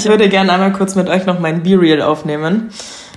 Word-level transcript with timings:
ich 0.00 0.08
würde 0.08 0.30
gerne 0.30 0.50
einmal 0.52 0.72
kurz 0.72 0.94
mit 0.94 1.08
euch 1.10 1.26
noch 1.26 1.40
mein 1.40 1.62
B-Real 1.62 2.00
aufnehmen. 2.00 2.70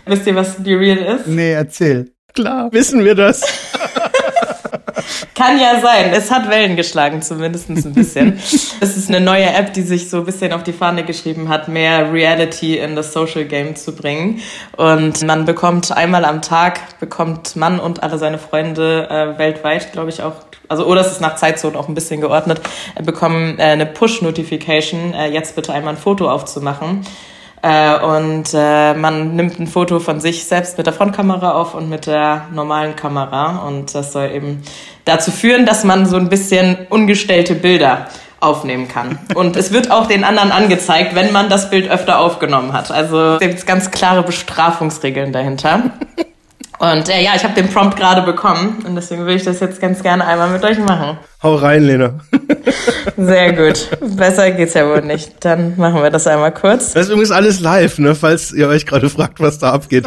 Wisst 0.06 0.28
ihr, 0.28 0.36
was 0.36 0.62
B-Real 0.64 0.98
ist? 0.98 1.28
Nee, 1.28 1.54
erzähl. 1.54 2.12
Klar, 2.34 2.74
wissen 2.74 3.06
wir 3.06 3.16
das. 3.16 3.42
Kann 5.36 5.60
ja 5.60 5.80
sein. 5.82 6.12
Es 6.14 6.30
hat 6.30 6.50
Wellen 6.50 6.76
geschlagen, 6.76 7.22
zumindest 7.22 7.70
ein 7.70 7.94
bisschen. 7.94 8.34
es 8.38 8.98
ist 8.98 9.10
eine 9.10 9.20
neue 9.20 9.46
App, 9.46 9.74
die 9.74 9.82
sich 9.82 10.10
so 10.10 10.18
ein 10.18 10.26
bisschen 10.26 10.54
auf 10.54 10.64
die 10.64 10.74
Fahne 10.74 11.04
geschrieben 11.04 11.50
hat, 11.50 11.68
mehr 11.68 12.14
Reality 12.14 12.78
in 12.78 12.96
das 12.96 13.14
Social 13.14 13.46
Game 13.46 13.76
zu 13.76 13.96
bringen. 13.96 14.42
Und 14.78 15.24
man 15.24 15.46
bekommt 15.46 15.92
einmal 15.92 16.24
am 16.26 16.42
Tag, 16.42 17.00
bekommt 17.00 17.56
man 17.56 17.80
und 17.80 18.04
alle 18.04 18.20
seine 18.20 18.38
Freunde 18.38 19.08
äh, 19.10 19.40
weltweit, 19.40 19.92
glaube 19.92 20.10
ich, 20.10 20.22
auch 20.22 20.36
also 20.70 20.86
oder 20.86 21.02
es 21.02 21.12
ist 21.12 21.22
nach 21.22 21.36
Zeitzone 21.36 21.78
auch 21.78 21.88
ein 21.88 21.94
bisschen 21.94 22.22
geordnet, 22.22 22.62
äh, 22.96 23.04
bekommen 23.04 23.60
äh, 23.60 23.64
eine 23.64 23.86
Push-Notification, 23.86 25.14
äh, 25.14 25.28
jetzt 25.28 25.56
bitte 25.56 25.74
einmal 25.74 25.96
ein 25.96 26.00
Foto 26.00 26.30
aufzumachen. 26.30 27.06
Äh, 27.64 27.98
und 27.98 28.54
äh, 28.54 28.94
man 28.94 29.38
nimmt 29.38 29.58
ein 29.58 29.68
Foto 29.68 30.00
von 30.00 30.20
sich 30.20 30.44
selbst 30.44 30.78
mit 30.78 30.86
der 30.86 30.94
Frontkamera 30.94 31.54
auf 31.54 31.74
und 31.76 31.90
mit 31.90 32.08
der 32.08 32.48
normalen 32.54 32.98
Kamera. 32.98 33.66
Und 33.66 33.96
das 33.96 34.12
soll 34.12 34.32
eben 34.32 34.64
dazu 35.06 35.32
führen, 35.32 35.66
dass 35.66 35.86
man 35.86 36.06
so 36.06 36.18
ein 36.18 36.28
bisschen 36.28 36.78
ungestellte 36.90 37.56
Bilder 37.56 38.08
aufnehmen 38.42 38.90
kann. 38.90 39.18
Und 39.36 39.56
es 39.56 39.72
wird 39.72 39.90
auch 39.90 40.08
den 40.08 40.26
anderen 40.26 40.52
angezeigt, 40.52 41.16
wenn 41.16 41.32
man 41.32 41.48
das 41.48 41.70
Bild 41.70 41.90
öfter 41.90 42.20
aufgenommen 42.20 42.74
hat. 42.74 42.92
Also 42.92 43.36
es 43.36 43.40
gibt 43.40 43.66
ganz 43.66 43.90
klare 43.90 44.24
Bestrafungsregeln 44.24 45.32
dahinter. 45.32 45.92
Und 46.80 47.10
äh, 47.10 47.24
ja, 47.24 47.32
ich 47.36 47.44
habe 47.44 47.54
den 47.54 47.70
Prompt 47.70 47.98
gerade 47.98 48.24
bekommen 48.24 48.84
und 48.86 48.96
deswegen 48.96 49.26
will 49.26 49.36
ich 49.36 49.44
das 49.44 49.60
jetzt 49.60 49.80
ganz 49.80 50.04
gerne 50.04 50.26
einmal 50.26 50.50
mit 50.50 50.64
euch 50.64 50.80
machen. 50.80 51.18
Hau 51.42 51.56
rein, 51.56 51.84
Lena. 51.84 52.20
Sehr 53.18 53.54
gut. 53.54 53.90
Besser 54.18 54.52
geht's 54.52 54.74
ja 54.74 54.88
wohl 54.88 55.02
nicht. 55.02 55.34
Dann 55.46 55.78
machen 55.78 56.02
wir 56.02 56.10
das 56.10 56.28
einmal 56.28 56.54
kurz. 56.54 56.94
Das 56.94 57.06
ist 57.06 57.10
übrigens 57.10 57.32
alles 57.32 57.60
live, 57.60 58.00
ne, 58.00 58.16
falls 58.16 58.52
ihr 58.52 58.68
euch 58.68 58.86
gerade 58.86 59.10
fragt, 59.10 59.40
was 59.40 59.60
da 59.60 59.72
abgeht. 59.72 60.06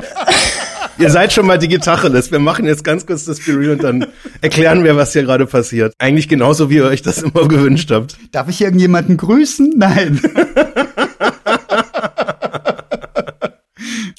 ihr 0.98 1.10
seid 1.10 1.32
schon 1.32 1.46
mal 1.46 1.58
die 1.58 1.68
Gitarrenlist. 1.68 2.32
Wir 2.32 2.38
machen 2.38 2.66
jetzt 2.66 2.84
ganz 2.84 3.06
kurz 3.06 3.24
das 3.24 3.38
Spiel 3.38 3.70
und 3.70 3.82
dann 3.82 4.06
erklären 4.40 4.84
wir, 4.84 4.96
was 4.96 5.12
hier 5.12 5.22
gerade 5.22 5.46
passiert. 5.46 5.94
Eigentlich 5.98 6.28
genauso, 6.28 6.70
wie 6.70 6.76
ihr 6.76 6.86
euch 6.86 7.02
das 7.02 7.22
immer 7.22 7.48
gewünscht 7.48 7.90
habt. 7.90 8.16
Darf 8.32 8.48
ich 8.48 8.60
irgendjemanden 8.60 9.16
grüßen? 9.16 9.74
Nein. 9.76 10.20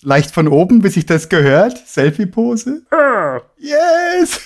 Leicht 0.08 0.32
von 0.32 0.48
oben, 0.48 0.82
bis 0.82 0.94
sich 0.94 1.06
das 1.06 1.28
gehört. 1.28 1.86
Selfie-Pose. 1.86 2.84
Yes! 3.58 4.40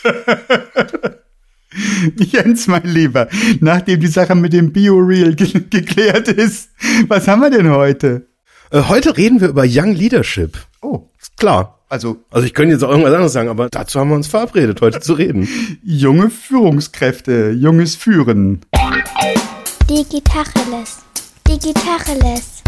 Jens, 2.17 2.65
mein 2.65 2.83
Lieber, 2.83 3.27
nachdem 3.59 3.99
die 3.99 4.07
Sache 4.07 4.33
mit 4.33 4.53
dem 4.53 4.73
Bio-Real 4.73 5.35
ge 5.35 5.61
geklärt 5.69 6.29
ist, 6.29 6.71
was 7.07 7.27
haben 7.27 7.43
wir 7.43 7.51
denn 7.51 7.69
heute? 7.69 8.25
Äh, 8.71 8.81
heute 8.89 9.15
reden 9.15 9.39
wir 9.39 9.49
über 9.49 9.63
Young 9.67 9.93
Leadership. 9.93 10.57
Oh, 10.81 11.11
ist 11.21 11.37
klar. 11.37 11.77
Also, 11.89 12.17
also 12.31 12.47
ich 12.47 12.55
könnte 12.55 12.73
jetzt 12.73 12.83
auch 12.83 12.89
irgendwas 12.89 13.13
anderes 13.13 13.33
sagen, 13.33 13.49
aber 13.49 13.69
dazu 13.69 13.99
haben 13.99 14.09
wir 14.09 14.15
uns 14.15 14.27
verabredet, 14.27 14.81
heute 14.81 14.99
zu 14.99 15.13
reden. 15.13 15.47
Junge 15.83 16.31
Führungskräfte, 16.31 17.51
junges 17.51 17.95
Führen. 17.95 18.61
Digitacheles. 19.87 21.01
Digitacheles. 21.47 22.63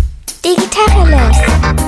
Digitacheles. 0.46 1.83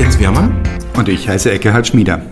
Jens 0.00 0.18
Wehrmann. 0.18 0.62
Und 0.96 1.10
ich 1.10 1.28
heiße 1.28 1.52
Eckehard 1.52 1.86
Schmieder. 1.86 2.24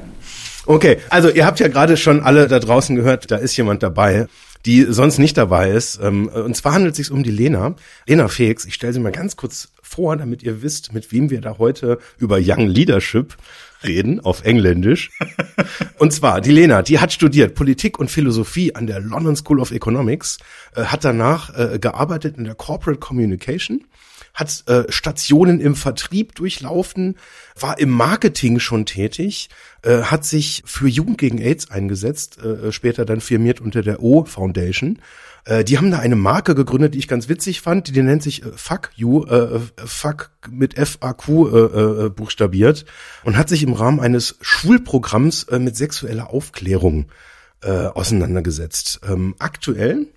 Okay, 0.65 0.97
also 1.11 1.29
ihr 1.29 1.45
habt 1.45 1.61
ja 1.61 1.69
gerade 1.69 1.99
schon 1.99 2.23
alle 2.23 2.49
da 2.49 2.61
draußen 2.61 2.97
gehört, 2.97 3.31
da 3.31 3.37
ist 3.37 3.59
jemand 3.59 3.83
dabei, 3.83 4.27
die 4.65 4.87
sonst 4.89 5.19
nicht 5.19 5.37
dabei 5.37 5.73
ist. 5.73 6.01
Ähm, 6.03 6.29
und 6.29 6.57
zwar 6.57 6.73
handelt 6.73 6.93
es 6.93 6.97
sich 6.97 7.11
um 7.11 7.23
die 7.23 7.31
Lena. 7.31 7.75
Lena 8.07 8.29
Felix, 8.29 8.65
ich 8.65 8.73
stelle 8.73 8.95
sie 8.95 9.01
mal 9.01 9.13
ganz 9.13 9.37
kurz 9.37 9.69
vor, 9.83 10.17
damit 10.17 10.43
ihr 10.43 10.63
wisst, 10.63 10.95
mit 10.95 11.13
wem 11.13 11.29
wir 11.29 11.43
da 11.43 11.59
heute 11.59 11.99
über 12.17 12.39
Young 12.41 12.69
Leadership 12.69 13.37
reden 13.85 14.21
auf 14.21 14.45
Engländisch. 14.45 15.11
Und 15.99 16.15
zwar, 16.15 16.41
die 16.41 16.53
Lena, 16.53 16.81
die 16.81 17.01
hat 17.01 17.13
studiert 17.13 17.55
Politik 17.55 17.99
und 17.99 18.11
Philosophie 18.11 18.75
an 18.75 18.87
der 18.87 19.01
London 19.01 19.37
School 19.37 19.61
of 19.61 19.73
Economics, 19.73 20.39
äh, 20.75 20.85
hat 20.85 21.05
danach 21.05 21.55
äh, 21.55 21.79
gearbeitet 21.79 22.39
in 22.39 22.45
der 22.45 22.55
Corporate 22.55 22.99
Communication, 22.99 23.85
hat 24.39 24.65
äh, 24.69 24.85
Stationen 24.91 25.61
im 25.61 25.75
Vertrieb 25.75 26.35
durchlaufen, 26.35 27.17
war 27.63 27.79
im 27.79 27.91
Marketing 27.91 28.59
schon 28.59 28.87
tätig, 28.87 29.49
äh, 29.83 30.03
hat 30.03 30.25
sich 30.25 30.63
für 30.67 30.89
Jugend 30.89 31.19
gegen 31.19 31.39
AIDS 31.39 31.71
eingesetzt, 31.71 32.39
äh, 32.43 32.73
später 32.73 33.05
dann 33.05 33.21
firmiert 33.21 33.61
unter 33.61 33.83
der 33.83 34.03
O 34.03 34.25
Foundation 34.25 34.99
äh, 35.45 35.65
die 35.65 35.79
haben 35.79 35.91
da 35.91 35.99
eine 35.99 36.17
Marke 36.17 36.55
gegründet, 36.55 36.95
die 36.95 36.99
ich 36.99 37.09
ganz 37.09 37.29
witzig 37.29 37.61
fand. 37.61 37.89
Die, 37.89 37.93
die 37.93 38.03
nennt 38.03 38.23
sich 38.23 38.45
äh, 38.45 38.51
Fuck 38.55 38.91
You, 38.97 39.25
äh, 39.25 39.61
Fuck 39.77 40.31
mit 40.51 40.77
F-A-Q 40.77 41.49
äh, 41.49 42.07
äh, 42.07 42.09
buchstabiert 42.11 42.85
und 43.25 43.37
hat 43.37 43.49
sich 43.49 43.63
im 43.63 43.73
Rahmen 43.73 44.01
eines 44.01 44.37
Schulprogramms 44.41 45.45
äh, 45.45 45.59
mit 45.59 45.77
sexueller 45.77 46.31
Aufklärung 46.31 47.07
äh, 47.63 47.71
auseinandergesetzt. 47.71 49.01
Ähm, 49.09 49.35
aktuell 49.39 50.09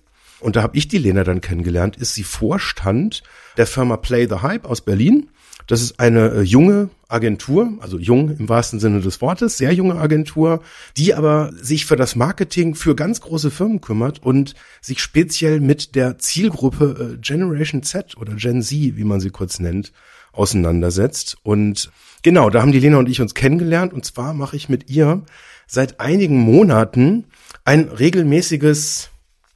und 0.42 0.56
da 0.56 0.62
habe 0.62 0.76
ich 0.76 0.88
die 0.88 0.98
Lena 0.98 1.22
dann 1.22 1.40
kennengelernt, 1.40 1.96
ist 1.96 2.14
sie 2.14 2.24
Vorstand 2.24 3.22
der 3.56 3.66
Firma 3.66 3.96
Play 3.96 4.26
the 4.28 4.42
Hype 4.42 4.66
aus 4.66 4.80
Berlin. 4.80 5.28
Das 5.66 5.82
ist 5.82 6.00
eine 6.00 6.30
äh, 6.30 6.40
junge 6.42 6.90
Agentur, 7.08 7.74
also 7.80 7.98
jung 7.98 8.36
im 8.36 8.48
wahrsten 8.48 8.80
Sinne 8.80 9.00
des 9.00 9.20
Wortes, 9.20 9.58
sehr 9.58 9.72
junge 9.72 9.96
Agentur, 9.96 10.62
die 10.96 11.14
aber 11.14 11.52
sich 11.54 11.86
für 11.86 11.96
das 11.96 12.16
Marketing 12.16 12.74
für 12.74 12.96
ganz 12.96 13.20
große 13.20 13.50
Firmen 13.50 13.80
kümmert 13.80 14.22
und 14.22 14.54
sich 14.80 15.00
speziell 15.00 15.60
mit 15.60 15.94
der 15.94 16.18
Zielgruppe 16.18 17.14
äh, 17.14 17.18
Generation 17.20 17.82
Z 17.82 18.16
oder 18.16 18.34
Gen 18.34 18.62
Z, 18.62 18.96
wie 18.96 19.04
man 19.04 19.20
sie 19.20 19.30
kurz 19.30 19.60
nennt, 19.60 19.92
auseinandersetzt. 20.32 21.36
Und 21.42 21.90
genau, 22.22 22.50
da 22.50 22.62
haben 22.62 22.72
die 22.72 22.80
Lena 22.80 22.98
und 22.98 23.08
ich 23.08 23.20
uns 23.20 23.34
kennengelernt. 23.34 23.92
Und 23.92 24.04
zwar 24.04 24.34
mache 24.34 24.56
ich 24.56 24.68
mit 24.68 24.90
ihr 24.90 25.22
seit 25.66 26.00
einigen 26.00 26.38
Monaten 26.38 27.26
ein 27.64 27.88
regelmäßiges, 27.88 29.10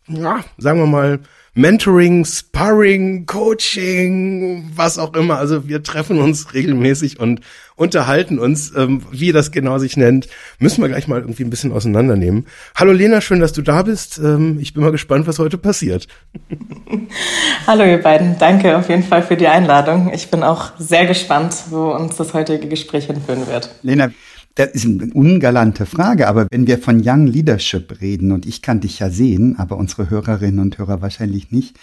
ja, 0.08 0.44
sagen 0.58 0.80
wir 0.80 0.86
mal, 0.86 1.20
Mentoring, 1.58 2.26
Sparring, 2.26 3.24
Coaching, 3.24 4.70
was 4.74 4.98
auch 4.98 5.14
immer. 5.14 5.38
Also 5.38 5.66
wir 5.66 5.82
treffen 5.82 6.18
uns 6.18 6.52
regelmäßig 6.52 7.18
und 7.18 7.40
unterhalten 7.76 8.38
uns, 8.38 8.74
ähm, 8.76 9.00
wie 9.10 9.32
das 9.32 9.52
genau 9.52 9.78
sich 9.78 9.96
nennt. 9.96 10.28
Müssen 10.58 10.82
wir 10.82 10.90
gleich 10.90 11.08
mal 11.08 11.18
irgendwie 11.18 11.44
ein 11.44 11.48
bisschen 11.48 11.72
auseinandernehmen. 11.72 12.46
Hallo 12.74 12.92
Lena, 12.92 13.22
schön, 13.22 13.40
dass 13.40 13.54
du 13.54 13.62
da 13.62 13.80
bist. 13.80 14.18
Ähm, 14.18 14.58
ich 14.60 14.74
bin 14.74 14.82
mal 14.82 14.92
gespannt, 14.92 15.26
was 15.26 15.38
heute 15.38 15.56
passiert. 15.56 16.08
Hallo 17.66 17.84
ihr 17.84 18.02
beiden, 18.02 18.38
danke 18.38 18.76
auf 18.76 18.90
jeden 18.90 19.02
Fall 19.02 19.22
für 19.22 19.38
die 19.38 19.48
Einladung. 19.48 20.12
Ich 20.12 20.30
bin 20.30 20.42
auch 20.42 20.72
sehr 20.78 21.06
gespannt, 21.06 21.54
wo 21.70 21.90
uns 21.92 22.16
das 22.16 22.34
heutige 22.34 22.68
Gespräch 22.68 23.06
hinführen 23.06 23.46
wird. 23.46 23.70
Lena, 23.80 24.10
das 24.56 24.70
ist 24.70 24.86
eine 24.86 25.12
ungalante 25.12 25.86
Frage, 25.86 26.28
aber 26.28 26.46
wenn 26.50 26.66
wir 26.66 26.78
von 26.78 27.02
Young 27.04 27.26
Leadership 27.26 28.00
reden, 28.00 28.32
und 28.32 28.46
ich 28.46 28.62
kann 28.62 28.80
dich 28.80 28.98
ja 28.98 29.10
sehen, 29.10 29.56
aber 29.58 29.76
unsere 29.76 30.10
Hörerinnen 30.10 30.60
und 30.60 30.78
Hörer 30.78 31.02
wahrscheinlich 31.02 31.52
nicht, 31.52 31.76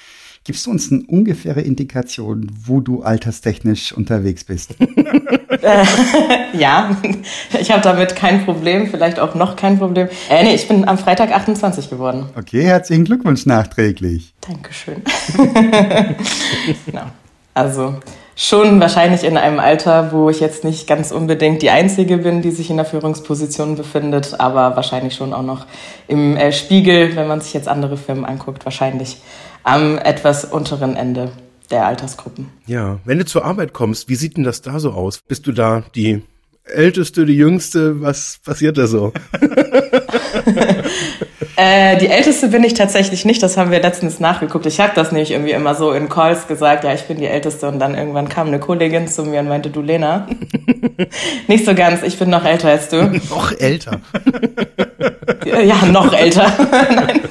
gibst 0.44 0.66
du 0.66 0.72
uns 0.72 0.92
eine 0.92 1.04
ungefähre 1.04 1.62
Indikation, 1.62 2.52
wo 2.66 2.82
du 2.82 3.04
alterstechnisch 3.04 3.94
unterwegs 3.94 4.44
bist? 4.44 4.76
Äh, 5.62 5.86
ja, 6.58 6.98
ich 7.58 7.72
habe 7.72 7.82
damit 7.82 8.18
kein 8.18 8.44
Problem, 8.44 8.88
vielleicht 8.88 9.18
auch 9.20 9.34
noch 9.34 9.56
kein 9.56 9.78
Problem. 9.78 10.10
Äh, 10.30 10.44
nee, 10.44 10.56
ich 10.56 10.68
bin 10.68 10.86
am 10.86 10.98
Freitag 10.98 11.32
28 11.32 11.90
geworden. 11.90 12.26
Okay, 12.36 12.64
herzlichen 12.64 13.06
Glückwunsch 13.06 13.46
nachträglich. 13.46 14.34
Dankeschön. 14.42 15.02
genau. 16.86 17.06
Also 17.54 17.96
schon 18.36 18.80
wahrscheinlich 18.80 19.24
in 19.24 19.38
einem 19.38 19.60
Alter, 19.60 20.12
wo 20.12 20.30
ich 20.30 20.40
jetzt 20.40 20.64
nicht 20.64 20.88
ganz 20.88 21.12
unbedingt 21.12 21.62
die 21.62 21.70
Einzige 21.70 22.18
bin, 22.18 22.42
die 22.42 22.52
sich 22.52 22.70
in 22.70 22.78
der 22.78 22.86
Führungsposition 22.86 23.76
befindet, 23.76 24.40
aber 24.40 24.76
wahrscheinlich 24.76 25.16
schon 25.16 25.34
auch 25.34 25.44
noch 25.44 25.68
im 26.08 26.36
äh, 26.36 26.52
Spiegel, 26.52 27.16
wenn 27.16 27.28
man 27.28 27.42
sich 27.42 27.54
jetzt 27.54 27.68
andere 27.68 27.98
Firmen 27.98 28.26
anguckt, 28.26 28.66
wahrscheinlich 28.66 29.18
am 29.64 29.98
etwas 29.98 30.46
unteren 30.46 30.96
Ende 30.96 31.32
der 31.70 31.86
Altersgruppen. 31.86 32.50
Ja, 32.66 33.00
wenn 33.06 33.20
du 33.20 33.26
zur 33.26 33.46
Arbeit 33.46 33.74
kommst, 33.74 34.10
wie 34.10 34.16
sieht 34.16 34.38
denn 34.38 34.44
das 34.44 34.62
da 34.62 34.80
so 34.80 34.92
aus? 34.92 35.22
Bist 35.28 35.48
du 35.48 35.52
da 35.52 35.84
die 35.96 36.24
Älteste, 36.66 37.26
die 37.26 37.36
Jüngste? 37.36 38.02
Was 38.02 38.40
passiert 38.44 38.78
da 38.78 38.88
so? 38.88 39.14
Äh, 41.56 41.98
die 41.98 42.08
älteste 42.08 42.48
bin 42.48 42.64
ich 42.64 42.74
tatsächlich 42.74 43.26
nicht, 43.26 43.44
das 43.44 43.58
haben 43.58 43.70
wir 43.70 43.80
letztens 43.80 44.20
nachgeguckt. 44.20 44.66
Ich 44.66 44.80
habe 44.80 44.94
das 44.96 45.12
nämlich 45.12 45.32
irgendwie 45.32 45.52
immer 45.52 45.76
so 45.76 45.92
in 45.92 46.10
Calls 46.10 46.48
gesagt, 46.48 46.84
ja, 46.84 46.94
ich 46.94 47.04
bin 47.04 47.18
die 47.18 47.28
älteste 47.28 47.68
und 47.68 47.78
dann 47.78 47.96
irgendwann 47.96 48.28
kam 48.28 48.48
eine 48.48 48.60
Kollegin 48.60 49.08
zu 49.08 49.24
mir 49.24 49.40
und 49.40 49.50
meinte, 49.50 49.70
du 49.70 49.82
Lena, 49.82 50.28
nicht 51.48 51.66
so 51.66 51.76
ganz, 51.76 52.02
ich 52.02 52.18
bin 52.18 52.32
noch 52.32 52.44
älter 52.44 52.70
als 52.70 52.90
du. 52.90 53.04
noch 53.30 53.52
älter. 53.60 54.02
ja, 55.46 55.86
noch 55.86 56.12
älter. 56.12 56.52
Nein. 56.96 57.22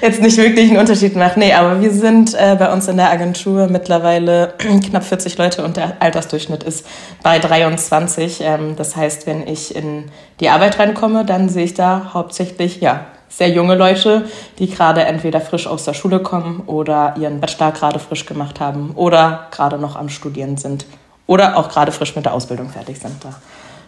Jetzt 0.00 0.20
nicht 0.20 0.36
wirklich 0.36 0.70
einen 0.70 0.78
Unterschied 0.78 1.16
macht. 1.16 1.36
Nee, 1.36 1.52
aber 1.52 1.80
wir 1.80 1.90
sind 1.90 2.34
äh, 2.34 2.56
bei 2.58 2.72
uns 2.72 2.88
in 2.88 2.96
der 2.96 3.10
Agentur 3.10 3.68
mittlerweile 3.68 4.54
knapp 4.58 5.04
40 5.04 5.38
Leute 5.38 5.64
und 5.64 5.76
der 5.76 5.96
Altersdurchschnitt 6.00 6.62
ist 6.62 6.86
bei 7.22 7.38
23. 7.38 8.40
Ähm, 8.42 8.76
das 8.76 8.96
heißt, 8.96 9.26
wenn 9.26 9.46
ich 9.46 9.74
in 9.74 10.04
die 10.40 10.48
Arbeit 10.48 10.78
reinkomme, 10.78 11.24
dann 11.24 11.48
sehe 11.48 11.64
ich 11.64 11.74
da 11.74 12.10
hauptsächlich, 12.14 12.80
ja, 12.80 13.06
sehr 13.28 13.50
junge 13.50 13.74
Leute, 13.74 14.26
die 14.58 14.68
gerade 14.68 15.04
entweder 15.04 15.40
frisch 15.40 15.66
aus 15.66 15.84
der 15.84 15.94
Schule 15.94 16.20
kommen 16.20 16.62
oder 16.66 17.16
ihren 17.18 17.40
Bachelor 17.40 17.72
gerade 17.72 17.98
frisch 17.98 18.26
gemacht 18.26 18.60
haben 18.60 18.92
oder 18.94 19.48
gerade 19.50 19.76
noch 19.76 19.96
am 19.96 20.08
Studieren 20.08 20.56
sind 20.56 20.86
oder 21.26 21.56
auch 21.56 21.68
gerade 21.68 21.90
frisch 21.90 22.14
mit 22.14 22.26
der 22.26 22.34
Ausbildung 22.34 22.68
fertig 22.68 22.98
sind. 23.00 23.24
Da 23.24 23.34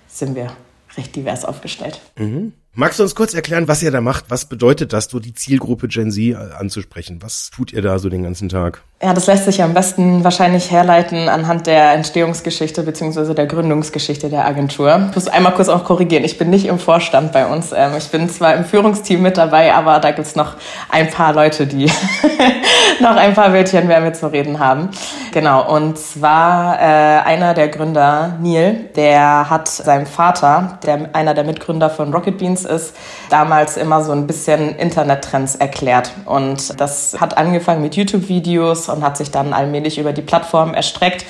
sind 0.09 0.35
wir 0.35 0.49
recht 0.97 1.15
divers 1.15 1.45
aufgestellt. 1.45 2.01
Mhm. 2.17 2.55
Magst 2.79 2.99
du 2.99 3.05
uns 3.05 3.15
kurz 3.15 3.33
erklären, 3.33 3.69
was 3.69 3.83
ihr 3.83 3.91
da 3.91 4.03
macht? 4.03 4.27
Was 4.29 4.45
bedeutet 4.45 4.93
das, 4.93 5.07
so 5.07 5.19
die 5.19 5.33
Zielgruppe 5.33 5.89
Gen 5.89 6.11
Z 6.11 6.23
äh, 6.23 6.35
anzusprechen? 6.59 7.21
Was 7.23 7.49
tut 7.49 7.73
ihr 7.73 7.81
da 7.81 7.99
so 7.99 8.11
den 8.11 8.23
ganzen 8.23 8.51
Tag? 8.51 8.83
Ja, 9.03 9.13
das 9.13 9.27
lässt 9.27 9.45
sich 9.45 9.63
am 9.63 9.75
besten 9.75 10.25
wahrscheinlich 10.25 10.71
herleiten 10.71 11.29
anhand 11.29 11.67
der 11.67 11.93
Entstehungsgeschichte 11.93 12.83
beziehungsweise 12.83 13.35
der 13.35 13.47
Gründungsgeschichte 13.47 14.31
der 14.31 14.47
Agentur. 14.47 15.09
Ich 15.11 15.15
muss 15.15 15.29
einmal 15.29 15.53
kurz 15.53 15.69
auch 15.69 15.85
korrigieren. 15.85 16.25
Ich 16.25 16.39
bin 16.39 16.49
nicht 16.49 16.65
im 16.65 16.79
Vorstand 16.79 17.33
bei 17.33 17.47
uns. 17.47 17.73
Ähm, 17.73 17.93
ich 17.97 18.09
bin 18.09 18.29
zwar 18.29 18.55
im 18.55 18.65
Führungsteam 18.65 19.21
mit 19.21 19.37
dabei, 19.37 19.75
aber 19.75 19.99
da 19.99 20.13
gibt's 20.13 20.35
noch 20.35 20.55
ein 20.91 21.11
paar 21.11 21.35
Leute, 21.35 21.67
die 21.67 21.87
noch 23.01 23.17
ein 23.17 23.35
paar 23.35 23.53
Wörtchen 23.53 23.87
mehr 23.87 24.01
mitzureden 24.01 24.59
haben. 24.59 24.89
Genau, 25.33 25.75
und 25.75 25.99
zwar 25.99 26.79
äh, 26.81 27.21
einer 27.23 27.53
der 27.53 27.69
Gründer, 27.69 28.39
Neil, 28.41 28.91
der 28.97 29.51
hat 29.51 29.69
seinem 29.69 30.07
Vater, 30.07 30.79
der 30.87 31.11
einer 31.13 31.35
der 31.35 31.45
Mitgründer 31.45 31.91
von 31.91 32.15
Rocket 32.15 32.39
Beans 32.39 32.66
ist, 32.67 32.95
damals 33.31 33.77
immer 33.77 34.05
so 34.05 34.13
ein 34.13 34.27
bisschen 34.27 34.77
Internettrends 34.77 35.55
erklärt. 35.55 36.11
Und 36.27 36.79
das 36.81 37.17
hat 37.19 37.39
angefangen 37.39 37.81
mit 37.81 37.97
YouTube-Videos 37.97 38.89
und 38.89 39.03
hat 39.03 39.17
sich 39.17 39.31
dann 39.31 39.53
allmählich 39.53 39.99
über 39.99 40.13
die 40.13 40.23
Plattform 40.23 40.75
erstreckt 40.75 41.25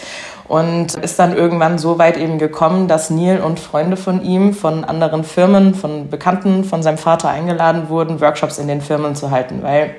und 0.48 0.94
ist 0.94 1.18
dann 1.18 1.36
irgendwann 1.36 1.78
so 1.78 1.98
weit 1.98 2.16
eben 2.16 2.38
gekommen, 2.38 2.88
dass 2.88 3.10
Neil 3.10 3.40
und 3.40 3.60
Freunde 3.60 3.96
von 3.96 4.22
ihm, 4.22 4.54
von 4.54 4.84
anderen 4.84 5.24
Firmen, 5.24 5.74
von 5.74 6.08
Bekannten, 6.08 6.64
von 6.64 6.82
seinem 6.82 6.98
Vater 6.98 7.28
eingeladen 7.28 7.88
wurden, 7.88 8.20
Workshops 8.20 8.58
in 8.58 8.68
den 8.68 8.80
Firmen 8.80 9.16
zu 9.16 9.30
halten, 9.30 9.62
weil 9.62 9.94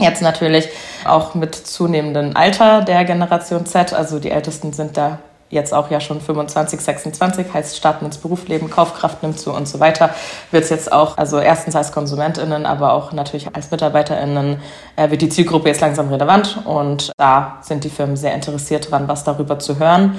jetzt 0.00 0.22
natürlich 0.22 0.68
auch 1.04 1.34
mit 1.34 1.54
zunehmendem 1.54 2.36
Alter 2.36 2.82
der 2.82 3.04
Generation 3.04 3.66
Z, 3.66 3.92
also 3.92 4.18
die 4.18 4.30
Ältesten 4.30 4.72
sind 4.72 4.96
da 4.96 5.18
jetzt 5.56 5.74
auch 5.74 5.90
ja 5.90 5.98
schon 5.98 6.20
25, 6.20 6.80
26, 6.80 7.52
heißt 7.52 7.76
starten 7.76 8.04
ins 8.04 8.18
Berufsleben, 8.18 8.70
Kaufkraft 8.70 9.22
nimmt 9.22 9.40
zu 9.40 9.52
und 9.52 9.66
so 9.66 9.80
weiter, 9.80 10.10
wird 10.52 10.62
es 10.62 10.70
jetzt 10.70 10.92
auch, 10.92 11.18
also 11.18 11.40
erstens 11.40 11.74
als 11.74 11.90
KonsumentInnen, 11.90 12.64
aber 12.64 12.92
auch 12.92 13.12
natürlich 13.12 13.48
als 13.52 13.72
MitarbeiterInnen, 13.72 14.58
äh, 14.94 15.10
wird 15.10 15.22
die 15.22 15.28
Zielgruppe 15.28 15.68
jetzt 15.68 15.80
langsam 15.80 16.08
relevant 16.08 16.60
und 16.64 17.10
da 17.16 17.58
sind 17.62 17.82
die 17.82 17.90
Firmen 17.90 18.16
sehr 18.16 18.34
interessiert 18.34 18.90
dran, 18.90 19.08
was 19.08 19.24
darüber 19.24 19.58
zu 19.58 19.80
hören. 19.80 20.16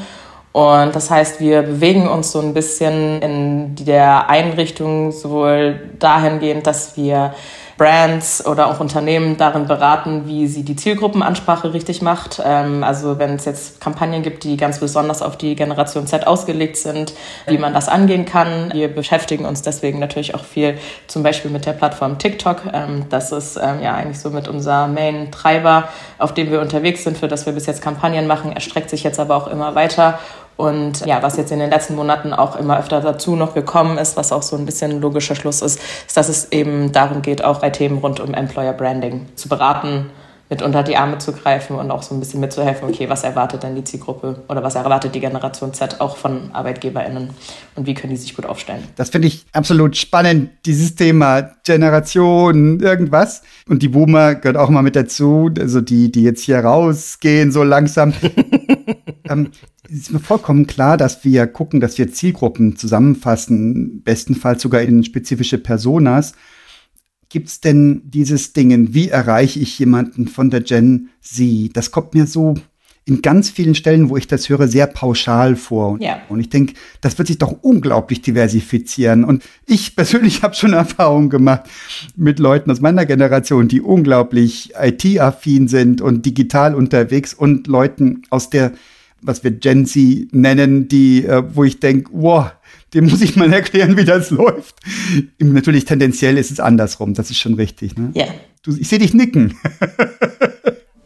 Und 0.58 0.96
das 0.96 1.12
heißt, 1.12 1.40
wir 1.40 1.62
bewegen 1.62 2.08
uns 2.08 2.32
so 2.32 2.40
ein 2.40 2.56
bisschen 2.56 3.22
in 3.22 3.76
der 3.76 4.28
Einrichtung 4.28 5.12
sowohl 5.12 5.92
dahingehend, 6.00 6.66
dass 6.66 6.98
wir 6.98 7.36
Brands 7.78 8.46
oder 8.46 8.68
auch 8.68 8.80
Unternehmen 8.80 9.38
darin 9.38 9.68
beraten, 9.68 10.24
wie 10.26 10.48
sie 10.48 10.64
die 10.64 10.76
Zielgruppenansprache 10.76 11.74
richtig 11.74 12.02
macht. 12.02 12.42
Ähm, 12.44 12.84
also 12.84 13.20
wenn 13.20 13.36
es 13.36 13.46
jetzt 13.46 13.80
Kampagnen 13.80 14.24
gibt, 14.24 14.44
die 14.44 14.58
ganz 14.58 14.80
besonders 14.80 15.22
auf 15.22 15.38
die 15.38 15.56
Generation 15.56 16.08
Z 16.08 16.26
ausgelegt 16.26 16.78
sind, 16.78 17.14
wie 17.46 17.58
man 17.58 17.74
das 17.74 17.88
angehen 17.88 18.26
kann. 18.26 18.72
Wir 18.74 18.88
beschäftigen 18.94 19.46
uns 19.46 19.62
deswegen 19.62 20.00
natürlich 20.00 20.34
auch 20.34 20.44
viel 20.44 20.78
zum 21.08 21.24
Beispiel 21.24 21.52
mit 21.52 21.66
der 21.66 21.74
Plattform 21.74 22.18
TikTok. 22.18 22.64
Ähm, 22.74 23.06
das 23.10 23.32
ist 23.32 23.58
ähm, 23.58 23.82
ja 23.82 23.94
eigentlich 23.94 24.20
so 24.20 24.32
mit 24.32 24.48
unser 24.48 24.88
Main-Treiber, 24.88 25.90
auf 26.18 26.34
dem 26.34 26.52
wir 26.52 26.62
unterwegs 26.62 27.04
sind, 27.04 27.18
für 27.18 27.28
das 27.28 27.46
wir 27.46 27.54
bis 27.54 27.68
jetzt 27.68 27.82
Kampagnen 27.82 28.28
machen, 28.28 28.52
erstreckt 28.52 28.90
sich 28.90 29.04
jetzt 29.04 29.20
aber 29.20 29.36
auch 29.36 29.48
immer 29.48 29.76
weiter. 29.76 30.20
Und 30.58 31.06
ja, 31.06 31.22
was 31.22 31.38
jetzt 31.38 31.52
in 31.52 31.60
den 31.60 31.70
letzten 31.70 31.96
Monaten 31.96 32.34
auch 32.34 32.56
immer 32.56 32.80
öfter 32.80 33.00
dazu 33.00 33.36
noch 33.36 33.54
gekommen 33.54 34.00
ist, 34.00 34.18
was 34.18 34.32
auch 34.32 34.42
so 34.42 34.56
ein 34.56 34.66
bisschen 34.66 34.92
ein 34.92 35.02
logischer 35.02 35.36
Schluss 35.36 35.62
ist, 35.62 35.80
ist, 36.08 36.18
dass 36.18 36.30
es 36.30 36.52
eben 36.52 36.92
darum 36.92 37.22
geht, 37.22 37.44
auch 37.44 37.60
bei 37.60 37.70
Themen 37.70 38.00
rund 38.00 38.20
um 38.20 38.34
Employer 38.34 38.74
Branding 38.74 39.28
zu 39.36 39.50
beraten, 39.50 40.10
mit 40.50 40.62
unter 40.62 40.82
die 40.82 40.96
Arme 40.96 41.18
zu 41.18 41.34
greifen 41.34 41.76
und 41.76 41.92
auch 41.92 42.04
so 42.04 42.16
ein 42.16 42.20
bisschen 42.20 42.40
mitzuhelfen, 42.40 42.88
okay, 42.88 43.10
was 43.10 43.24
erwartet 43.24 43.64
denn 43.64 43.76
die 43.76 43.84
Zielgruppe 43.84 44.44
oder 44.48 44.64
was 44.64 44.76
erwartet 44.76 45.14
die 45.14 45.20
Generation 45.20 45.74
Z 45.74 46.00
auch 46.00 46.16
von 46.16 46.52
ArbeitgeberInnen 46.54 47.32
und 47.76 47.86
wie 47.86 47.94
können 47.94 48.12
die 48.12 48.18
sich 48.18 48.34
gut 48.34 48.46
aufstellen? 48.46 48.84
Das 48.96 49.10
finde 49.10 49.28
ich 49.28 49.46
absolut 49.52 49.98
spannend, 49.98 50.52
dieses 50.66 50.96
Thema 50.96 51.42
Generation, 51.66 52.80
irgendwas. 52.80 53.42
Und 53.68 53.82
die 53.82 53.90
Boomer 53.90 54.36
gehört 54.36 54.56
auch 54.56 54.70
mal 54.70 54.84
mit 54.84 54.96
dazu, 54.96 55.50
also 55.60 55.82
die, 55.82 56.12
die 56.12 56.24
jetzt 56.24 56.44
hier 56.44 56.60
rausgehen, 56.60 57.52
so 57.52 57.64
langsam. 57.64 58.14
ähm, 59.30 59.52
ist 59.90 60.12
mir 60.12 60.20
vollkommen 60.20 60.68
klar, 60.68 60.98
dass 60.98 61.24
wir 61.24 61.48
gucken, 61.48 61.80
dass 61.80 61.98
wir 61.98 62.12
Zielgruppen 62.12 62.76
zusammenfassen, 62.76 64.02
bestenfalls 64.04 64.62
sogar 64.62 64.82
in 64.82 65.04
spezifische 65.04 65.58
Personas. 65.58 66.34
Gibt 67.30 67.48
es 67.50 67.60
denn 67.62 68.02
dieses 68.06 68.54
Dingen, 68.54 68.94
wie 68.94 69.10
erreiche 69.10 69.60
ich 69.60 69.78
jemanden 69.80 70.28
von 70.28 70.50
der 70.50 70.62
Gen 70.62 71.10
Z? 71.22 71.76
Das 71.76 71.92
kommt 71.92 72.14
mir 72.14 72.26
so 72.26 72.56
in 73.08 73.22
ganz 73.22 73.50
vielen 73.50 73.74
Stellen, 73.74 74.10
wo 74.10 74.18
ich 74.18 74.28
das 74.28 74.50
höre, 74.50 74.68
sehr 74.68 74.86
pauschal 74.86 75.56
vor. 75.56 75.98
Ja. 76.02 76.22
Und 76.28 76.42
ich 76.42 76.50
denke, 76.50 76.74
das 77.00 77.18
wird 77.18 77.30
sich 77.30 77.38
doch 77.38 77.56
unglaublich 77.62 78.22
diversifizieren. 78.22 79.24
Und 79.24 79.44
ich 79.66 79.96
persönlich 79.96 80.44
habe 80.44 80.56
schon 80.56 80.74
Erfahrungen 80.74 81.30
gemacht 81.30 81.64
mit 82.18 82.40
Leuten 82.40 82.70
aus 82.70 82.82
meiner 82.82 83.06
Generation, 83.06 83.70
die 83.70 83.80
unglaublich 83.80 84.74
IT-affin 84.78 85.70
sind 85.70 86.02
und 86.02 86.26
digital 86.26 86.76
unterwegs 86.76 87.34
und 87.34 87.68
Leuten 87.68 88.24
aus 88.30 88.50
der 88.50 88.74
was 89.28 89.44
wir 89.44 89.52
Gen 89.52 89.86
Z 89.86 90.34
nennen, 90.34 90.88
die, 90.88 91.26
äh, 91.26 91.44
wo 91.54 91.64
ich 91.64 91.80
denke, 91.80 92.10
wow, 92.14 92.52
dem 92.94 93.06
muss 93.06 93.22
ich 93.22 93.36
mal 93.36 93.52
erklären, 93.54 93.98
wie 93.98 94.06
das 94.06 94.32
läuft. 94.32 94.76
Natürlich 95.40 95.86
tendenziell 95.86 96.38
ist 96.38 96.52
es 96.52 96.60
andersrum, 96.60 97.14
das 97.14 97.30
ist 97.30 97.38
schon 97.38 97.54
richtig. 97.54 97.98
Ne? 97.98 98.12
Ja. 98.14 98.26
Du, 98.64 98.76
ich 98.76 98.88
sehe 98.88 99.00
dich 99.00 99.14
nicken. 99.14 99.58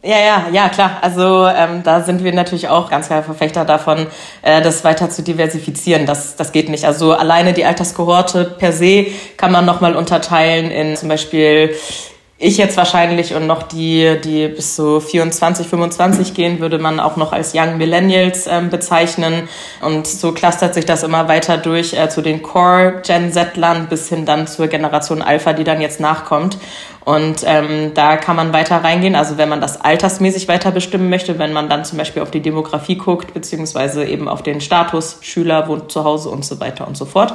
Ja, 0.04 0.18
ja, 0.18 0.46
ja, 0.52 0.68
klar. 0.68 0.98
Also 1.00 1.46
ähm, 1.46 1.84
da 1.84 2.02
sind 2.02 2.24
wir 2.24 2.32
natürlich 2.32 2.66
auch 2.66 2.90
ganz 2.90 3.06
klar 3.06 3.22
Verfechter 3.22 3.64
davon, 3.64 4.08
äh, 4.42 4.60
das 4.60 4.82
weiter 4.82 5.08
zu 5.10 5.22
diversifizieren. 5.22 6.06
Das, 6.06 6.34
das 6.34 6.50
geht 6.50 6.68
nicht. 6.68 6.84
Also 6.84 7.12
alleine 7.12 7.52
die 7.52 7.64
Alterskohorte 7.64 8.44
per 8.58 8.72
se 8.72 9.06
kann 9.36 9.52
man 9.52 9.64
nochmal 9.64 9.94
unterteilen 9.94 10.72
in 10.72 10.96
zum 10.96 11.08
Beispiel 11.08 11.76
ich 12.42 12.56
jetzt 12.56 12.76
wahrscheinlich 12.76 13.34
und 13.34 13.46
noch 13.46 13.62
die, 13.62 14.20
die 14.20 14.48
bis 14.48 14.74
zu 14.74 14.98
24, 14.98 15.68
25 15.68 16.34
gehen, 16.34 16.58
würde 16.58 16.80
man 16.80 16.98
auch 16.98 17.16
noch 17.16 17.32
als 17.32 17.54
Young 17.54 17.78
Millennials 17.78 18.48
ähm, 18.48 18.68
bezeichnen. 18.68 19.48
Und 19.80 20.08
so 20.08 20.32
clustert 20.32 20.74
sich 20.74 20.84
das 20.84 21.04
immer 21.04 21.28
weiter 21.28 21.56
durch 21.56 21.94
äh, 21.94 22.08
zu 22.08 22.20
den 22.20 22.42
Core 22.42 23.00
Gen 23.06 23.32
Z-Lern 23.32 23.86
bis 23.88 24.08
hin 24.08 24.26
dann 24.26 24.48
zur 24.48 24.66
Generation 24.66 25.22
Alpha, 25.22 25.52
die 25.52 25.62
dann 25.62 25.80
jetzt 25.80 26.00
nachkommt. 26.00 26.58
Und 27.04 27.44
ähm, 27.46 27.92
da 27.94 28.16
kann 28.16 28.34
man 28.34 28.52
weiter 28.52 28.82
reingehen. 28.82 29.14
Also 29.14 29.38
wenn 29.38 29.48
man 29.48 29.60
das 29.60 29.80
altersmäßig 29.80 30.48
weiter 30.48 30.72
bestimmen 30.72 31.10
möchte, 31.10 31.38
wenn 31.38 31.52
man 31.52 31.68
dann 31.68 31.84
zum 31.84 31.96
Beispiel 31.98 32.22
auf 32.22 32.32
die 32.32 32.42
Demografie 32.42 32.96
guckt, 32.96 33.34
beziehungsweise 33.34 34.04
eben 34.04 34.28
auf 34.28 34.42
den 34.42 34.60
Status, 34.60 35.18
Schüler, 35.20 35.68
wohnt 35.68 35.92
zu 35.92 36.02
Hause 36.02 36.28
und 36.28 36.44
so 36.44 36.58
weiter 36.58 36.88
und 36.88 36.96
so 36.96 37.04
fort. 37.04 37.34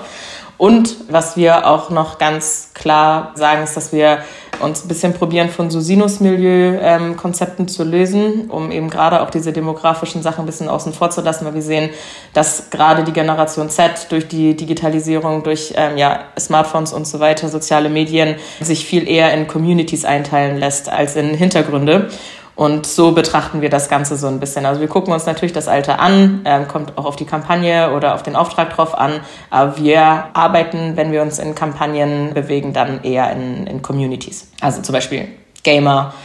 Und 0.57 0.95
was 1.09 1.37
wir 1.37 1.67
auch 1.67 1.91
noch 1.91 2.17
ganz 2.17 2.71
klar 2.73 3.31
sagen, 3.35 3.63
ist, 3.63 3.77
dass 3.77 3.93
wir 3.93 4.19
uns 4.59 4.83
ein 4.83 4.87
bisschen 4.87 5.13
probieren, 5.13 5.49
von 5.49 5.69
so 5.69 5.79
Sinus-Milieu-Konzepten 5.79 7.63
ähm, 7.63 7.67
zu 7.67 7.83
lösen, 7.83 8.49
um 8.49 8.71
eben 8.71 8.89
gerade 8.89 9.21
auch 9.21 9.29
diese 9.29 9.53
demografischen 9.53 10.21
Sachen 10.21 10.43
ein 10.43 10.45
bisschen 10.45 10.69
außen 10.69 10.93
vor 10.93 11.09
zu 11.09 11.21
lassen, 11.21 11.45
weil 11.45 11.53
wir 11.53 11.61
sehen, 11.61 11.89
dass 12.33 12.69
gerade 12.69 13.03
die 13.03 13.13
Generation 13.13 13.69
Z 13.69 14.07
durch 14.09 14.27
die 14.27 14.55
Digitalisierung, 14.55 15.43
durch 15.43 15.73
ähm, 15.75 15.97
ja, 15.97 16.25
Smartphones 16.39 16.93
und 16.93 17.07
so 17.07 17.19
weiter, 17.19 17.49
soziale 17.49 17.89
Medien, 17.89 18.35
sich 18.61 18.85
viel 18.85 19.07
eher 19.07 19.33
in 19.33 19.47
Communities 19.47 20.05
einteilen 20.05 20.57
lässt 20.57 20.89
als 20.89 21.15
in 21.15 21.33
Hintergründe. 21.33 22.09
Und 22.57 22.87
so 22.87 23.11
betrachten 23.11 23.61
wir 23.61 23.69
das 23.69 23.87
Ganze 23.87 24.17
so 24.17 24.25
ein 24.25 24.39
bisschen. 24.39 24.65
Also 24.65 24.81
wir 24.81 24.87
gucken 24.87 25.13
uns 25.13 25.27
natürlich 25.27 25.53
das 25.53 25.67
Alter 25.67 25.99
an, 25.99 26.41
ähm, 26.43 26.67
kommt 26.67 26.97
auch 26.97 27.05
auf 27.05 27.15
die 27.15 27.25
Kampagne 27.25 27.93
oder 27.93 28.15
auf 28.15 28.23
den 28.23 28.35
Auftrag 28.35 28.75
drauf 28.75 28.97
an. 28.97 29.19
Aber 29.51 29.77
wir 29.77 30.01
arbeiten, 30.33 30.97
wenn 30.97 31.11
wir 31.11 31.21
uns 31.21 31.37
in 31.37 31.53
Kampagnen 31.53 32.33
bewegen, 32.33 32.73
dann 32.73 33.03
eher 33.03 33.31
in, 33.31 33.67
in 33.67 33.83
Communities. 33.83 34.51
Also 34.59 34.81
zum 34.81 34.93
Beispiel 34.93 35.27
Gamer, 35.61 36.15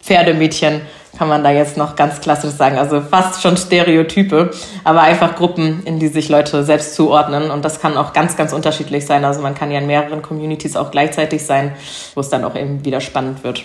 Pferdemädchen 0.00 0.82
kann 1.18 1.26
man 1.26 1.42
da 1.42 1.50
jetzt 1.50 1.76
noch 1.76 1.96
ganz 1.96 2.20
klassisch 2.20 2.52
sagen. 2.52 2.78
Also 2.78 3.00
fast 3.00 3.42
schon 3.42 3.56
Stereotype, 3.56 4.52
aber 4.84 5.00
einfach 5.00 5.34
Gruppen, 5.34 5.82
in 5.86 5.98
die 5.98 6.06
sich 6.06 6.28
Leute 6.28 6.62
selbst 6.62 6.94
zuordnen. 6.94 7.50
Und 7.50 7.64
das 7.64 7.80
kann 7.80 7.96
auch 7.96 8.12
ganz, 8.12 8.36
ganz 8.36 8.52
unterschiedlich 8.52 9.06
sein. 9.06 9.24
Also 9.24 9.40
man 9.40 9.56
kann 9.56 9.72
ja 9.72 9.80
in 9.80 9.88
mehreren 9.88 10.22
Communities 10.22 10.76
auch 10.76 10.92
gleichzeitig 10.92 11.44
sein, 11.44 11.72
wo 12.14 12.20
es 12.20 12.28
dann 12.28 12.44
auch 12.44 12.54
eben 12.54 12.84
wieder 12.84 13.00
spannend 13.00 13.42
wird 13.42 13.64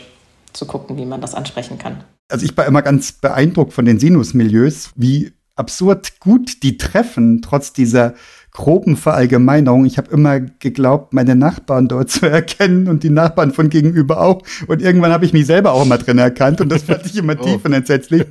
zu 0.53 0.65
gucken, 0.65 0.97
wie 0.97 1.05
man 1.05 1.21
das 1.21 1.35
ansprechen 1.35 1.77
kann. 1.77 2.03
Also 2.29 2.45
ich 2.45 2.57
war 2.57 2.65
immer 2.65 2.81
ganz 2.81 3.11
beeindruckt 3.13 3.73
von 3.73 3.85
den 3.85 3.99
Sinus-Milieus, 3.99 4.91
wie 4.95 5.33
absurd 5.55 6.19
gut 6.19 6.63
die 6.63 6.77
treffen, 6.77 7.41
trotz 7.41 7.71
dieser 7.71 8.15
groben 8.51 8.95
Verallgemeinerung. 8.95 9.85
Ich 9.85 9.97
habe 9.97 10.11
immer 10.11 10.39
geglaubt, 10.39 11.13
meine 11.13 11.35
Nachbarn 11.35 11.87
dort 11.87 12.09
zu 12.11 12.25
erkennen 12.25 12.87
und 12.87 13.03
die 13.03 13.09
Nachbarn 13.09 13.51
von 13.51 13.69
gegenüber 13.69 14.21
auch. 14.21 14.41
Und 14.67 14.81
irgendwann 14.81 15.11
habe 15.11 15.25
ich 15.25 15.33
mich 15.33 15.45
selber 15.45 15.73
auch 15.73 15.85
immer 15.85 15.97
drin 15.97 16.17
erkannt 16.17 16.61
und 16.61 16.69
das 16.69 16.83
fand 16.83 17.05
ich 17.05 17.17
immer 17.17 17.37
tief 17.41 17.63
und 17.65 17.73
entsetzlich. 17.73 18.25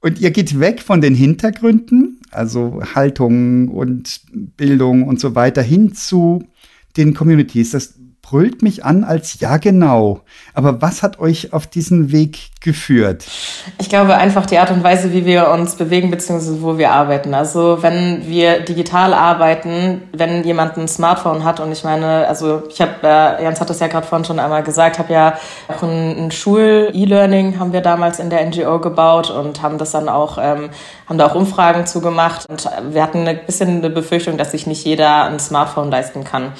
Und 0.00 0.20
ihr 0.20 0.30
geht 0.30 0.58
weg 0.58 0.80
von 0.80 1.00
den 1.00 1.14
Hintergründen, 1.14 2.20
also 2.30 2.80
Haltung 2.94 3.68
und 3.68 4.20
Bildung 4.32 5.06
und 5.06 5.20
so 5.20 5.34
weiter, 5.34 5.62
hin 5.62 5.94
zu 5.94 6.44
den 6.96 7.14
Communities. 7.14 7.70
Das 7.70 7.94
brüllt 8.22 8.62
mich 8.62 8.84
an 8.84 9.02
als 9.04 9.40
ja 9.40 9.56
genau. 9.56 10.20
Aber 10.54 10.80
was 10.80 11.02
hat 11.02 11.18
euch 11.18 11.52
auf 11.52 11.66
diesen 11.66 12.12
Weg 12.12 12.50
geführt? 12.60 13.26
Ich 13.78 13.88
glaube 13.88 14.14
einfach 14.14 14.46
die 14.46 14.58
Art 14.58 14.70
und 14.70 14.84
Weise, 14.84 15.12
wie 15.12 15.26
wir 15.26 15.48
uns 15.48 15.74
bewegen 15.74 16.10
bzw. 16.10 16.62
wo 16.62 16.78
wir 16.78 16.92
arbeiten. 16.92 17.34
Also 17.34 17.82
wenn 17.82 18.26
wir 18.26 18.60
digital 18.60 19.12
arbeiten, 19.12 20.02
wenn 20.12 20.44
jemand 20.44 20.78
ein 20.78 20.86
Smartphone 20.86 21.44
hat 21.44 21.58
und 21.58 21.72
ich 21.72 21.82
meine, 21.82 22.28
also 22.28 22.62
ich 22.68 22.80
habe, 22.80 22.92
äh, 23.02 23.42
Jens 23.42 23.60
hat 23.60 23.68
das 23.68 23.80
ja 23.80 23.88
gerade 23.88 24.06
vorhin 24.06 24.24
schon 24.24 24.38
einmal 24.38 24.62
gesagt, 24.62 25.00
habe 25.00 25.12
ja 25.12 25.34
auch 25.68 25.82
ein, 25.82 26.26
ein 26.26 26.30
Schul-E-Learning 26.30 27.58
haben 27.58 27.72
wir 27.72 27.80
damals 27.80 28.20
in 28.20 28.30
der 28.30 28.46
NGO 28.46 28.78
gebaut 28.78 29.30
und 29.30 29.62
haben 29.62 29.78
das 29.78 29.90
dann 29.90 30.08
auch, 30.08 30.38
ähm, 30.40 30.70
haben 31.08 31.18
da 31.18 31.26
auch 31.26 31.34
Umfragen 31.34 31.86
zugemacht 31.86 32.46
und 32.48 32.68
wir 32.90 33.02
hatten 33.02 33.26
ein 33.26 33.44
bisschen 33.44 33.78
eine 33.78 33.90
Befürchtung, 33.90 34.38
dass 34.38 34.52
sich 34.52 34.66
nicht 34.68 34.84
jeder 34.84 35.24
ein 35.24 35.40
Smartphone 35.40 35.90
leisten 35.90 36.22
kann 36.22 36.52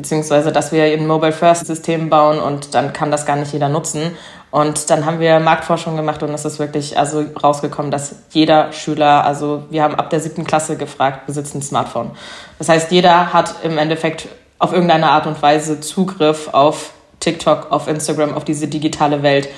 beziehungsweise 0.00 0.50
dass 0.50 0.72
wir 0.72 0.84
ein 0.84 1.06
Mobile 1.06 1.32
First 1.32 1.66
System 1.66 2.08
bauen 2.08 2.38
und 2.38 2.74
dann 2.74 2.94
kann 2.94 3.10
das 3.10 3.26
gar 3.26 3.36
nicht 3.36 3.52
jeder 3.52 3.68
nutzen. 3.68 4.16
Und 4.50 4.88
dann 4.88 5.04
haben 5.04 5.20
wir 5.20 5.38
Marktforschung 5.38 5.94
gemacht 5.94 6.22
und 6.22 6.30
es 6.30 6.44
ist 6.44 6.58
wirklich 6.58 6.98
also 6.98 7.24
rausgekommen, 7.40 7.90
dass 7.90 8.14
jeder 8.30 8.72
Schüler, 8.72 9.24
also 9.24 9.64
wir 9.70 9.82
haben 9.82 9.94
ab 9.94 10.08
der 10.10 10.20
siebten 10.20 10.44
Klasse 10.44 10.76
gefragt, 10.76 11.26
besitzt 11.26 11.54
ein 11.54 11.62
Smartphone. 11.62 12.12
Das 12.58 12.68
heißt, 12.68 12.90
jeder 12.90 13.32
hat 13.32 13.56
im 13.62 13.76
Endeffekt 13.76 14.26
auf 14.58 14.72
irgendeine 14.72 15.10
Art 15.10 15.26
und 15.26 15.40
Weise 15.40 15.80
Zugriff 15.80 16.48
auf 16.52 16.92
TikTok, 17.20 17.70
auf 17.70 17.86
Instagram, 17.86 18.34
auf 18.34 18.44
diese 18.44 18.66
digitale 18.66 19.22
Welt. 19.22 19.48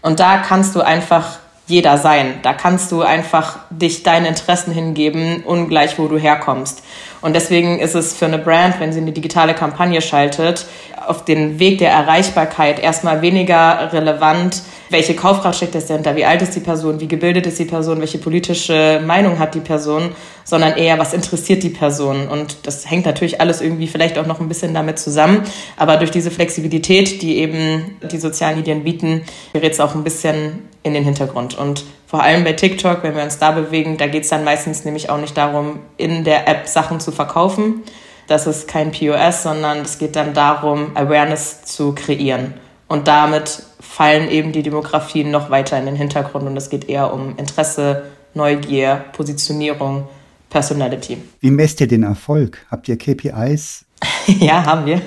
Und 0.00 0.20
da 0.20 0.38
kannst 0.38 0.76
du 0.76 0.80
einfach 0.80 1.40
jeder 1.68 1.98
sein. 1.98 2.40
Da 2.42 2.54
kannst 2.54 2.90
du 2.90 3.02
einfach 3.02 3.58
dich 3.70 4.02
deinen 4.02 4.26
Interessen 4.26 4.72
hingeben, 4.72 5.42
ungleich 5.44 5.98
wo 5.98 6.08
du 6.08 6.18
herkommst. 6.18 6.82
Und 7.20 7.34
deswegen 7.34 7.78
ist 7.78 7.94
es 7.94 8.16
für 8.16 8.26
eine 8.26 8.38
Brand, 8.38 8.80
wenn 8.80 8.92
sie 8.92 9.00
eine 9.00 9.12
digitale 9.12 9.54
Kampagne 9.54 10.00
schaltet, 10.00 10.66
auf 11.08 11.24
den 11.24 11.58
Weg 11.58 11.78
der 11.78 11.90
Erreichbarkeit 11.90 12.78
erstmal 12.78 13.22
weniger 13.22 13.92
relevant, 13.92 14.62
welche 14.90 15.14
Kaufkraft 15.14 15.56
steckt 15.56 15.74
das 15.74 15.86
dahinter, 15.86 16.16
wie 16.16 16.24
alt 16.24 16.42
ist 16.42 16.54
die 16.54 16.60
Person, 16.60 17.00
wie 17.00 17.08
gebildet 17.08 17.46
ist 17.46 17.58
die 17.58 17.64
Person, 17.64 18.00
welche 18.00 18.18
politische 18.18 19.02
Meinung 19.04 19.38
hat 19.38 19.54
die 19.54 19.60
Person, 19.60 20.10
sondern 20.44 20.76
eher, 20.76 20.98
was 20.98 21.12
interessiert 21.12 21.62
die 21.62 21.70
Person. 21.70 22.28
Und 22.28 22.66
das 22.66 22.90
hängt 22.90 23.06
natürlich 23.06 23.40
alles 23.40 23.60
irgendwie 23.60 23.86
vielleicht 23.86 24.18
auch 24.18 24.26
noch 24.26 24.40
ein 24.40 24.48
bisschen 24.48 24.74
damit 24.74 24.98
zusammen. 24.98 25.42
Aber 25.76 25.96
durch 25.96 26.10
diese 26.10 26.30
Flexibilität, 26.30 27.22
die 27.22 27.38
eben 27.38 27.96
die 28.10 28.18
sozialen 28.18 28.56
Medien 28.56 28.84
bieten, 28.84 29.22
gerät 29.52 29.72
es 29.72 29.80
auch 29.80 29.94
ein 29.94 30.04
bisschen 30.04 30.68
in 30.82 30.94
den 30.94 31.04
Hintergrund. 31.04 31.56
Und 31.56 31.84
vor 32.06 32.22
allem 32.22 32.44
bei 32.44 32.54
TikTok, 32.54 33.02
wenn 33.02 33.14
wir 33.14 33.22
uns 33.22 33.38
da 33.38 33.50
bewegen, 33.50 33.98
da 33.98 34.06
geht 34.06 34.24
es 34.24 34.30
dann 34.30 34.44
meistens 34.44 34.84
nämlich 34.84 35.10
auch 35.10 35.18
nicht 35.18 35.36
darum, 35.36 35.80
in 35.98 36.24
der 36.24 36.48
App 36.48 36.66
Sachen 36.66 37.00
zu 37.00 37.12
verkaufen. 37.12 37.82
Das 38.28 38.46
ist 38.46 38.68
kein 38.68 38.92
POS, 38.92 39.42
sondern 39.42 39.78
es 39.78 39.98
geht 39.98 40.14
dann 40.14 40.34
darum, 40.34 40.94
Awareness 40.94 41.64
zu 41.64 41.94
kreieren. 41.94 42.54
Und 42.86 43.08
damit 43.08 43.62
fallen 43.80 44.28
eben 44.30 44.52
die 44.52 44.62
Demografien 44.62 45.30
noch 45.30 45.50
weiter 45.50 45.78
in 45.78 45.86
den 45.86 45.96
Hintergrund 45.96 46.46
und 46.46 46.56
es 46.56 46.68
geht 46.68 46.88
eher 46.88 47.12
um 47.12 47.36
Interesse, 47.38 48.04
Neugier, 48.34 49.06
Positionierung, 49.12 50.06
Personality. 50.50 51.18
Wie 51.40 51.50
messt 51.50 51.80
ihr 51.80 51.88
den 51.88 52.02
Erfolg? 52.02 52.58
Habt 52.70 52.88
ihr 52.88 52.98
KPIs? 52.98 53.86
ja, 54.26 54.64
haben 54.64 54.84
wir. 54.86 55.00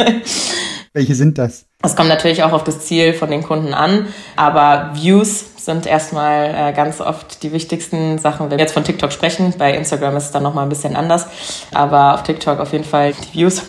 Welche 0.93 1.15
sind 1.15 1.37
das? 1.37 1.65
Es 1.83 1.95
kommt 1.95 2.09
natürlich 2.09 2.43
auch 2.43 2.51
auf 2.51 2.63
das 2.65 2.81
Ziel 2.81 3.13
von 3.13 3.31
den 3.31 3.43
Kunden 3.43 3.73
an, 3.73 4.07
aber 4.35 4.91
Views 4.93 5.45
sind 5.65 5.85
erstmal 5.85 6.53
äh, 6.53 6.73
ganz 6.73 6.99
oft 6.99 7.43
die 7.43 7.53
wichtigsten 7.53 8.19
Sachen. 8.19 8.49
Wenn 8.49 8.57
wir 8.57 8.65
jetzt 8.65 8.73
von 8.73 8.83
TikTok 8.83 9.11
sprechen, 9.11 9.53
bei 9.57 9.73
Instagram 9.73 10.17
ist 10.17 10.25
es 10.25 10.31
dann 10.31 10.43
nochmal 10.43 10.65
ein 10.65 10.69
bisschen 10.69 10.95
anders, 10.95 11.27
aber 11.73 12.15
auf 12.15 12.23
TikTok 12.23 12.59
auf 12.59 12.73
jeden 12.73 12.83
Fall 12.83 13.13
die 13.13 13.39
Views. 13.39 13.63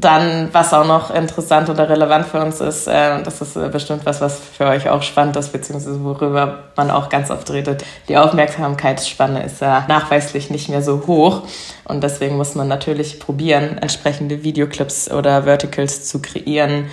Dann, 0.00 0.50
was 0.52 0.72
auch 0.72 0.86
noch 0.86 1.10
interessant 1.10 1.68
oder 1.68 1.88
relevant 1.88 2.26
für 2.26 2.40
uns 2.40 2.60
ist, 2.60 2.86
äh, 2.86 3.20
das 3.22 3.40
ist 3.40 3.56
äh, 3.56 3.68
bestimmt 3.68 4.06
was, 4.06 4.20
was 4.20 4.38
für 4.38 4.66
euch 4.66 4.88
auch 4.88 5.02
spannend 5.02 5.34
ist, 5.36 5.50
beziehungsweise 5.50 6.04
worüber 6.04 6.64
man 6.76 6.92
auch 6.92 7.08
ganz 7.08 7.32
oft 7.32 7.50
redet. 7.50 7.84
Die 8.08 8.16
Aufmerksamkeitsspanne 8.16 9.44
ist 9.44 9.60
ja 9.60 9.84
nachweislich 9.88 10.50
nicht 10.50 10.68
mehr 10.68 10.82
so 10.82 11.04
hoch. 11.08 11.42
Und 11.84 12.04
deswegen 12.04 12.36
muss 12.36 12.54
man 12.54 12.68
natürlich 12.68 13.18
probieren, 13.18 13.78
entsprechende 13.78 14.44
Videoclips 14.44 15.10
oder 15.10 15.42
Verticals 15.42 16.04
zu 16.04 16.22
kreieren, 16.22 16.84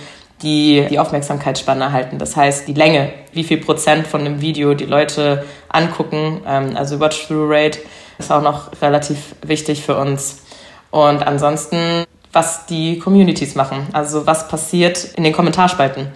die 0.42 0.84
die 0.90 0.98
Aufmerksamkeitsspanne 0.98 1.92
halten. 1.92 2.18
Das 2.18 2.34
heißt, 2.34 2.66
die 2.66 2.74
Länge, 2.74 3.10
wie 3.32 3.44
viel 3.44 3.58
Prozent 3.58 4.08
von 4.08 4.24
dem 4.24 4.40
Video 4.40 4.74
die 4.74 4.84
Leute 4.84 5.44
angucken, 5.68 6.40
ähm, 6.44 6.76
also 6.76 6.98
Watch-Through-Rate, 6.98 7.78
ist 8.18 8.32
auch 8.32 8.42
noch 8.42 8.70
relativ 8.82 9.36
wichtig 9.42 9.82
für 9.82 9.96
uns. 9.96 10.38
Und 10.90 11.26
ansonsten, 11.26 12.04
was 12.36 12.66
die 12.66 12.98
Communities 12.98 13.54
machen, 13.54 13.86
also 13.94 14.26
was 14.26 14.46
passiert 14.46 15.04
in 15.16 15.24
den 15.24 15.32
Kommentarspalten. 15.32 16.08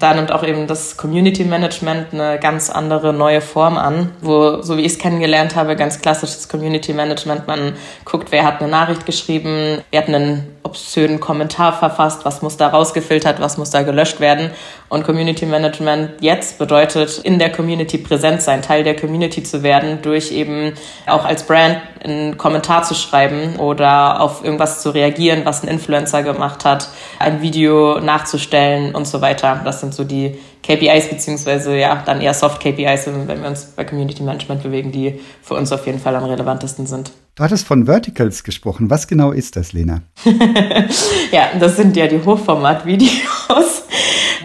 Da 0.00 0.12
nimmt 0.12 0.30
auch 0.30 0.44
eben 0.44 0.66
das 0.66 0.98
Community 0.98 1.44
Management 1.44 2.12
eine 2.12 2.38
ganz 2.38 2.68
andere 2.68 3.14
neue 3.14 3.40
Form 3.40 3.78
an, 3.78 4.10
wo, 4.20 4.60
so 4.60 4.76
wie 4.76 4.82
ich 4.82 4.92
es 4.92 4.98
kennengelernt 4.98 5.56
habe, 5.56 5.74
ganz 5.74 6.02
klassisches 6.02 6.48
Community 6.48 6.92
Management, 6.92 7.46
man 7.46 7.72
guckt, 8.04 8.32
wer 8.32 8.44
hat 8.44 8.60
eine 8.60 8.70
Nachricht 8.70 9.06
geschrieben, 9.06 9.80
wer 9.90 10.02
hat 10.02 10.08
einen 10.08 10.46
obszönen 10.62 11.20
Kommentar 11.20 11.72
verfasst, 11.72 12.24
was 12.24 12.42
muss 12.42 12.56
da 12.56 12.68
rausgefiltert, 12.68 13.40
was 13.40 13.58
muss 13.58 13.70
da 13.70 13.82
gelöscht 13.82 14.20
werden. 14.20 14.50
Und 14.88 15.04
Community 15.04 15.46
Management 15.46 16.20
jetzt 16.20 16.58
bedeutet, 16.58 17.18
in 17.18 17.38
der 17.38 17.50
Community 17.50 17.98
präsent 17.98 18.42
sein, 18.42 18.62
Teil 18.62 18.84
der 18.84 18.94
Community 18.94 19.42
zu 19.42 19.62
werden, 19.62 20.00
durch 20.02 20.32
eben 20.32 20.74
auch 21.06 21.24
als 21.24 21.44
Brand 21.44 21.78
einen 22.04 22.36
Kommentar 22.38 22.82
zu 22.84 22.94
schreiben 22.94 23.56
oder 23.56 24.20
auf 24.20 24.44
irgendwas 24.44 24.82
zu 24.82 24.90
reagieren, 24.90 25.42
was 25.44 25.62
ein 25.62 25.68
Influencer 25.68 26.22
gemacht 26.22 26.64
hat, 26.64 26.88
ein 27.18 27.42
Video 27.42 28.00
nachzustellen 28.00 28.94
und 28.94 29.06
so 29.06 29.20
weiter. 29.20 29.60
Das 29.64 29.80
sind 29.80 29.94
so 29.94 30.04
die 30.04 30.38
KPIs, 30.62 31.08
beziehungsweise 31.08 31.76
ja, 31.76 32.02
dann 32.04 32.20
eher 32.20 32.34
Soft-KPIs, 32.34 33.06
wenn 33.06 33.42
wir 33.42 33.48
uns 33.48 33.64
bei 33.64 33.84
Community 33.84 34.22
Management 34.22 34.62
bewegen, 34.62 34.92
die 34.92 35.20
für 35.42 35.54
uns 35.54 35.72
auf 35.72 35.86
jeden 35.86 35.98
Fall 35.98 36.14
am 36.14 36.24
relevantesten 36.24 36.86
sind. 36.86 37.10
Du 37.34 37.42
hattest 37.42 37.66
von 37.66 37.86
Verticals 37.86 38.44
gesprochen. 38.44 38.90
Was 38.90 39.06
genau 39.08 39.32
ist 39.32 39.56
das, 39.56 39.72
Lena? 39.72 40.02
ja, 41.32 41.50
das 41.58 41.76
sind 41.76 41.96
ja 41.96 42.06
die 42.06 42.22
Hochformat-Videos, 42.22 43.84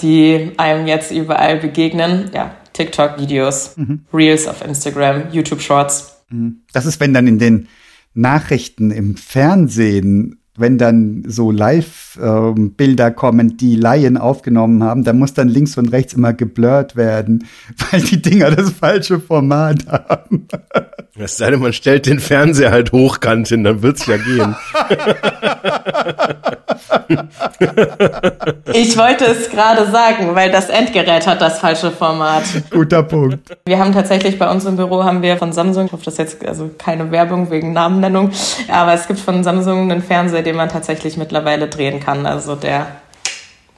die 0.02 0.54
einem 0.56 0.88
jetzt 0.88 1.12
überall 1.12 1.58
begegnen. 1.58 2.32
Ja, 2.34 2.56
TikTok-Videos, 2.72 3.76
mhm. 3.76 4.06
Reels 4.14 4.48
auf 4.48 4.64
Instagram, 4.64 5.32
YouTube-Shorts. 5.34 6.24
Mhm. 6.30 6.62
Das 6.72 6.86
ist, 6.86 7.02
wenn 7.02 7.14
dann 7.14 7.28
in 7.28 7.40
den 7.40 7.68
Nachrichten 8.14 8.92
im 8.92 9.18
Fernsehen 9.18 10.40
wenn 10.58 10.80
dann 10.80 11.24
so 11.28 11.52
Live-Bilder 11.52 13.08
ähm, 13.08 13.16
kommen, 13.16 13.58
die 13.58 13.76
Laien 13.76 14.18
aufgenommen 14.18 14.84
haben, 14.84 15.04
dann 15.04 15.20
muss 15.20 15.34
dann 15.34 15.48
links 15.48 15.78
und 15.78 15.92
rechts 15.92 16.14
immer 16.14 16.34
geblurrt 16.34 16.96
werden, 16.96 17.48
weil 17.92 18.02
die 18.02 18.22
Dinger 18.22 18.52
das 18.52 18.72
falsche 18.72 19.20
Format 19.20 19.86
haben. 19.88 20.48
Es 21.20 21.38
sei 21.38 21.50
denn, 21.50 21.60
man 21.60 21.74
stellt 21.74 22.06
den 22.06 22.20
Fernseher 22.20 22.70
halt 22.70 22.92
hochkant 22.92 23.48
hin, 23.48 23.64
dann 23.64 23.82
wird's 23.82 24.06
ja 24.06 24.18
gehen. 24.18 24.56
ich 28.74 28.98
wollte 28.98 29.26
es 29.26 29.50
gerade 29.50 29.90
sagen, 29.90 30.36
weil 30.36 30.52
das 30.52 30.70
Endgerät 30.70 31.26
hat 31.26 31.42
das 31.42 31.58
falsche 31.60 31.90
Format. 31.92 32.44
Guter 32.70 33.02
Punkt. 33.04 33.58
Wir 33.66 33.80
haben 33.80 33.94
tatsächlich 33.94 34.38
bei 34.38 34.50
uns 34.50 34.66
im 34.66 34.76
Büro 34.76 35.04
haben 35.04 35.24
wir 35.24 35.38
von 35.38 35.54
Samsung, 35.54 35.88
ich 35.88 35.92
hoffe, 35.92 36.06
das 36.06 36.14
ist 36.16 36.20
jetzt 36.20 36.46
also 36.46 36.70
keine 36.78 37.10
Werbung 37.12 37.50
wegen 37.50 37.74
Namennennung, 37.74 38.30
aber 38.72 38.94
es 38.94 39.08
gibt 39.08 39.20
von 39.20 39.44
Samsung 39.44 39.92
einen 39.92 40.04
Fernseher, 40.04 40.44
den 40.48 40.56
man 40.56 40.70
tatsächlich 40.70 41.18
mittlerweile 41.18 41.68
drehen 41.68 42.00
kann, 42.00 42.26
also 42.26 42.56
der 42.56 42.88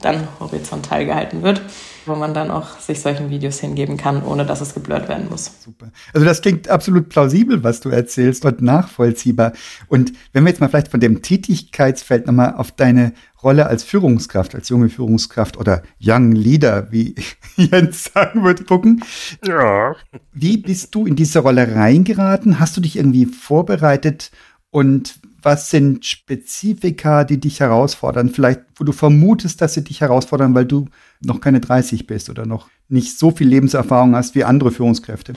dann 0.00 0.28
horizontal 0.38 1.04
gehalten 1.04 1.42
wird 1.42 1.60
wo 2.06 2.14
man 2.14 2.34
dann 2.34 2.50
auch 2.50 2.78
sich 2.78 3.00
solchen 3.00 3.30
Videos 3.30 3.60
hingeben 3.60 3.96
kann, 3.96 4.22
ohne 4.22 4.46
dass 4.46 4.60
es 4.60 4.74
geblurrt 4.74 5.08
werden 5.08 5.28
muss. 5.28 5.50
Super. 5.64 5.90
Also 6.12 6.26
das 6.26 6.40
klingt 6.40 6.68
absolut 6.68 7.08
plausibel, 7.08 7.62
was 7.62 7.80
du 7.80 7.90
erzählst 7.90 8.44
und 8.44 8.62
nachvollziehbar. 8.62 9.52
Und 9.88 10.12
wenn 10.32 10.44
wir 10.44 10.50
jetzt 10.50 10.60
mal 10.60 10.68
vielleicht 10.68 10.90
von 10.90 11.00
dem 11.00 11.22
Tätigkeitsfeld 11.22 12.26
nochmal 12.26 12.54
auf 12.54 12.72
deine 12.72 13.12
Rolle 13.42 13.66
als 13.66 13.84
Führungskraft, 13.84 14.54
als 14.54 14.68
junge 14.68 14.88
Führungskraft 14.88 15.56
oder 15.56 15.82
Young 16.02 16.32
Leader, 16.32 16.88
wie 16.90 17.14
Jens 17.56 18.10
sagen 18.12 18.44
würde, 18.44 18.64
gucken. 18.64 19.02
Ja. 19.46 19.94
Wie 20.32 20.58
bist 20.58 20.94
du 20.94 21.06
in 21.06 21.16
diese 21.16 21.40
Rolle 21.40 21.74
reingeraten? 21.74 22.60
Hast 22.60 22.76
du 22.76 22.80
dich 22.80 22.96
irgendwie 22.96 23.26
vorbereitet 23.26 24.30
und 24.70 25.19
was 25.42 25.70
sind 25.70 26.04
Spezifika, 26.04 27.24
die 27.24 27.40
dich 27.40 27.60
herausfordern? 27.60 28.28
Vielleicht, 28.30 28.60
wo 28.76 28.84
du 28.84 28.92
vermutest, 28.92 29.60
dass 29.60 29.74
sie 29.74 29.84
dich 29.84 30.00
herausfordern, 30.00 30.54
weil 30.54 30.66
du 30.66 30.86
noch 31.20 31.40
keine 31.40 31.60
30 31.60 32.06
bist 32.06 32.30
oder 32.30 32.46
noch 32.46 32.68
nicht 32.88 33.18
so 33.18 33.30
viel 33.30 33.48
Lebenserfahrung 33.48 34.14
hast 34.14 34.34
wie 34.34 34.44
andere 34.44 34.70
Führungskräfte? 34.70 35.34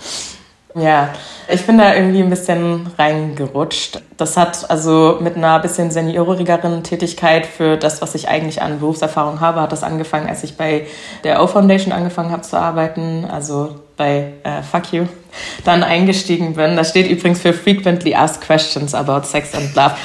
Ja, 0.75 1.09
ich 1.47 1.65
bin 1.67 1.77
da 1.77 1.93
irgendwie 1.93 2.23
ein 2.23 2.31
bisschen 2.31 2.87
reingerutscht. 2.97 4.01
Das 4.17 4.37
hat 4.37 4.69
also 4.71 5.19
mit 5.21 5.35
einer 5.35 5.59
bisschen 5.59 5.91
seniorigeren 5.91 6.83
Tätigkeit 6.83 7.45
für 7.45 7.77
das, 7.77 8.01
was 8.01 8.15
ich 8.15 8.27
eigentlich 8.27 8.61
an 8.61 8.79
Berufserfahrung 8.79 9.39
habe, 9.39 9.61
hat 9.61 9.71
das 9.71 9.83
angefangen, 9.83 10.27
als 10.27 10.43
ich 10.43 10.57
bei 10.57 10.87
der 11.23 11.43
O-Foundation 11.43 11.93
angefangen 11.93 12.31
habe 12.31 12.41
zu 12.41 12.57
arbeiten. 12.57 13.25
Also 13.25 13.81
bei 13.97 14.33
äh, 14.43 14.63
Fuck 14.63 14.93
You 14.93 15.05
dann 15.63 15.83
eingestiegen 15.83 16.53
bin. 16.53 16.75
Das 16.75 16.89
steht 16.89 17.09
übrigens 17.09 17.41
für 17.41 17.53
Frequently 17.53 18.15
Asked 18.15 18.41
Questions 18.41 18.93
about 18.93 19.25
Sex 19.25 19.53
and 19.53 19.75
Love. 19.75 19.95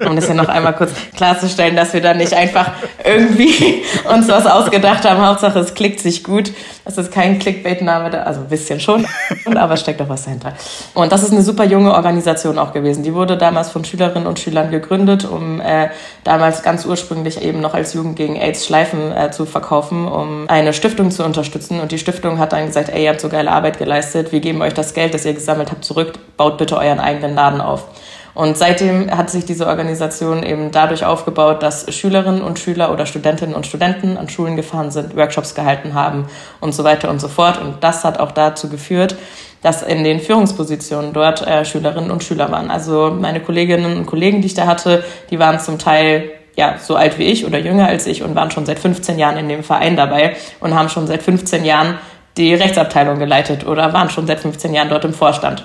um 0.06 0.16
das 0.16 0.26
hier 0.26 0.34
noch 0.34 0.48
einmal 0.48 0.74
kurz 0.74 0.92
klarzustellen, 1.16 1.76
dass 1.76 1.92
wir 1.92 2.00
da 2.00 2.14
nicht 2.14 2.34
einfach 2.34 2.70
irgendwie 3.04 3.82
uns 4.12 4.28
was 4.28 4.46
ausgedacht 4.46 5.08
haben. 5.08 5.24
Hauptsache, 5.24 5.58
es 5.58 5.74
klickt 5.74 6.00
sich 6.00 6.24
gut. 6.24 6.52
Das 6.84 6.98
ist 6.98 7.12
kein 7.12 7.38
Clickbait-Name, 7.38 8.26
also 8.26 8.40
ein 8.40 8.48
bisschen 8.48 8.80
schon, 8.80 9.06
aber 9.54 9.76
steckt 9.76 10.00
doch 10.00 10.08
was 10.08 10.24
dahinter. 10.24 10.54
Und 10.94 11.12
das 11.12 11.22
ist 11.22 11.32
eine 11.32 11.42
super 11.42 11.64
junge 11.64 11.92
Organisation 11.92 12.58
auch 12.58 12.72
gewesen. 12.72 13.04
Die 13.04 13.14
wurde 13.14 13.36
damals 13.36 13.70
von 13.70 13.84
Schülerinnen 13.84 14.26
und 14.26 14.40
Schülern 14.40 14.70
gegründet, 14.70 15.24
um 15.24 15.60
äh, 15.60 15.90
damals 16.24 16.62
ganz 16.62 16.84
ursprünglich 16.84 17.40
eben 17.40 17.60
noch 17.60 17.74
als 17.74 17.94
Jugend 17.94 18.16
gegen 18.16 18.36
AIDS 18.36 18.66
Schleifen 18.66 19.12
äh, 19.12 19.30
zu 19.30 19.46
verkaufen, 19.46 20.08
um 20.08 20.48
eine 20.48 20.72
Stiftung 20.72 21.10
zu 21.10 21.24
unterstützen. 21.24 21.80
Und 21.80 21.92
die 21.92 21.98
Stiftung 21.98 22.38
hat 22.38 22.52
dann 22.52 22.66
gesagt, 22.66 22.88
ey, 22.88 23.04
ihr 23.04 23.10
habt 23.10 23.20
so 23.20 23.28
geile 23.28 23.52
Arbeit 23.52 23.78
geleistet, 23.78 23.91
wir 24.32 24.40
geben 24.40 24.62
euch 24.62 24.74
das 24.74 24.94
Geld, 24.94 25.14
das 25.14 25.24
ihr 25.24 25.34
gesammelt 25.34 25.70
habt, 25.70 25.84
zurück, 25.84 26.14
baut 26.36 26.58
bitte 26.58 26.76
euren 26.76 27.00
eigenen 27.00 27.34
Laden 27.34 27.60
auf. 27.60 27.86
Und 28.34 28.56
seitdem 28.56 29.14
hat 29.14 29.28
sich 29.28 29.44
diese 29.44 29.66
Organisation 29.66 30.42
eben 30.42 30.70
dadurch 30.70 31.04
aufgebaut, 31.04 31.62
dass 31.62 31.94
Schülerinnen 31.94 32.42
und 32.42 32.58
Schüler 32.58 32.90
oder 32.90 33.04
Studentinnen 33.04 33.54
und 33.54 33.66
Studenten 33.66 34.16
an 34.16 34.28
Schulen 34.28 34.56
gefahren 34.56 34.90
sind, 34.90 35.16
Workshops 35.16 35.54
gehalten 35.54 35.92
haben 35.92 36.26
und 36.60 36.74
so 36.74 36.82
weiter 36.82 37.10
und 37.10 37.20
so 37.20 37.28
fort. 37.28 37.60
Und 37.60 37.84
das 37.84 38.04
hat 38.04 38.18
auch 38.18 38.32
dazu 38.32 38.70
geführt, 38.70 39.16
dass 39.60 39.82
in 39.82 40.02
den 40.02 40.18
Führungspositionen 40.18 41.12
dort 41.12 41.46
äh, 41.46 41.64
Schülerinnen 41.64 42.10
und 42.10 42.24
Schüler 42.24 42.50
waren. 42.50 42.70
Also 42.70 43.14
meine 43.18 43.40
Kolleginnen 43.40 43.98
und 43.98 44.06
Kollegen, 44.06 44.40
die 44.40 44.46
ich 44.46 44.54
da 44.54 44.66
hatte, 44.66 45.04
die 45.30 45.38
waren 45.38 45.60
zum 45.60 45.78
Teil 45.78 46.30
ja, 46.56 46.76
so 46.78 46.96
alt 46.96 47.18
wie 47.18 47.24
ich 47.24 47.46
oder 47.46 47.58
jünger 47.58 47.86
als 47.86 48.06
ich 48.06 48.22
und 48.22 48.34
waren 48.34 48.50
schon 48.50 48.66
seit 48.66 48.78
15 48.78 49.18
Jahren 49.18 49.38
in 49.38 49.48
dem 49.48 49.62
Verein 49.62 49.96
dabei 49.96 50.36
und 50.60 50.74
haben 50.74 50.88
schon 50.88 51.06
seit 51.06 51.22
15 51.22 51.64
Jahren 51.64 51.98
die 52.36 52.54
Rechtsabteilung 52.54 53.18
geleitet 53.18 53.66
oder 53.66 53.92
waren 53.92 54.10
schon 54.10 54.26
seit 54.26 54.40
15 54.40 54.74
Jahren 54.74 54.88
dort 54.88 55.04
im 55.04 55.14
Vorstand. 55.14 55.64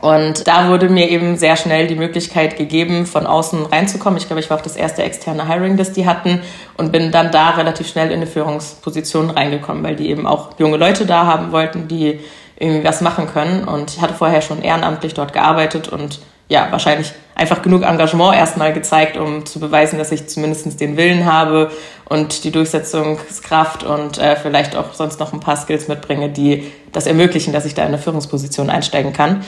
Und 0.00 0.46
da 0.46 0.68
wurde 0.68 0.88
mir 0.88 1.08
eben 1.08 1.36
sehr 1.36 1.56
schnell 1.56 1.86
die 1.86 1.94
Möglichkeit 1.94 2.56
gegeben, 2.56 3.06
von 3.06 3.26
außen 3.26 3.66
reinzukommen. 3.66 4.18
Ich 4.18 4.26
glaube, 4.26 4.40
ich 4.40 4.50
war 4.50 4.58
auch 4.58 4.62
das 4.62 4.76
erste 4.76 5.02
externe 5.02 5.48
Hiring, 5.48 5.76
das 5.76 5.92
die 5.92 6.06
hatten 6.06 6.42
und 6.76 6.92
bin 6.92 7.12
dann 7.12 7.30
da 7.30 7.50
relativ 7.50 7.88
schnell 7.88 8.08
in 8.08 8.16
eine 8.16 8.26
Führungsposition 8.26 9.30
reingekommen, 9.30 9.82
weil 9.82 9.96
die 9.96 10.10
eben 10.10 10.26
auch 10.26 10.58
junge 10.58 10.76
Leute 10.76 11.06
da 11.06 11.26
haben 11.26 11.52
wollten, 11.52 11.88
die 11.88 12.20
irgendwie 12.58 12.84
was 12.84 13.00
machen 13.00 13.26
können. 13.26 13.64
Und 13.64 13.90
ich 13.90 14.00
hatte 14.00 14.14
vorher 14.14 14.42
schon 14.42 14.62
ehrenamtlich 14.62 15.14
dort 15.14 15.32
gearbeitet 15.32 15.88
und 15.88 16.20
ja, 16.48 16.68
wahrscheinlich 16.70 17.12
einfach 17.34 17.62
genug 17.62 17.82
Engagement 17.82 18.34
erstmal 18.34 18.72
gezeigt, 18.72 19.16
um 19.16 19.44
zu 19.44 19.60
beweisen, 19.60 19.98
dass 19.98 20.12
ich 20.12 20.28
zumindest 20.28 20.80
den 20.80 20.96
Willen 20.96 21.30
habe 21.30 21.70
und 22.08 22.44
die 22.44 22.50
Durchsetzungskraft 22.50 23.82
und 23.82 24.18
äh, 24.18 24.36
vielleicht 24.36 24.76
auch 24.76 24.94
sonst 24.94 25.20
noch 25.20 25.32
ein 25.32 25.40
paar 25.40 25.56
Skills 25.56 25.88
mitbringe, 25.88 26.30
die 26.30 26.72
das 26.92 27.06
ermöglichen, 27.06 27.52
dass 27.52 27.66
ich 27.66 27.74
da 27.74 27.82
in 27.82 27.88
eine 27.88 27.98
Führungsposition 27.98 28.70
einsteigen 28.70 29.12
kann. 29.12 29.44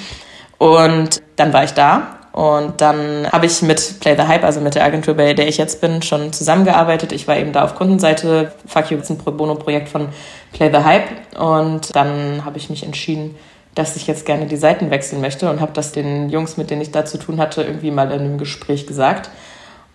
Und 0.58 1.22
dann 1.36 1.52
war 1.52 1.64
ich 1.64 1.72
da 1.72 2.18
und 2.32 2.80
dann 2.80 3.30
habe 3.32 3.46
ich 3.46 3.62
mit 3.62 4.00
Play 4.00 4.14
the 4.16 4.28
Hype, 4.28 4.44
also 4.44 4.60
mit 4.60 4.74
der 4.74 4.84
Agentur, 4.84 5.14
bei 5.14 5.34
der 5.34 5.48
ich 5.48 5.56
jetzt 5.56 5.80
bin, 5.80 6.02
schon 6.02 6.32
zusammengearbeitet. 6.32 7.12
Ich 7.12 7.26
war 7.26 7.36
eben 7.36 7.52
da 7.52 7.64
auf 7.64 7.74
Kundenseite. 7.74 8.52
Fuck 8.66 8.90
You 8.90 8.98
ist 8.98 9.10
ein 9.10 9.18
Pro 9.18 9.32
Bono-Projekt 9.32 9.88
von 9.88 10.08
Play 10.52 10.70
the 10.72 10.84
Hype. 10.84 11.08
Und 11.36 11.96
dann 11.96 12.44
habe 12.44 12.58
ich 12.58 12.70
mich 12.70 12.84
entschieden, 12.84 13.34
dass 13.74 13.96
ich 13.96 14.06
jetzt 14.06 14.26
gerne 14.26 14.46
die 14.46 14.56
Seiten 14.56 14.90
wechseln 14.90 15.20
möchte 15.20 15.50
und 15.50 15.60
habe 15.60 15.72
das 15.72 15.92
den 15.92 16.30
Jungs, 16.30 16.56
mit 16.56 16.70
denen 16.70 16.82
ich 16.82 16.90
da 16.90 17.04
zu 17.04 17.18
tun 17.18 17.38
hatte, 17.38 17.62
irgendwie 17.62 17.90
mal 17.90 18.10
in 18.10 18.20
einem 18.20 18.38
Gespräch 18.38 18.86
gesagt. 18.86 19.30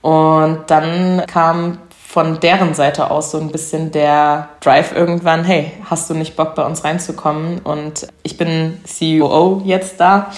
Und 0.01 0.60
dann 0.68 1.24
kam 1.27 1.80
von 2.13 2.39
deren 2.39 2.75
Seite 2.75 3.10
aus 3.10 3.32
so 3.32 3.39
ein 3.39 3.51
bisschen 3.51 3.92
der 3.92 4.50
Drive 4.60 4.96
irgendwann, 4.96 5.44
hey, 5.44 5.72
hast 5.89 6.10
du 6.10 6.13
nicht 6.13 6.36
Bock 6.36 6.53
bei 6.53 6.63
uns 6.63 6.84
reinzukommen? 6.84 7.60
Und 7.60 8.08
ich 8.22 8.38
bin 8.38 8.80
CEO 8.84 9.63
jetzt 9.65 10.00
da 10.00 10.32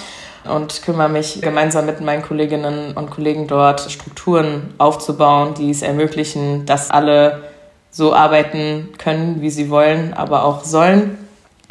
und 0.50 0.84
kümmere 0.84 1.10
mich 1.10 1.42
gemeinsam 1.42 1.86
mit 1.86 2.00
meinen 2.02 2.22
Kolleginnen 2.22 2.94
und 2.94 3.10
Kollegen 3.10 3.48
dort 3.48 3.82
Strukturen 3.92 4.74
aufzubauen, 4.78 5.54
die 5.56 5.70
es 5.70 5.82
ermöglichen, 5.82 6.66
dass 6.66 6.92
alle 6.92 7.44
so 7.92 8.14
arbeiten 8.14 8.90
können, 8.98 9.42
wie 9.42 9.50
sie 9.50 9.70
wollen, 9.70 10.14
aber 10.14 10.46
auch 10.46 10.64
sollen 10.64 11.18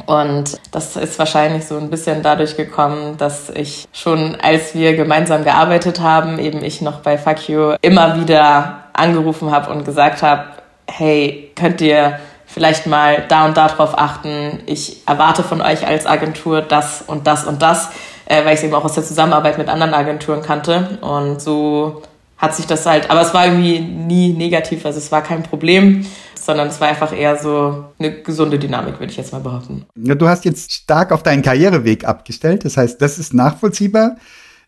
und 0.07 0.61
das 0.71 0.97
ist 0.97 1.19
wahrscheinlich 1.19 1.67
so 1.67 1.79
ein 1.79 1.89
bisschen 1.89 2.23
dadurch 2.23 2.57
gekommen, 2.57 3.17
dass 3.17 3.49
ich 3.51 3.87
schon, 3.93 4.37
als 4.43 4.75
wir 4.75 4.97
gemeinsam 4.97 5.45
gearbeitet 5.45 6.01
haben, 6.01 6.39
eben 6.39 6.63
ich 6.63 6.83
noch 6.83 7.01
bei 7.01 7.17
Fuck 7.17 7.49
You 7.49 7.75
immer 7.81 8.21
wieder 8.21 8.85
angerufen 8.93 9.51
habe 9.51 9.71
und 9.71 9.85
gesagt 9.85 10.23
habe, 10.23 10.45
hey, 10.87 11.51
könnt 11.57 11.81
ihr 11.81 12.19
vielleicht 12.47 12.87
mal 12.87 13.25
da 13.29 13.47
und 13.47 13.57
da 13.57 13.69
drauf 13.69 13.99
achten. 13.99 14.61
Ich 14.67 15.07
erwarte 15.07 15.43
von 15.43 15.61
euch 15.61 15.87
als 15.87 16.07
Agentur 16.07 16.61
das 16.61 17.03
und 17.07 17.27
das 17.27 17.45
und 17.45 17.63
das, 17.63 17.91
äh, 18.27 18.45
weil 18.45 18.55
ich 18.55 18.61
es 18.61 18.65
eben 18.65 18.75
auch 18.75 18.85
aus 18.85 18.95
der 18.95 19.05
Zusammenarbeit 19.05 19.59
mit 19.59 19.69
anderen 19.69 19.95
Agenturen 19.95 20.43
kannte. 20.43 20.99
Und 21.01 21.41
so 21.41 22.03
hat 22.37 22.55
sich 22.55 22.67
das 22.67 22.85
halt, 22.85 23.11
aber 23.11 23.23
es 23.23 23.33
war 23.33 23.47
irgendwie 23.47 23.81
nie 23.81 24.33
negativ, 24.35 24.85
also 24.85 24.99
es 24.99 25.11
war 25.11 25.23
kein 25.23 25.43
Problem 25.43 26.07
sondern 26.45 26.69
es 26.69 26.81
war 26.81 26.89
einfach 26.89 27.17
eher 27.17 27.37
so 27.39 27.87
eine 27.99 28.23
gesunde 28.23 28.59
Dynamik, 28.59 29.01
würde 29.01 29.11
ich 29.11 29.17
jetzt 29.17 29.33
mal 29.33 29.41
behaupten. 29.41 29.87
Ja, 29.97 30.15
du 30.15 30.29
hast 30.29 30.45
jetzt 30.45 30.73
stark 30.73 31.11
auf 31.13 31.23
deinen 31.23 31.43
Karriereweg 31.43 32.05
abgestellt. 32.05 32.65
Das 32.65 32.77
heißt, 32.77 33.01
das 33.01 33.19
ist 33.19 33.33
nachvollziehbar, 33.33 34.17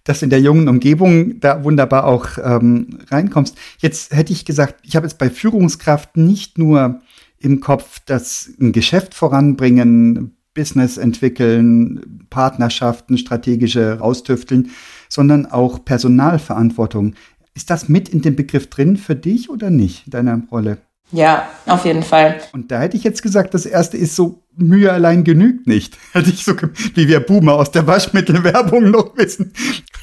dass 0.05 0.23
in 0.23 0.31
der 0.31 0.41
jungen 0.41 0.69
Umgebung 0.69 1.41
da 1.41 1.65
wunderbar 1.65 2.07
auch 2.07 2.39
ähm, 2.43 3.01
reinkommst. 3.11 3.57
Jetzt 3.79 4.15
hätte 4.15 4.33
ich 4.33 4.45
gesagt, 4.45 4.77
ich 4.85 4.97
habe 4.97 5.07
jetzt 5.07 5.19
bei 5.19 5.29
Führungskraft 5.29 6.17
nicht 6.17 6.59
nur 6.59 7.01
im 7.39 7.61
Kopf, 7.61 8.01
dass 8.07 8.51
ein 8.61 8.73
Geschäft 8.73 9.15
voranbringen, 9.15 10.37
Business 10.55 10.97
entwickeln, 10.97 12.27
Partnerschaften, 12.31 13.19
strategische 13.19 13.99
austüfteln, 14.01 14.71
sondern 15.11 15.45
auch 15.45 15.85
Personalverantwortung. 15.85 17.15
Ist 17.55 17.69
das 17.69 17.89
mit 17.89 18.09
in 18.09 18.23
dem 18.23 18.37
Begriff 18.37 18.71
drin 18.71 18.97
für 18.97 19.15
dich 19.15 19.51
oder 19.51 19.71
nicht, 19.71 20.15
deiner 20.15 20.41
Rolle? 20.51 20.79
Ja, 21.13 21.49
auf 21.67 21.85
jeden 21.85 22.03
Fall. 22.03 22.41
Und 22.53 22.71
da 22.71 22.81
hätte 22.81 22.97
ich 22.97 23.05
jetzt 23.05 23.23
gesagt, 23.23 23.55
das 23.55 23.65
erste 23.65 23.97
ist 23.97 24.17
so, 24.17 24.43
Mühe 24.57 24.93
allein 24.93 25.23
genügt 25.25 25.67
nicht. 25.67 25.97
Hätte 26.13 26.31
ich 26.31 26.45
so, 26.45 26.55
wie 26.95 27.09
wir 27.09 27.21
Boomer 27.21 27.55
aus 27.55 27.71
der 27.71 27.87
Waschmittelwerbung 27.87 28.91
noch 28.91 29.17
wissen. 29.17 29.53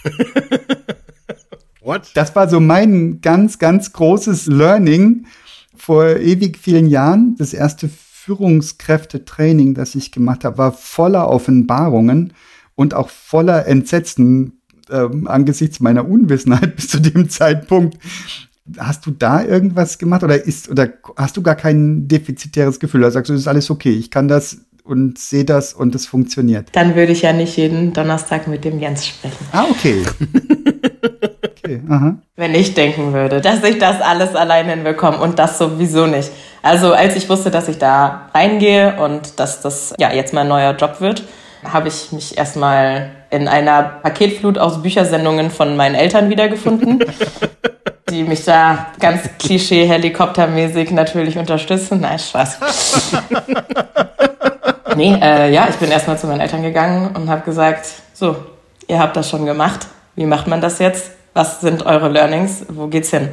What? 1.82 2.12
Das 2.14 2.36
war 2.36 2.48
so 2.48 2.60
mein 2.60 3.20
ganz, 3.22 3.60
ganz 3.60 3.92
großes 3.92 4.46
Learning 4.46 5.26
vor 5.76 6.18
ewig 6.18 6.58
vielen 6.58 6.88
Jahren. 6.88 7.36
Das 7.38 7.54
erste 7.54 7.90
Führungskräftetraining, 7.90 9.74
das 9.74 9.96
ich 9.96 10.12
gemacht 10.12 10.46
habe, 10.46 10.58
war 10.58 10.72
voller 10.72 11.30
Offenbarungen 11.30 12.34
und 12.76 12.94
auch 12.94 13.10
voller 13.10 13.68
Entsetzen 13.68 14.62
ähm, 14.90 15.28
angesichts 15.28 15.80
meiner 15.80 16.08
Unwissenheit 16.08 16.76
bis 16.78 16.88
zu 16.88 17.00
dem 17.00 17.30
Zeitpunkt. 17.30 17.98
Hast 18.78 19.06
du 19.06 19.12
da 19.12 19.44
irgendwas 19.44 19.98
gemacht 19.98 20.24
oder 20.24 20.46
ist 20.46 20.70
oder 20.70 20.90
hast 21.18 21.36
du 21.36 21.42
gar 21.42 21.56
kein 21.56 22.08
defizitäres 22.08 22.80
Gefühl? 22.80 23.02
Da 23.02 23.12
sagst 23.12 23.30
du, 23.30 23.34
das 23.34 23.42
ist 23.42 23.48
alles 23.48 23.70
okay, 23.70 23.92
ich 23.92 24.10
kann 24.10 24.28
das 24.28 24.60
und 24.84 25.18
sehe 25.18 25.46
das 25.46 25.74
und 25.74 25.96
es 25.96 26.06
funktioniert. 26.06 26.70
Dann 26.74 26.96
würde 26.96 27.12
ich 27.12 27.24
ja 27.24 27.34
nicht 27.34 27.58
jeden 27.58 27.94
Donnerstag 27.94 28.48
mit 28.48 28.64
dem 28.66 28.80
Jens 28.80 29.06
sprechen. 29.06 29.46
Ah, 29.52 29.66
okay. 29.70 30.04
okay 31.44 31.82
aha. 31.90 32.18
Wenn 32.36 32.56
ich 32.56 32.74
denken 32.74 33.14
würde, 33.14 33.42
dass 33.42 33.64
ich 33.64 33.80
das 33.80 34.02
alles 34.02 34.36
alleine 34.36 34.72
hinbekomme 34.72 35.20
und 35.20 35.40
das 35.40 35.58
sowieso 35.58 36.06
nicht. 36.06 36.32
Also 36.62 36.94
als 36.94 37.16
ich 37.16 37.30
wusste, 37.30 37.52
dass 37.52 37.68
ich 37.68 37.78
da 37.78 38.30
reingehe 38.34 39.00
und 39.02 39.40
dass 39.40 39.62
das 39.62 39.94
ja 40.00 40.14
jetzt 40.14 40.34
mein 40.34 40.48
neuer 40.48 40.76
Job 40.76 41.00
wird, 41.00 41.24
habe 41.64 41.88
ich 41.88 42.12
mich 42.12 42.38
erstmal 42.38 43.12
in 43.34 43.48
einer 43.48 43.82
Paketflut 43.82 44.60
aus 44.60 44.84
Büchersendungen 44.84 45.50
von 45.50 45.76
meinen 45.76 45.96
Eltern 45.96 46.30
wiedergefunden. 46.30 47.04
die 48.10 48.24
mich 48.24 48.46
da 48.46 48.88
ganz 49.00 49.28
klischee-helikoptermäßig 49.40 50.92
natürlich 50.92 51.36
unterstützen. 51.38 52.02
Nein, 52.02 52.20
Spaß. 52.20 52.60
nee, 54.96 55.18
äh, 55.20 55.52
ja, 55.52 55.68
ich 55.68 55.78
bin 55.78 55.90
erstmal 55.90 56.20
zu 56.20 56.28
meinen 56.28 56.42
Eltern 56.42 56.62
gegangen 56.62 57.16
und 57.16 57.28
habe 57.28 57.42
gesagt, 57.42 57.88
so, 58.14 58.36
ihr 58.88 59.00
habt 59.00 59.16
das 59.16 59.30
schon 59.30 59.48
gemacht. 59.48 59.88
Wie 60.16 60.28
macht 60.28 60.48
man 60.48 60.62
das 60.62 60.78
jetzt? 60.78 61.10
Was 61.34 61.62
sind 61.62 61.88
eure 61.88 62.10
Learnings? 62.10 62.68
Wo 62.70 62.86
geht's 62.86 63.10
hin? 63.10 63.30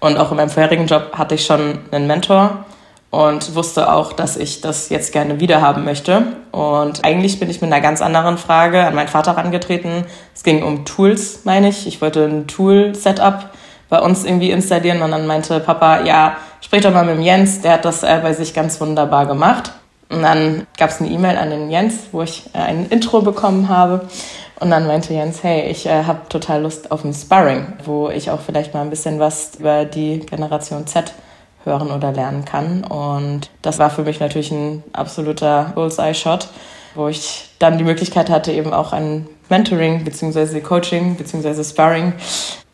Und 0.00 0.16
auch 0.16 0.32
in 0.32 0.36
meinem 0.36 0.50
vorherigen 0.50 0.86
Job 0.86 1.12
hatte 1.14 1.36
ich 1.36 1.46
schon 1.46 1.78
einen 1.92 2.08
Mentor 2.08 2.64
und 3.14 3.54
wusste 3.54 3.92
auch, 3.92 4.12
dass 4.12 4.36
ich 4.36 4.60
das 4.60 4.88
jetzt 4.88 5.12
gerne 5.12 5.38
wieder 5.38 5.60
haben 5.60 5.84
möchte. 5.84 6.24
Und 6.50 7.04
eigentlich 7.04 7.38
bin 7.38 7.48
ich 7.48 7.60
mit 7.60 7.72
einer 7.72 7.80
ganz 7.80 8.02
anderen 8.02 8.38
Frage 8.38 8.84
an 8.84 8.96
meinen 8.96 9.06
Vater 9.06 9.36
herangetreten. 9.36 10.04
Es 10.34 10.42
ging 10.42 10.64
um 10.64 10.84
Tools, 10.84 11.44
meine 11.44 11.68
ich. 11.68 11.86
Ich 11.86 12.00
wollte 12.00 12.24
ein 12.24 12.48
Tool-Setup 12.48 13.50
bei 13.88 14.00
uns 14.00 14.24
irgendwie 14.24 14.50
installieren. 14.50 15.00
Und 15.00 15.12
dann 15.12 15.28
meinte 15.28 15.60
Papa, 15.60 16.02
ja, 16.02 16.38
sprich 16.60 16.82
doch 16.82 16.92
mal 16.92 17.04
mit 17.04 17.14
dem 17.14 17.22
Jens, 17.22 17.60
der 17.60 17.74
hat 17.74 17.84
das 17.84 18.02
äh, 18.02 18.18
bei 18.20 18.32
sich 18.32 18.52
ganz 18.52 18.80
wunderbar 18.80 19.26
gemacht. 19.26 19.70
Und 20.08 20.22
dann 20.22 20.66
gab 20.76 20.90
es 20.90 21.00
eine 21.00 21.08
E-Mail 21.08 21.38
an 21.38 21.50
den 21.50 21.70
Jens, 21.70 21.94
wo 22.10 22.22
ich 22.22 22.50
äh, 22.52 22.58
ein 22.58 22.88
Intro 22.90 23.22
bekommen 23.22 23.68
habe. 23.68 24.08
Und 24.58 24.70
dann 24.70 24.88
meinte 24.88 25.14
Jens, 25.14 25.44
hey, 25.44 25.68
ich 25.70 25.86
äh, 25.86 26.02
habe 26.02 26.28
total 26.28 26.62
Lust 26.62 26.90
auf 26.90 27.04
ein 27.04 27.14
Sparring, 27.14 27.74
wo 27.84 28.08
ich 28.08 28.32
auch 28.32 28.40
vielleicht 28.40 28.74
mal 28.74 28.80
ein 28.80 28.90
bisschen 28.90 29.20
was 29.20 29.52
über 29.60 29.84
die 29.84 30.18
Generation 30.18 30.88
Z 30.88 31.12
hören 31.64 31.90
oder 31.90 32.12
lernen 32.12 32.44
kann. 32.44 32.84
Und 32.84 33.50
das 33.62 33.78
war 33.78 33.90
für 33.90 34.02
mich 34.02 34.20
natürlich 34.20 34.50
ein 34.50 34.82
absoluter 34.92 35.72
Bullseye-Shot, 35.74 36.48
wo 36.94 37.08
ich 37.08 37.50
dann 37.58 37.78
die 37.78 37.84
Möglichkeit 37.84 38.30
hatte, 38.30 38.52
eben 38.52 38.72
auch 38.72 38.92
ein 38.92 39.26
Mentoring 39.48 40.04
bzw. 40.04 40.60
Coaching 40.60 41.16
bzw. 41.16 41.64
Sparring 41.64 42.12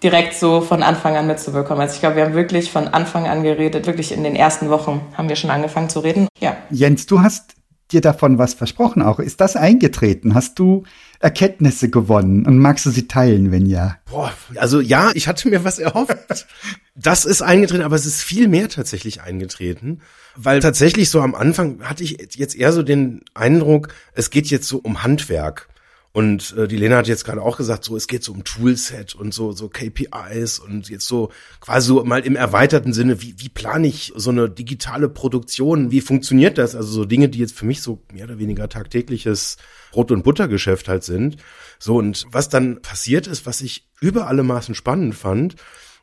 direkt 0.02 0.34
so 0.34 0.60
von 0.60 0.82
Anfang 0.82 1.16
an 1.16 1.26
mitzubekommen. 1.26 1.82
Also 1.82 1.94
ich 1.94 2.00
glaube, 2.00 2.16
wir 2.16 2.24
haben 2.24 2.34
wirklich 2.34 2.70
von 2.70 2.88
Anfang 2.88 3.26
an 3.26 3.42
geredet, 3.42 3.86
wirklich 3.86 4.12
in 4.12 4.24
den 4.24 4.34
ersten 4.34 4.70
Wochen 4.70 5.00
haben 5.16 5.28
wir 5.28 5.36
schon 5.36 5.50
angefangen 5.50 5.90
zu 5.90 6.00
reden. 6.00 6.28
Ja. 6.38 6.56
Jens, 6.70 7.06
du 7.06 7.20
hast 7.20 7.54
dir 7.92 8.00
davon 8.00 8.38
was 8.38 8.54
versprochen 8.54 9.02
auch. 9.02 9.18
Ist 9.18 9.40
das 9.40 9.56
eingetreten? 9.56 10.34
Hast 10.34 10.58
du 10.58 10.84
Erkenntnisse 11.18 11.90
gewonnen 11.90 12.46
und 12.46 12.58
magst 12.58 12.86
du 12.86 12.90
sie 12.90 13.08
teilen, 13.08 13.52
wenn 13.52 13.66
ja? 13.66 13.96
Boah, 14.10 14.32
also 14.56 14.80
ja, 14.80 15.10
ich 15.14 15.28
hatte 15.28 15.48
mir 15.48 15.64
was 15.64 15.78
erhofft. 15.78 16.46
das 17.00 17.24
ist 17.24 17.42
eingetreten, 17.42 17.82
aber 17.82 17.96
es 17.96 18.06
ist 18.06 18.22
viel 18.22 18.48
mehr 18.48 18.68
tatsächlich 18.68 19.22
eingetreten, 19.22 20.00
weil 20.36 20.60
tatsächlich 20.60 21.10
so 21.10 21.20
am 21.20 21.34
Anfang 21.34 21.82
hatte 21.82 22.04
ich 22.04 22.18
jetzt 22.36 22.56
eher 22.56 22.72
so 22.72 22.82
den 22.82 23.22
Eindruck, 23.34 23.88
es 24.12 24.30
geht 24.30 24.48
jetzt 24.48 24.68
so 24.68 24.78
um 24.78 25.02
Handwerk. 25.02 25.68
Und 26.12 26.56
äh, 26.56 26.66
die 26.66 26.76
Lena 26.76 26.96
hat 26.96 27.06
jetzt 27.06 27.24
gerade 27.24 27.40
auch 27.40 27.56
gesagt, 27.56 27.84
so 27.84 27.96
es 27.96 28.08
geht 28.08 28.24
so 28.24 28.32
um 28.32 28.42
Toolset 28.42 29.14
und 29.14 29.32
so 29.32 29.52
so 29.52 29.68
KPIs 29.68 30.58
und 30.58 30.88
jetzt 30.88 31.06
so 31.06 31.30
quasi 31.60 31.86
so 31.86 32.02
mal 32.02 32.26
im 32.26 32.34
erweiterten 32.34 32.92
Sinne, 32.92 33.22
wie 33.22 33.36
wie 33.38 33.48
plane 33.48 33.86
ich 33.86 34.12
so 34.16 34.30
eine 34.30 34.50
digitale 34.50 35.08
Produktion, 35.08 35.92
wie 35.92 36.00
funktioniert 36.00 36.58
das? 36.58 36.74
Also 36.74 36.90
so 36.90 37.04
Dinge, 37.04 37.28
die 37.28 37.38
jetzt 37.38 37.56
für 37.56 37.64
mich 37.64 37.80
so 37.80 38.02
mehr 38.12 38.24
oder 38.24 38.40
weniger 38.40 38.68
tagtägliches 38.68 39.56
Brot 39.92 40.10
und 40.10 40.24
Buttergeschäft 40.24 40.88
halt 40.88 41.04
sind. 41.04 41.36
So 41.78 41.98
und 41.98 42.26
was 42.32 42.48
dann 42.48 42.82
passiert 42.82 43.28
ist, 43.28 43.46
was 43.46 43.60
ich 43.60 43.86
über 44.00 44.26
alle 44.26 44.42
Maßen 44.42 44.74
spannend 44.74 45.14
fand, 45.14 45.54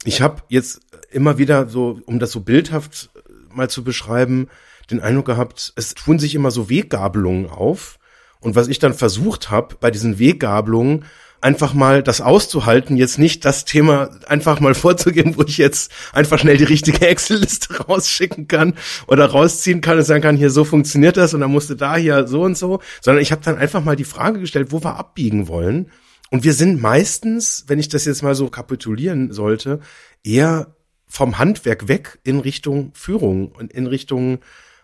ich 0.08 0.22
habe 0.22 0.42
jetzt 0.48 0.80
immer 1.12 1.38
wieder 1.38 1.68
so, 1.68 2.00
um 2.06 2.18
das 2.20 2.32
so 2.32 2.40
bildhaft 2.40 3.10
mal 3.54 3.70
zu 3.70 3.84
beschreiben, 3.84 4.48
den 4.90 5.02
Eindruck 5.02 5.26
gehabt, 5.26 5.74
es 5.76 5.96
tun 5.96 6.18
sich 6.18 6.34
immer 6.34 6.50
so 6.50 6.70
Weggabelungen 6.70 7.50
auf 7.50 8.00
und 8.40 8.56
was 8.56 8.70
ich 8.70 8.80
dann 8.80 8.94
versucht 8.94 9.52
habe 9.52 9.76
bei 9.80 9.92
diesen 9.92 10.18
Weggabelungen, 10.18 11.04
einfach 11.42 11.74
mal 11.74 12.02
das 12.02 12.22
auszuhalten, 12.22 12.96
jetzt 12.96 13.20
nicht 13.20 13.44
das 13.44 13.66
Thema 13.66 14.10
einfach 14.28 14.62
mal 14.62 14.74
vorzugehen, 14.76 15.36
wo 15.36 15.44
ich 15.44 15.58
jetzt 15.58 15.92
einfach 16.14 16.40
schnell 16.40 16.58
die 16.58 16.64
richtige 16.64 17.06
Excel-Liste 17.06 17.78
rausschicken 17.88 18.48
kann 18.48 18.76
oder 19.08 19.26
rausziehen 19.26 19.82
kann 19.82 19.98
und 19.98 20.06
sagen 20.06 20.24
kann, 20.24 20.38
hier 20.38 20.52
so 20.52 20.64
funktioniert 20.64 21.18
das 21.18 21.34
und 21.34 21.42
dann 21.42 21.52
musste 21.52 21.76
da 21.76 21.98
hier 21.98 22.28
so 22.28 22.44
und 22.44 22.58
so, 22.58 22.80
sondern 23.02 23.22
ich 23.22 23.34
habe 23.34 23.42
dann 23.44 23.58
einfach 23.58 23.84
mal 23.84 23.98
die 23.98 24.06
Frage 24.06 24.40
gestellt, 24.40 24.72
wo 24.72 24.82
wir 24.82 24.96
abbiegen 24.96 25.50
wollen. 25.50 25.92
Und 26.30 26.44
wir 26.44 26.54
sind 26.54 26.82
meistens, 26.82 27.66
wenn 27.68 27.80
ich 27.80 27.90
das 27.90 28.06
jetzt 28.06 28.22
mal 28.22 28.36
so 28.36 28.50
kapitulieren 28.50 29.32
sollte, 29.32 29.80
eher 30.24 30.76
vom 31.08 31.38
Handwerk 31.38 31.88
weg 31.88 32.20
in 32.24 32.40
Richtung 32.40 32.92
Führung 32.94 33.50
und 33.52 33.72
in 33.72 33.88
Richtung 33.88 34.40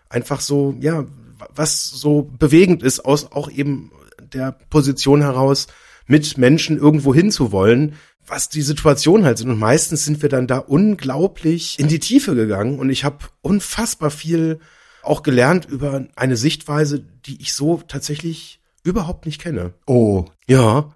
einfach 0.08 0.40
so, 0.40 0.74
ja, 0.80 1.06
was 1.54 1.90
so 1.90 2.22
bewegend 2.22 2.82
ist, 2.82 3.00
aus 3.04 3.32
auch 3.32 3.50
eben 3.50 3.92
der 4.32 4.52
Position 4.70 5.20
heraus, 5.20 5.66
mit 6.06 6.38
Menschen 6.38 6.78
irgendwo 6.78 7.14
hinzuwollen, 7.14 7.94
was 8.26 8.48
die 8.48 8.62
Situation 8.62 9.24
halt 9.24 9.38
sind. 9.38 9.50
Und 9.50 9.58
meistens 9.58 10.04
sind 10.04 10.22
wir 10.22 10.28
dann 10.28 10.46
da 10.46 10.58
unglaublich 10.58 11.78
in 11.78 11.88
die 11.88 11.98
Tiefe 11.98 12.34
gegangen 12.34 12.78
und 12.78 12.90
ich 12.90 13.04
habe 13.04 13.18
unfassbar 13.42 14.10
viel 14.10 14.60
auch 15.02 15.22
gelernt 15.22 15.66
über 15.66 16.06
eine 16.16 16.36
Sichtweise, 16.36 17.04
die 17.26 17.40
ich 17.40 17.52
so 17.52 17.82
tatsächlich 17.86 18.60
überhaupt 18.84 19.26
nicht 19.26 19.40
kenne. 19.40 19.72
Oh. 19.86 20.26
Ja. 20.46 20.92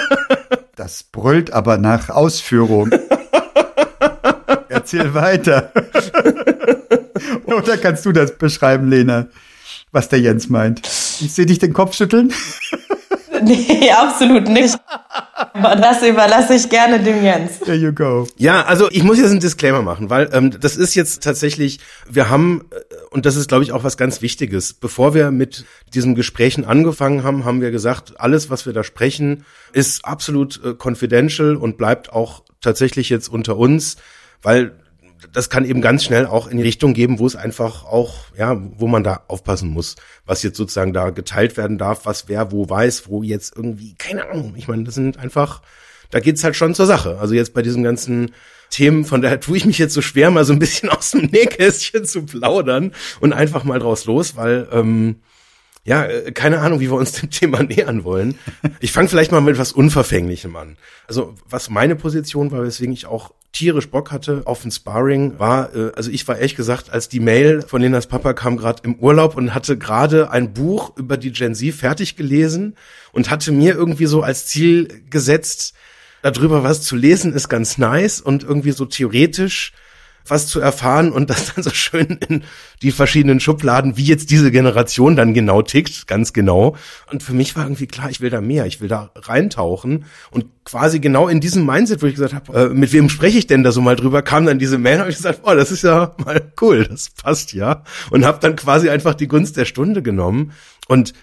das 0.76 1.02
brüllt 1.02 1.52
aber 1.52 1.76
nach 1.76 2.08
Ausführung. 2.08 2.90
Erzähl 4.68 5.12
weiter. 5.12 5.72
Oder 7.44 7.76
kannst 7.76 8.06
du 8.06 8.12
das 8.12 8.38
beschreiben, 8.38 8.88
Lena? 8.88 9.28
was 9.92 10.08
der 10.10 10.20
Jens 10.20 10.50
meint. 10.50 10.86
Ich 10.86 11.32
sehe 11.32 11.46
dich 11.46 11.58
den 11.58 11.72
Kopf 11.72 11.94
schütteln. 11.94 12.32
Nee, 13.42 13.90
absolut 13.90 14.48
nicht. 14.48 14.76
Aber 15.52 15.76
das 15.76 16.02
überlasse 16.02 16.54
ich 16.54 16.68
gerne 16.68 17.00
dem 17.00 17.22
Jens. 17.22 17.60
There 17.60 17.76
you 17.76 17.92
go. 17.92 18.26
Ja, 18.36 18.64
also 18.64 18.88
ich 18.90 19.02
muss 19.02 19.18
jetzt 19.18 19.30
einen 19.30 19.40
Disclaimer 19.40 19.82
machen, 19.82 20.10
weil 20.10 20.28
ähm, 20.32 20.50
das 20.58 20.76
ist 20.76 20.94
jetzt 20.94 21.22
tatsächlich, 21.22 21.80
wir 22.08 22.30
haben, 22.30 22.64
äh, 22.70 22.76
und 23.10 23.26
das 23.26 23.36
ist, 23.36 23.48
glaube 23.48 23.64
ich, 23.64 23.72
auch 23.72 23.84
was 23.84 23.96
ganz 23.96 24.22
Wichtiges, 24.22 24.74
bevor 24.74 25.14
wir 25.14 25.30
mit 25.30 25.64
diesen 25.94 26.14
Gesprächen 26.14 26.64
angefangen 26.64 27.22
haben, 27.22 27.44
haben 27.44 27.60
wir 27.60 27.70
gesagt, 27.70 28.20
alles, 28.20 28.50
was 28.50 28.66
wir 28.66 28.72
da 28.72 28.84
sprechen, 28.84 29.44
ist 29.72 30.04
absolut 30.04 30.60
äh, 30.64 30.74
confidential 30.74 31.56
und 31.56 31.76
bleibt 31.76 32.12
auch 32.12 32.42
tatsächlich 32.60 33.10
jetzt 33.10 33.28
unter 33.28 33.56
uns, 33.56 33.96
weil 34.42 34.72
das 35.32 35.50
kann 35.50 35.64
eben 35.64 35.80
ganz 35.80 36.04
schnell 36.04 36.26
auch 36.26 36.46
in 36.46 36.56
die 36.56 36.62
Richtung 36.62 36.94
geben, 36.94 37.18
wo 37.18 37.26
es 37.26 37.36
einfach 37.36 37.84
auch, 37.84 38.14
ja, 38.36 38.60
wo 38.76 38.86
man 38.86 39.04
da 39.04 39.22
aufpassen 39.28 39.70
muss, 39.70 39.96
was 40.24 40.42
jetzt 40.42 40.56
sozusagen 40.56 40.92
da 40.92 41.10
geteilt 41.10 41.56
werden 41.56 41.78
darf, 41.78 42.06
was 42.06 42.28
wer 42.28 42.52
wo 42.52 42.68
weiß, 42.68 43.08
wo 43.08 43.22
jetzt 43.22 43.56
irgendwie, 43.56 43.94
keine 43.94 44.28
Ahnung. 44.28 44.54
Ich 44.56 44.68
meine, 44.68 44.84
das 44.84 44.94
sind 44.94 45.18
einfach, 45.18 45.62
da 46.10 46.20
geht's 46.20 46.44
halt 46.44 46.56
schon 46.56 46.74
zur 46.74 46.86
Sache. 46.86 47.18
Also 47.18 47.34
jetzt 47.34 47.54
bei 47.54 47.62
diesen 47.62 47.82
ganzen 47.82 48.32
Themen, 48.70 49.04
von 49.04 49.22
daher 49.22 49.40
tue 49.40 49.56
ich 49.56 49.64
mich 49.64 49.78
jetzt 49.78 49.94
so 49.94 50.02
schwer, 50.02 50.30
mal 50.30 50.44
so 50.44 50.52
ein 50.52 50.58
bisschen 50.58 50.88
aus 50.90 51.12
dem 51.12 51.26
Nähkästchen 51.26 52.04
zu 52.04 52.22
plaudern 52.22 52.92
und 53.20 53.32
einfach 53.32 53.64
mal 53.64 53.78
draus 53.78 54.04
los, 54.06 54.36
weil 54.36 54.68
ähm, 54.72 55.16
ja, 55.86 56.04
äh, 56.04 56.32
keine 56.32 56.58
Ahnung, 56.58 56.80
wie 56.80 56.90
wir 56.90 56.96
uns 56.96 57.12
dem 57.20 57.30
Thema 57.30 57.62
nähern 57.62 58.04
wollen. 58.04 58.36
Ich 58.80 58.92
fange 58.92 59.08
vielleicht 59.08 59.32
mal 59.32 59.40
mit 59.40 59.54
etwas 59.54 59.72
Unverfänglichem 59.72 60.54
an. 60.56 60.76
Also 61.08 61.34
was 61.48 61.70
meine 61.70 61.96
Position 61.96 62.50
war, 62.50 62.62
weswegen 62.62 62.92
ich 62.92 63.06
auch 63.06 63.32
tierisch 63.52 63.88
Bock 63.88 64.10
hatte 64.10 64.42
auf 64.44 64.64
ein 64.64 64.70
Sparring, 64.70 65.38
war, 65.38 65.74
äh, 65.74 65.92
also 65.94 66.10
ich 66.10 66.26
war 66.28 66.36
ehrlich 66.36 66.56
gesagt, 66.56 66.90
als 66.90 67.08
die 67.08 67.20
Mail 67.20 67.62
von 67.62 67.80
Lenas 67.80 68.08
Papa 68.08 68.34
kam, 68.34 68.56
gerade 68.56 68.82
im 68.82 68.96
Urlaub 68.96 69.36
und 69.36 69.54
hatte 69.54 69.78
gerade 69.78 70.30
ein 70.30 70.52
Buch 70.52 70.94
über 70.96 71.16
die 71.16 71.32
Gen 71.32 71.54
Z 71.54 71.72
fertig 71.72 72.16
gelesen 72.16 72.74
und 73.12 73.30
hatte 73.30 73.52
mir 73.52 73.74
irgendwie 73.74 74.06
so 74.06 74.22
als 74.22 74.46
Ziel 74.46 75.02
gesetzt, 75.08 75.72
darüber 76.22 76.64
was 76.64 76.82
zu 76.82 76.96
lesen, 76.96 77.32
ist 77.32 77.48
ganz 77.48 77.78
nice 77.78 78.20
und 78.20 78.42
irgendwie 78.42 78.72
so 78.72 78.84
theoretisch 78.84 79.72
was 80.30 80.46
zu 80.46 80.60
erfahren 80.60 81.12
und 81.12 81.30
das 81.30 81.54
dann 81.54 81.62
so 81.62 81.70
schön 81.70 82.18
in 82.28 82.44
die 82.82 82.92
verschiedenen 82.92 83.40
Schubladen, 83.40 83.96
wie 83.96 84.04
jetzt 84.04 84.30
diese 84.30 84.50
Generation 84.50 85.16
dann 85.16 85.34
genau 85.34 85.62
tickt, 85.62 86.06
ganz 86.06 86.32
genau. 86.32 86.76
Und 87.10 87.22
für 87.22 87.34
mich 87.34 87.56
war 87.56 87.64
irgendwie 87.64 87.86
klar, 87.86 88.10
ich 88.10 88.20
will 88.20 88.30
da 88.30 88.40
mehr, 88.40 88.66
ich 88.66 88.80
will 88.80 88.88
da 88.88 89.10
reintauchen. 89.14 90.04
Und 90.30 90.46
quasi 90.64 91.00
genau 91.00 91.28
in 91.28 91.40
diesem 91.40 91.64
Mindset, 91.64 92.02
wo 92.02 92.06
ich 92.06 92.14
gesagt 92.14 92.34
habe, 92.34 92.52
äh, 92.58 92.68
mit 92.68 92.92
wem 92.92 93.08
spreche 93.08 93.38
ich 93.38 93.46
denn 93.46 93.62
da 93.62 93.72
so 93.72 93.80
mal 93.80 93.96
drüber, 93.96 94.22
kam 94.22 94.46
dann 94.46 94.58
diese 94.58 94.78
Mail 94.78 95.00
und 95.00 95.08
ich 95.08 95.16
gesagt, 95.16 95.40
oh, 95.44 95.54
das 95.54 95.70
ist 95.70 95.82
ja 95.82 96.14
mal 96.24 96.52
cool, 96.60 96.84
das 96.84 97.10
passt 97.10 97.52
ja. 97.52 97.84
Und 98.10 98.24
habe 98.24 98.38
dann 98.40 98.56
quasi 98.56 98.90
einfach 98.90 99.14
die 99.14 99.28
Gunst 99.28 99.56
der 99.56 99.64
Stunde 99.64 100.02
genommen. 100.02 100.52
Und 100.88 101.14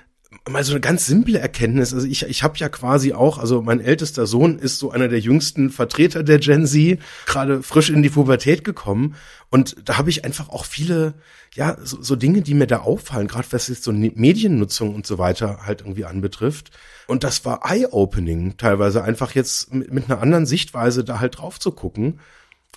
mal 0.50 0.64
so 0.64 0.74
eine 0.74 0.82
ganz 0.82 1.06
simple 1.06 1.40
Erkenntnis. 1.40 1.94
Also 1.94 2.06
ich, 2.06 2.24
ich 2.24 2.44
habe 2.44 2.58
ja 2.58 2.68
quasi 2.68 3.14
auch, 3.14 3.38
also 3.38 3.62
mein 3.62 3.80
ältester 3.80 4.28
Sohn 4.28 4.60
ist 4.60 4.78
so 4.78 4.92
einer 4.92 5.08
der 5.08 5.20
jüngsten 5.20 5.70
Vertreter 5.70 6.24
der 6.24 6.40
Gen 6.40 6.66
Z, 6.66 7.00
gerade 7.26 7.64
frisch 7.64 7.90
in 7.90 8.04
die 8.04 8.10
Pubertät 8.10 8.66
gekommen. 8.66 9.16
Und 9.50 9.78
da 9.86 9.98
habe 9.98 10.10
ich 10.10 10.26
einfach 10.26 10.50
auch 10.50 10.66
viele, 10.66 11.14
ja, 11.54 11.78
so, 11.82 12.02
so 12.02 12.16
Dinge, 12.16 12.42
die 12.42 12.56
mir 12.56 12.68
da 12.68 12.80
auffallen, 12.80 13.28
gerade 13.28 13.48
was 13.52 13.68
jetzt 13.70 13.84
so 13.84 13.94
Mediennutzung 13.94 14.94
und 14.94 15.08
so 15.08 15.18
weiter 15.18 15.66
halt 15.66 15.82
irgendwie 15.82 16.06
anbetrifft. 16.06 16.72
Und 17.08 17.24
das 17.24 17.46
war 17.46 17.62
eye-opening, 17.64 18.58
teilweise 18.58 19.04
einfach 19.04 19.36
jetzt 19.36 19.74
mit, 19.74 19.94
mit 19.94 20.06
einer 20.10 20.22
anderen 20.22 20.46
Sichtweise 20.46 21.06
da 21.06 21.20
halt 21.20 21.38
drauf 21.38 21.60
zu 21.60 21.72
gucken. 21.72 22.20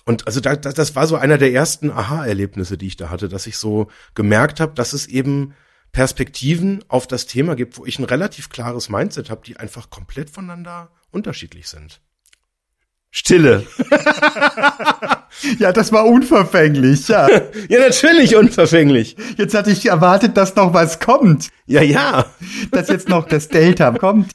Und 0.05 0.25
also 0.25 0.39
da, 0.39 0.55
das 0.55 0.95
war 0.95 1.05
so 1.05 1.17
einer 1.17 1.37
der 1.37 1.51
ersten 1.51 1.91
Aha-Erlebnisse, 1.91 2.77
die 2.77 2.87
ich 2.87 2.95
da 2.95 3.09
hatte, 3.09 3.27
dass 3.27 3.45
ich 3.45 3.57
so 3.57 3.87
gemerkt 4.15 4.61
habe, 4.61 4.73
dass 4.73 4.93
es 4.93 5.05
eben 5.05 5.53
Perspektiven 5.97 6.85
auf 6.89 7.07
das 7.07 7.25
Thema 7.25 7.55
gibt, 7.55 7.79
wo 7.79 7.85
ich 7.87 7.97
ein 7.97 8.03
relativ 8.03 8.49
klares 8.49 8.87
Mindset 8.87 9.31
habe, 9.31 9.41
die 9.43 9.57
einfach 9.57 9.89
komplett 9.89 10.29
voneinander 10.29 10.91
unterschiedlich 11.09 11.67
sind. 11.67 12.01
Stille. 13.09 13.65
ja, 15.57 15.71
das 15.71 15.91
war 15.91 16.05
unverfänglich, 16.05 17.07
ja. 17.07 17.27
ja, 17.69 17.79
natürlich 17.79 18.35
unverfänglich. 18.35 19.17
Jetzt 19.37 19.55
hatte 19.55 19.71
ich 19.71 19.87
erwartet, 19.87 20.37
dass 20.37 20.55
noch 20.55 20.71
was 20.75 20.99
kommt. 20.99 21.49
Ja, 21.65 21.81
ja. 21.81 22.27
Dass 22.69 22.89
jetzt 22.89 23.09
noch 23.09 23.27
das 23.27 23.47
Delta 23.47 23.89
kommt. 23.97 24.31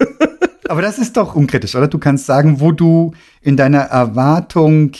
Aber 0.68 0.82
das 0.82 0.98
ist 0.98 1.16
doch 1.16 1.36
unkritisch, 1.36 1.76
oder? 1.76 1.86
Du 1.86 2.00
kannst 2.00 2.26
sagen, 2.26 2.58
wo 2.58 2.72
du 2.72 3.14
in 3.40 3.56
deiner 3.56 3.82
Erwartung 3.82 4.96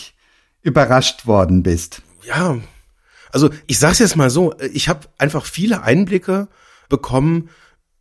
überrascht 0.60 1.26
worden 1.26 1.64
bist. 1.64 2.02
Ja, 2.22 2.56
also 3.32 3.50
ich 3.66 3.78
sage 3.78 3.92
es 3.94 3.98
jetzt 3.98 4.16
mal 4.16 4.30
so, 4.30 4.54
ich 4.72 4.88
habe 4.88 5.08
einfach 5.18 5.44
viele 5.46 5.82
Einblicke 5.82 6.48
bekommen, 6.88 7.48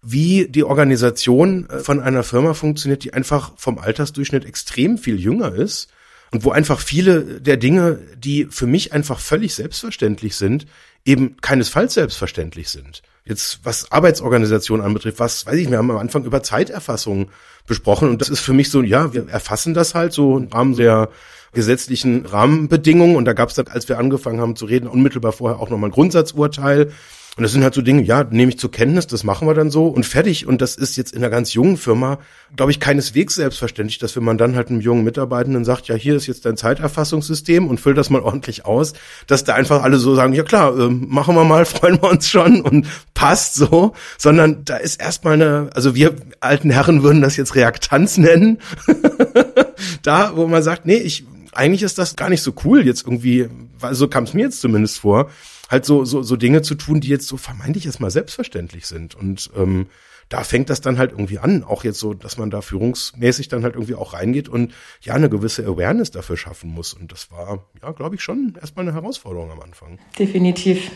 wie 0.02 0.48
die 0.48 0.63
Organisation 0.63 1.70
äh, 1.70 1.80
von 1.80 2.00
einer 2.00 2.24
Firma 2.24 2.54
funktioniert, 2.54 3.04
die 3.04 3.13
einfach 3.13 3.54
vom 3.58 3.78
Altersdurchschnitt 3.78 4.46
extrem 4.46 4.98
viel 4.98 5.20
jünger 5.20 5.54
ist 5.54 5.89
und 6.32 6.44
wo 6.44 6.52
einfach 6.52 6.80
viele 6.80 7.41
der 7.41 7.58
Dinge, 7.58 8.00
die 8.17 8.46
für 8.46 8.67
mich 8.67 8.94
einfach 8.94 9.20
völlig 9.20 9.54
selbstverständlich 9.54 10.36
sind, 10.36 10.65
eben 11.06 11.38
keinesfalls 11.42 11.94
selbstverständlich 11.96 12.70
sind. 12.70 13.02
Jetzt 13.26 13.60
was 13.64 13.92
Arbeitsorganisation 13.92 14.82
anbetrifft, 14.82 15.20
was 15.20 15.46
weiß 15.46 15.56
ich, 15.56 15.70
wir 15.70 15.78
haben 15.78 15.92
am 15.92 15.98
Anfang 15.98 16.26
über 16.26 16.44
Zeiterfassung 16.44 17.30
besprochen 17.68 18.10
und 18.10 18.22
das 18.22 18.30
ist 18.30 18.40
für 18.40 18.54
mich 18.54 18.70
so, 18.70 18.82
ja, 18.82 19.14
wir 19.14 19.30
erfassen 19.30 19.74
das 19.74 19.94
halt 19.94 20.14
so 20.14 20.38
im 20.38 20.48
Rahmen 20.48 20.76
der 20.76 21.10
gesetzlichen 21.54 22.26
Rahmenbedingungen 22.26 23.16
und 23.16 23.26
da 23.26 23.34
gab 23.34 23.50
es 23.50 23.56
dann, 23.56 23.68
als 23.68 23.90
wir 23.90 24.00
angefangen 24.00 24.40
haben 24.40 24.56
zu 24.56 24.66
reden, 24.66 24.88
unmittelbar 24.88 25.34
vorher 25.34 25.60
auch 25.60 25.70
nochmal 25.70 25.90
ein 25.90 25.94
Grundsatzurteil 25.94 26.92
und 27.38 27.44
das 27.44 27.54
sind 27.54 27.63
halt 27.63 27.74
so 27.74 27.82
Dinge, 27.82 28.04
ja, 28.04 28.26
nehme 28.26 28.50
ich 28.50 28.60
zur 28.60 28.72
Kenntnis, 28.72 29.08
das 29.08 29.24
machen 29.24 29.48
wir 29.48 29.54
dann 29.54 29.72
so 29.72 29.88
und 29.88 30.06
fertig. 30.06 30.48
Und 30.48 30.62
das 30.62 30.76
ist 30.76 30.98
jetzt 30.98 31.13
in 31.13 31.20
einer 31.20 31.30
ganz 31.30 31.54
jungen 31.54 31.78
Firma, 31.78 32.20
glaube 32.58 32.72
ich, 32.72 32.82
keineswegs 32.82 33.36
selbstverständlich, 33.36 34.00
dass 34.00 34.17
wenn 34.17 34.26
man 34.26 34.38
dann 34.38 34.58
halt 34.58 34.67
einem 34.67 34.82
jungen 34.82 35.06
Mitarbeitenden 35.06 35.63
sagt, 35.63 35.88
ja, 35.88 35.96
hier 35.96 36.17
ist 36.17 36.28
jetzt 36.28 36.46
dein 36.46 36.58
Zeiterfassungssystem 36.58 37.70
und 37.70 37.80
füll 37.80 37.94
das 37.94 38.10
mal 38.10 38.20
ordentlich 38.20 38.65
aus, 38.65 38.91
dass 39.28 39.46
da 39.46 39.56
einfach 39.56 39.82
alle 39.82 39.98
so 39.98 40.13
sagen, 40.13 40.34
ja 40.34 40.44
klar, 40.44 40.78
äh, 40.78 40.89
machen 40.89 41.34
wir 41.36 41.46
mal, 41.46 41.63
freuen 41.65 42.02
wir 42.02 42.10
uns 42.10 42.28
schon 42.30 42.62
und 42.62 42.86
passt 43.13 43.56
so, 43.56 43.94
sondern 44.17 44.65
da 44.65 44.76
ist 44.76 45.00
erstmal 45.00 45.36
eine, 45.36 45.70
also 45.74 45.96
wir 45.96 46.15
alten 46.41 46.70
Herren 46.70 47.02
würden 47.02 47.22
das 47.22 47.38
jetzt 47.38 47.56
Reaktanz 47.56 48.17
nennen, 48.17 48.58
da, 50.04 50.36
wo 50.36 50.48
man 50.48 50.63
sagt, 50.63 50.86
nee, 50.86 50.98
ich, 50.98 51.24
eigentlich 51.54 51.84
ist 51.84 51.98
das 51.98 52.17
gar 52.17 52.30
nicht 52.30 52.41
so 52.41 52.54
cool 52.65 52.86
jetzt 52.86 53.06
irgendwie, 53.06 53.48
weil 53.80 53.96
so 53.96 54.10
kam 54.10 54.26
es 54.26 54.34
mir 54.34 54.44
jetzt 54.44 54.60
zumindest 54.60 55.00
vor, 55.00 55.30
halt 55.71 55.86
so, 55.86 56.03
so, 56.05 56.21
so 56.21 56.36
Dinge 56.36 56.62
zu 56.62 56.75
tun, 56.75 56.99
die 56.99 57.07
jetzt 57.07 57.27
so 57.27 57.38
vermeintlich 57.38 57.86
erstmal 57.86 58.12
selbstverständlich 58.12 58.86
sind. 58.86 59.15
Und 59.15 59.49
ähm, 59.55 59.88
da 60.27 60.43
fängt 60.43 60.69
das 60.69 60.81
dann 60.81 60.97
halt 60.97 61.12
irgendwie 61.12 61.39
an, 61.39 61.63
auch 61.63 61.84
jetzt 61.84 61.99
so, 61.99 62.13
dass 62.13 62.38
man 62.38 62.49
da 62.49 62.62
führungsmäßig 62.62 63.47
dann 63.47 63.63
halt 63.63 63.75
irgendwie 63.75 63.95
auch 63.95 64.13
reingeht 64.13 64.49
und 64.49 64.73
ja 65.01 65.13
eine 65.13 65.29
gewisse 65.29 65.65
Awareness 65.65 66.12
dafür 66.12 66.38
schaffen 66.38 66.69
muss. 66.69 66.93
Und 66.93 67.12
das 67.12 67.31
war, 67.31 67.65
ja, 67.81 67.91
glaube 67.91 68.15
ich, 68.15 68.21
schon 68.21 68.57
erstmal 68.60 68.88
eine 68.88 68.93
Herausforderung 68.93 69.51
am 69.51 69.62
Anfang. 69.62 69.97
Definitiv. 70.19 70.91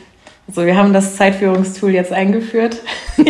Also 0.48 0.66
wir 0.66 0.76
haben 0.78 0.94
das 0.94 1.16
Zeitführungstool 1.16 1.92
jetzt 1.92 2.12
eingeführt. 2.12 2.82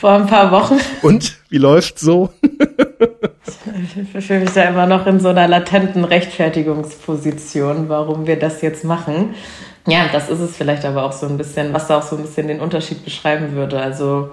Vor 0.00 0.12
ein 0.12 0.26
paar 0.26 0.50
Wochen. 0.50 0.78
Und 1.02 1.38
wie 1.48 1.58
läuft 1.58 1.98
so? 1.98 2.32
ich 3.96 4.12
befinde 4.12 4.44
mich 4.44 4.54
da 4.54 4.64
immer 4.64 4.86
noch 4.86 5.06
in 5.06 5.20
so 5.20 5.28
einer 5.28 5.48
latenten 5.48 6.04
Rechtfertigungsposition, 6.04 7.88
warum 7.88 8.26
wir 8.26 8.38
das 8.38 8.62
jetzt 8.62 8.84
machen. 8.84 9.34
Ja, 9.86 10.06
das 10.12 10.28
ist 10.28 10.40
es 10.40 10.56
vielleicht 10.56 10.84
aber 10.84 11.04
auch 11.04 11.12
so 11.12 11.26
ein 11.26 11.38
bisschen, 11.38 11.72
was 11.72 11.86
da 11.86 11.98
auch 11.98 12.02
so 12.02 12.16
ein 12.16 12.22
bisschen 12.22 12.48
den 12.48 12.60
Unterschied 12.60 13.04
beschreiben 13.04 13.52
würde. 13.54 13.80
Also 13.80 14.30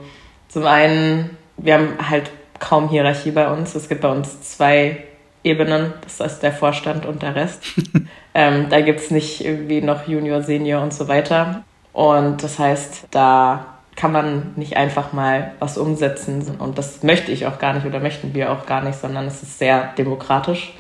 zum 0.50 0.66
einen, 0.66 1.38
wir 1.58 1.76
haben 1.76 2.10
halt 2.10 2.32
kaum 2.60 2.90
Hierarchie 2.90 3.32
bei 3.32 3.52
uns. 3.52 3.76
Es 3.76 3.90
gibt 3.90 4.02
bei 4.02 4.10
uns 4.12 4.42
zwei 4.42 5.04
Ebenen, 5.44 5.94
das 6.02 6.20
ist 6.20 6.40
der 6.40 6.52
Vorstand 6.52 7.06
und 7.06 7.22
der 7.22 7.36
Rest. 7.36 7.64
ähm, 8.34 8.68
da 8.70 8.82
gibt 8.82 9.00
es 9.00 9.12
nicht 9.12 9.46
irgendwie 9.46 9.82
noch 9.82 10.08
Junior, 10.08 10.42
Senior 10.42 10.82
und 10.82 10.94
so 10.94 11.08
weiter. 11.08 11.64
Und 11.94 12.44
das 12.44 12.60
heißt, 12.60 13.08
da 13.12 13.77
kann 13.98 14.12
man 14.12 14.54
nicht 14.56 14.78
einfach 14.78 15.12
mal 15.12 15.52
was 15.60 15.78
umsetzen. 15.78 16.56
Und 16.60 16.78
das 16.78 17.04
möchte 17.04 17.32
ich 17.32 17.48
auch 17.48 17.60
gar 17.60 17.74
nicht 17.74 17.86
oder 17.86 18.00
möchten 18.00 18.34
wir 18.34 18.52
auch 18.52 18.66
gar 18.66 18.82
nicht, 18.84 18.98
sondern 18.98 19.26
es 19.26 19.44
ist 19.44 19.60
sehr 19.60 19.94
demokratisch. 19.98 20.74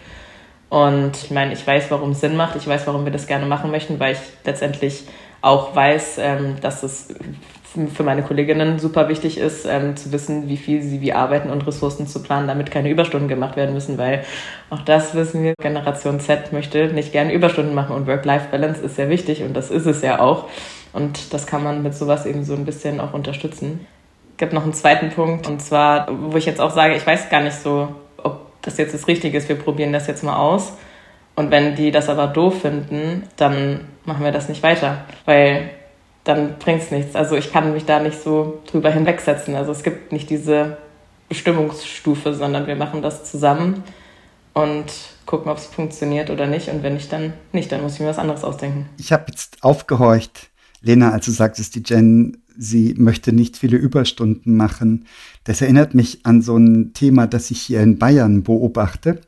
Und 0.70 1.18
ich 1.18 1.32
meine, 1.32 1.52
ich 1.52 1.66
weiß, 1.66 1.90
warum 1.90 2.12
es 2.12 2.22
Sinn 2.22 2.38
macht. 2.38 2.56
Ich 2.56 2.68
weiß, 2.68 2.86
warum 2.88 3.06
wir 3.06 3.12
das 3.12 3.28
gerne 3.28 3.48
machen 3.48 3.72
möchten, 3.72 4.00
weil 4.00 4.14
ich 4.14 4.20
letztendlich 4.46 5.06
auch 5.42 5.76
weiß, 5.76 6.20
ähm, 6.20 6.56
dass 6.62 6.84
es 6.84 7.10
für 7.94 8.04
meine 8.04 8.24
Kolleginnen 8.24 8.80
super 8.80 9.10
wichtig 9.10 9.38
ist, 9.38 9.66
ähm, 9.66 9.96
zu 9.96 10.12
wissen, 10.12 10.48
wie 10.48 10.58
viel 10.58 10.82
sie 10.82 11.02
wie 11.02 11.14
arbeiten 11.14 11.50
und 11.50 11.66
Ressourcen 11.68 12.08
zu 12.08 12.22
planen, 12.24 12.48
damit 12.48 12.72
keine 12.72 12.90
Überstunden 12.90 13.28
gemacht 13.28 13.56
werden 13.56 13.74
müssen, 13.74 13.98
weil 13.98 14.24
auch 14.70 14.82
das 14.82 15.14
wissen 15.16 15.44
wir, 15.44 15.54
Generation 15.62 16.20
Z 16.20 16.54
möchte 16.54 16.88
nicht 16.88 17.12
gerne 17.12 17.34
Überstunden 17.34 17.76
machen 17.76 17.96
und 17.96 18.08
Work-Life-Balance 18.08 18.82
ist 18.82 18.96
sehr 18.96 19.10
wichtig 19.10 19.44
und 19.44 19.54
das 19.54 19.70
ist 19.70 19.86
es 19.86 20.02
ja 20.02 20.20
auch. 20.20 20.46
Und 20.98 21.32
das 21.32 21.46
kann 21.46 21.64
man 21.64 21.84
mit 21.84 21.94
sowas 21.94 22.26
eben 22.26 22.44
so 22.44 22.56
ein 22.56 22.66
bisschen 22.66 23.00
auch 23.00 23.14
unterstützen. 23.14 23.86
Es 24.32 24.38
gibt 24.38 24.54
noch 24.54 24.64
einen 24.64 24.74
zweiten 24.74 25.12
Punkt 25.12 25.46
und 25.46 25.62
zwar, 25.62 26.08
wo 26.10 26.36
ich 26.38 26.48
jetzt 26.48 26.60
auch 26.60 26.72
sage, 26.72 26.96
ich 26.96 27.06
weiß 27.06 27.30
gar 27.30 27.42
nicht 27.42 27.56
so, 27.56 27.90
das 28.64 28.78
jetzt 28.80 28.96
das 28.96 29.08
Richtige 29.08 29.38
ist, 29.38 29.48
wir 29.48 29.58
probieren 29.58 29.94
das 29.94 30.08
jetzt 30.08 30.24
mal 30.24 30.38
aus. 30.38 30.74
Und 31.36 31.52
wenn 31.52 31.76
die 31.76 31.92
das 31.92 32.10
aber 32.10 32.26
doof 32.26 32.62
finden, 32.62 33.28
dann 33.36 33.82
machen 34.06 34.26
wir 34.26 34.32
das 34.32 34.50
nicht 34.50 34.64
weiter, 34.64 35.06
weil 35.26 35.70
dann 36.24 36.58
bringt 36.58 36.82
es 36.82 36.90
nichts. 36.90 37.16
Also 37.16 37.36
ich 37.36 37.54
kann 37.54 37.74
mich 37.74 37.86
da 37.86 38.00
nicht 38.00 38.20
so 38.20 38.60
drüber 38.70 38.90
hinwegsetzen. 38.90 39.56
Also 39.56 39.74
es 39.74 39.84
gibt 39.84 40.12
nicht 40.12 40.32
diese 40.32 40.78
Bestimmungsstufe, 41.30 42.34
sondern 42.34 42.66
wir 42.66 42.76
machen 42.76 43.04
das 43.04 43.30
zusammen 43.30 43.84
und 44.56 44.86
gucken, 45.28 45.52
ob 45.52 45.60
es 45.60 45.68
funktioniert 45.68 46.32
oder 46.32 46.48
nicht. 46.48 46.70
Und 46.70 46.82
wenn 46.82 46.96
nicht, 46.96 47.14
dann 47.14 47.34
nicht. 47.52 47.72
Dann 47.72 47.84
muss 47.84 47.94
ich 47.94 48.00
mir 48.00 48.08
was 48.08 48.18
anderes 48.18 48.44
ausdenken. 48.44 48.90
Ich 48.98 49.14
habe 49.14 49.26
jetzt 49.28 49.64
aufgehorcht, 49.64 50.50
Lena, 50.82 51.12
als 51.12 51.26
du 51.26 51.32
sagtest, 51.32 51.76
die 51.76 51.84
Jen 51.86 52.38
sie 52.58 52.96
möchte 52.98 53.34
nicht 53.34 53.58
viele 53.58 53.78
Überstunden 53.78 54.58
machen. 54.58 55.06
Das 55.44 55.62
erinnert 55.62 55.94
mich 55.94 56.26
an 56.26 56.42
so 56.42 56.58
ein 56.58 56.94
Thema, 56.94 57.28
das 57.28 57.52
ich 57.52 57.62
hier 57.62 57.82
in 57.82 58.00
Bayern 58.00 58.44
beobachte, 58.44 59.22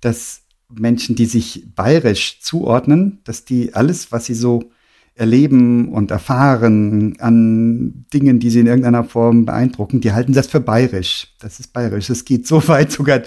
dass 0.00 0.42
Menschen, 0.72 1.14
die 1.14 1.26
sich 1.26 1.66
bayerisch 1.74 2.40
zuordnen, 2.40 3.20
dass 3.24 3.44
die 3.44 3.74
alles, 3.74 4.10
was 4.10 4.26
sie 4.26 4.34
so 4.34 4.70
erleben 5.16 5.88
und 5.88 6.10
erfahren 6.10 7.16
an 7.20 8.04
Dingen, 8.12 8.38
die 8.38 8.50
sie 8.50 8.60
in 8.60 8.66
irgendeiner 8.66 9.02
Form 9.02 9.46
beeindrucken, 9.46 10.02
die 10.02 10.12
halten 10.12 10.34
das 10.34 10.46
für 10.46 10.60
bayerisch. 10.60 11.28
Das 11.40 11.58
ist 11.58 11.72
bayerisch. 11.72 12.10
Es 12.10 12.24
geht 12.24 12.46
so 12.46 12.66
weit 12.68 12.92
sogar, 12.92 13.22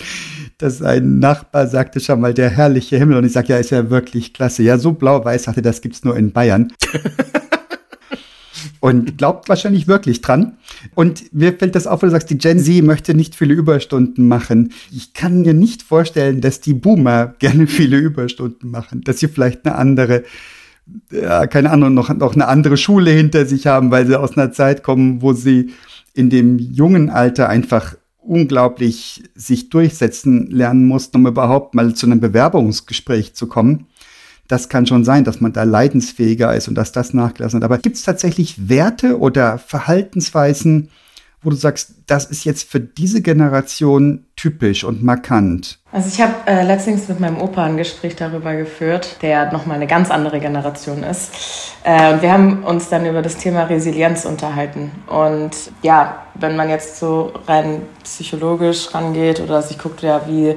dass 0.59 0.83
ein 0.83 1.17
Nachbar 1.17 1.67
sagte 1.67 1.99
schon 1.99 2.21
mal, 2.21 2.33
der 2.33 2.51
herrliche 2.51 2.97
Himmel. 2.97 3.17
Und 3.17 3.25
ich 3.25 3.33
sage, 3.33 3.49
ja, 3.49 3.57
ist 3.57 3.71
ja 3.71 3.89
wirklich 3.89 4.33
klasse. 4.33 4.61
Ja, 4.61 4.77
so 4.77 4.93
blau-weiß, 4.93 5.43
sagte, 5.43 5.63
das 5.63 5.81
gibt's 5.81 6.03
nur 6.03 6.15
in 6.15 6.31
Bayern. 6.31 6.71
und 8.79 9.17
glaubt 9.17 9.49
wahrscheinlich 9.49 9.87
wirklich 9.87 10.21
dran. 10.21 10.57
Und 10.93 11.33
mir 11.33 11.53
fällt 11.53 11.73
das 11.73 11.87
auf, 11.87 12.01
wenn 12.01 12.09
du 12.09 12.11
sagst, 12.11 12.29
die 12.29 12.37
Gen 12.37 12.59
Z 12.59 12.83
möchte 12.83 13.15
nicht 13.15 13.35
viele 13.35 13.55
Überstunden 13.55 14.27
machen. 14.27 14.73
Ich 14.91 15.13
kann 15.13 15.41
mir 15.41 15.55
nicht 15.55 15.81
vorstellen, 15.81 16.39
dass 16.39 16.61
die 16.61 16.75
Boomer 16.75 17.33
gerne 17.39 17.65
viele 17.65 17.97
Überstunden 17.97 18.69
machen, 18.69 19.01
dass 19.01 19.19
sie 19.19 19.27
vielleicht 19.27 19.65
eine 19.65 19.75
andere 19.75 20.23
ja, 21.11 21.47
keine 21.47 21.71
Ahnung, 21.71 21.93
noch, 21.93 22.13
noch 22.13 22.35
eine 22.35 22.47
andere 22.47 22.77
Schule 22.77 23.11
hinter 23.11 23.45
sich 23.45 23.67
haben, 23.67 23.91
weil 23.91 24.07
sie 24.07 24.19
aus 24.19 24.37
einer 24.37 24.51
Zeit 24.51 24.83
kommen, 24.83 25.21
wo 25.21 25.33
sie 25.33 25.71
in 26.13 26.29
dem 26.29 26.57
jungen 26.59 27.09
Alter 27.09 27.49
einfach 27.49 27.95
unglaublich 28.17 29.23
sich 29.35 29.69
durchsetzen 29.69 30.47
lernen 30.51 30.85
mussten, 30.85 31.17
um 31.17 31.27
überhaupt 31.27 31.73
mal 31.73 31.93
zu 31.93 32.05
einem 32.05 32.19
Bewerbungsgespräch 32.19 33.33
zu 33.33 33.47
kommen 33.47 33.87
das 34.49 34.67
kann 34.67 34.87
schon 34.87 35.05
sein, 35.05 35.23
dass 35.23 35.41
man 35.41 35.53
da 35.53 35.63
leidensfähiger 35.63 36.53
ist 36.55 36.67
und 36.67 36.75
dass 36.75 36.91
das 36.91 37.13
nachgelassen 37.13 37.57
hat. 37.57 37.63
Aber 37.63 37.77
gibt 37.77 37.95
es 37.95 38.01
tatsächlich 38.01 38.67
Werte 38.67 39.19
oder 39.19 39.59
Verhaltensweisen, 39.59 40.89
wo 41.41 41.49
du 41.49 41.55
sagst, 41.55 41.93
das 42.07 42.25
ist 42.25 42.43
jetzt 42.43 42.69
für 42.69 42.79
diese 42.79 43.21
Generation 43.21 44.25
typisch 44.35 44.83
und 44.83 45.03
markant? 45.03 45.79
Also 45.91 46.09
ich 46.09 46.21
habe 46.21 46.33
äh, 46.45 46.63
letztens 46.65 47.07
mit 47.07 47.19
meinem 47.19 47.41
Opa 47.41 47.63
ein 47.63 47.77
Gespräch 47.77 48.15
darüber 48.15 48.55
geführt, 48.55 49.17
der 49.21 49.51
nochmal 49.51 49.77
eine 49.77 49.87
ganz 49.87 50.11
andere 50.11 50.39
Generation 50.39 51.03
ist. 51.03 51.31
Äh, 51.83 52.13
und 52.13 52.21
wir 52.21 52.31
haben 52.31 52.63
uns 52.63 52.89
dann 52.89 53.05
über 53.05 53.21
das 53.21 53.37
Thema 53.37 53.63
Resilienz 53.63 54.25
unterhalten. 54.25 54.91
Und 55.07 55.51
ja, 55.81 56.25
wenn 56.35 56.55
man 56.55 56.69
jetzt 56.69 56.99
so 56.99 57.33
rein 57.47 57.83
psychologisch 58.03 58.93
rangeht 58.93 59.39
oder 59.39 59.61
sich 59.61 59.77
guckt, 59.77 60.01
ja, 60.01 60.21
wie 60.27 60.55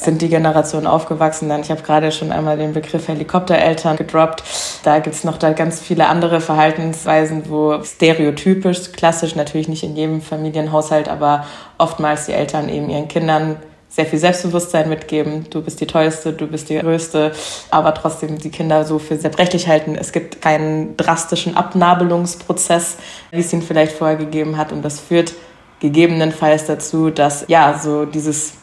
sind 0.00 0.22
die 0.22 0.28
Generationen 0.28 0.86
aufgewachsen. 0.86 1.50
Ich 1.60 1.70
habe 1.70 1.82
gerade 1.82 2.10
schon 2.10 2.32
einmal 2.32 2.56
den 2.56 2.72
Begriff 2.72 3.08
Helikoptereltern 3.08 3.96
gedroppt. 3.96 4.42
Da 4.82 4.98
gibt's 4.98 5.24
noch 5.24 5.36
da 5.36 5.52
ganz 5.52 5.80
viele 5.80 6.08
andere 6.08 6.40
Verhaltensweisen, 6.40 7.50
wo 7.50 7.82
stereotypisch, 7.82 8.92
klassisch 8.92 9.36
natürlich 9.36 9.68
nicht 9.68 9.82
in 9.82 9.96
jedem 9.96 10.22
Familienhaushalt, 10.22 11.08
aber 11.08 11.44
oftmals 11.76 12.26
die 12.26 12.32
Eltern 12.32 12.68
eben 12.68 12.88
ihren 12.88 13.08
Kindern 13.08 13.56
sehr 13.90 14.06
viel 14.06 14.20
Selbstbewusstsein 14.20 14.88
mitgeben. 14.88 15.46
Du 15.50 15.62
bist 15.62 15.80
die 15.80 15.86
Tollste, 15.86 16.32
du 16.32 16.46
bist 16.46 16.70
die 16.70 16.78
Größte, 16.78 17.32
aber 17.70 17.92
trotzdem 17.92 18.38
die 18.38 18.50
Kinder 18.50 18.84
so 18.84 19.00
für 19.00 19.18
zerbrechlich 19.18 19.66
halten. 19.66 19.96
Es 19.96 20.12
gibt 20.12 20.40
keinen 20.40 20.96
drastischen 20.96 21.56
Abnabelungsprozess, 21.56 22.96
wie 23.32 23.40
es 23.40 23.52
ihn 23.52 23.62
vielleicht 23.62 23.92
vorher 23.92 24.16
gegeben 24.16 24.56
hat. 24.56 24.72
Und 24.72 24.82
das 24.82 25.00
führt 25.00 25.34
gegebenenfalls 25.80 26.66
dazu, 26.66 27.10
dass 27.10 27.44
ja 27.48 27.78
so 27.82 28.06
dieses 28.06 28.54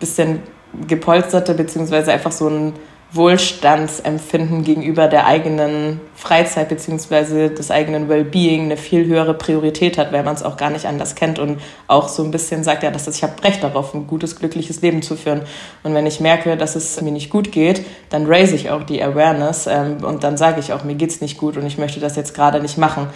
bisschen 0.00 0.40
gepolsterte 0.86 1.54
beziehungsweise 1.54 2.12
einfach 2.12 2.32
so 2.32 2.48
ein 2.48 2.72
Wohlstandsempfinden 3.14 4.64
gegenüber 4.64 5.06
der 5.06 5.26
eigenen 5.26 6.00
Freizeit 6.16 6.68
beziehungsweise 6.68 7.48
des 7.48 7.70
eigenen 7.70 8.08
Wellbeing 8.08 8.64
eine 8.64 8.76
viel 8.76 9.06
höhere 9.06 9.34
Priorität 9.34 9.98
hat, 9.98 10.12
weil 10.12 10.24
man 10.24 10.34
es 10.34 10.42
auch 10.42 10.56
gar 10.56 10.70
nicht 10.70 10.86
anders 10.86 11.14
kennt 11.14 11.38
und 11.38 11.60
auch 11.86 12.08
so 12.08 12.24
ein 12.24 12.32
bisschen 12.32 12.64
sagt, 12.64 12.82
ja, 12.82 12.90
dass 12.90 13.06
ich 13.06 13.22
habe 13.22 13.42
Recht 13.44 13.62
darauf, 13.62 13.94
ein 13.94 14.08
gutes, 14.08 14.36
glückliches 14.36 14.82
Leben 14.82 15.02
zu 15.02 15.14
führen. 15.14 15.42
Und 15.84 15.94
wenn 15.94 16.06
ich 16.06 16.18
merke, 16.18 16.56
dass 16.56 16.74
es 16.74 17.00
mir 17.00 17.12
nicht 17.12 17.30
gut 17.30 17.52
geht, 17.52 17.84
dann 18.10 18.26
raise 18.26 18.56
ich 18.56 18.70
auch 18.70 18.82
die 18.82 19.02
Awareness 19.02 19.68
ähm, 19.68 19.98
und 20.02 20.24
dann 20.24 20.36
sage 20.36 20.58
ich 20.58 20.72
auch, 20.72 20.82
mir 20.82 20.96
geht's 20.96 21.20
nicht 21.20 21.38
gut 21.38 21.56
und 21.56 21.66
ich 21.66 21.78
möchte 21.78 22.00
das 22.00 22.16
jetzt 22.16 22.34
gerade 22.34 22.60
nicht 22.60 22.78
machen. 22.78 23.06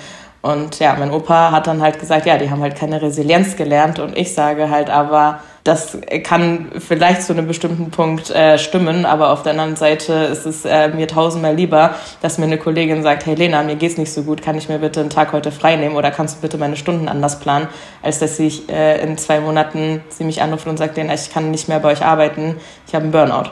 Und 0.41 0.79
ja, 0.79 0.95
mein 0.99 1.11
Opa 1.11 1.51
hat 1.51 1.67
dann 1.67 1.83
halt 1.83 1.99
gesagt, 1.99 2.27
ja, 2.27 2.39
die 2.39 2.49
haben 2.51 2.63
halt 2.63 2.77
keine 2.77 3.03
Resilienz 3.03 3.57
gelernt. 3.57 3.99
Und 3.99 4.17
ich 4.17 4.35
sage 4.35 4.71
halt 4.71 4.89
aber, 4.89 5.41
Das 5.69 5.99
kann 6.25 6.71
vielleicht 6.79 7.25
zu 7.25 7.35
einem 7.35 7.47
bestimmten 7.47 7.91
Punkt 7.91 8.31
äh, 8.31 8.57
stimmen, 8.57 9.05
aber 9.05 9.29
auf 9.29 9.43
der 9.43 9.53
anderen 9.53 9.77
Seite 9.77 10.15
ist 10.15 10.47
es 10.47 10.65
äh, 10.65 10.89
mir 10.89 11.07
tausendmal 11.07 11.55
lieber, 11.55 11.95
dass 12.23 12.39
mir 12.39 12.47
eine 12.47 12.57
Kollegin 12.57 13.03
sagt, 13.03 13.27
hey 13.27 13.35
Lena, 13.35 13.63
mir 13.63 13.77
geht's 13.77 13.99
nicht 13.99 14.11
so 14.11 14.23
gut, 14.23 14.41
kann 14.41 14.57
ich 14.57 14.71
mir 14.71 14.79
bitte 14.79 15.01
einen 15.01 15.11
Tag 15.11 15.33
heute 15.33 15.53
frei 15.53 15.77
nehmen? 15.77 15.95
Oder 15.95 16.11
kannst 16.11 16.39
du 16.39 16.41
bitte 16.41 16.57
meine 16.57 16.77
Stunden 16.77 17.07
anders 17.07 17.39
planen, 17.39 17.69
als 18.03 18.19
dass 18.19 18.39
ich 18.39 18.71
äh, 18.71 19.03
in 19.03 19.19
zwei 19.19 19.41
Monaten 19.41 20.03
sie 20.09 20.25
mich 20.25 20.41
anruft 20.41 20.67
und 20.67 20.79
sagt, 20.79 20.97
Lena, 20.97 21.13
ich 21.13 21.31
kann 21.31 21.51
nicht 21.51 21.69
mehr 21.69 21.81
bei 21.81 21.91
euch 21.93 22.03
arbeiten, 22.03 22.57
ich 22.87 22.95
habe 22.95 23.03
einen 23.03 23.13
Burnout. 23.13 23.51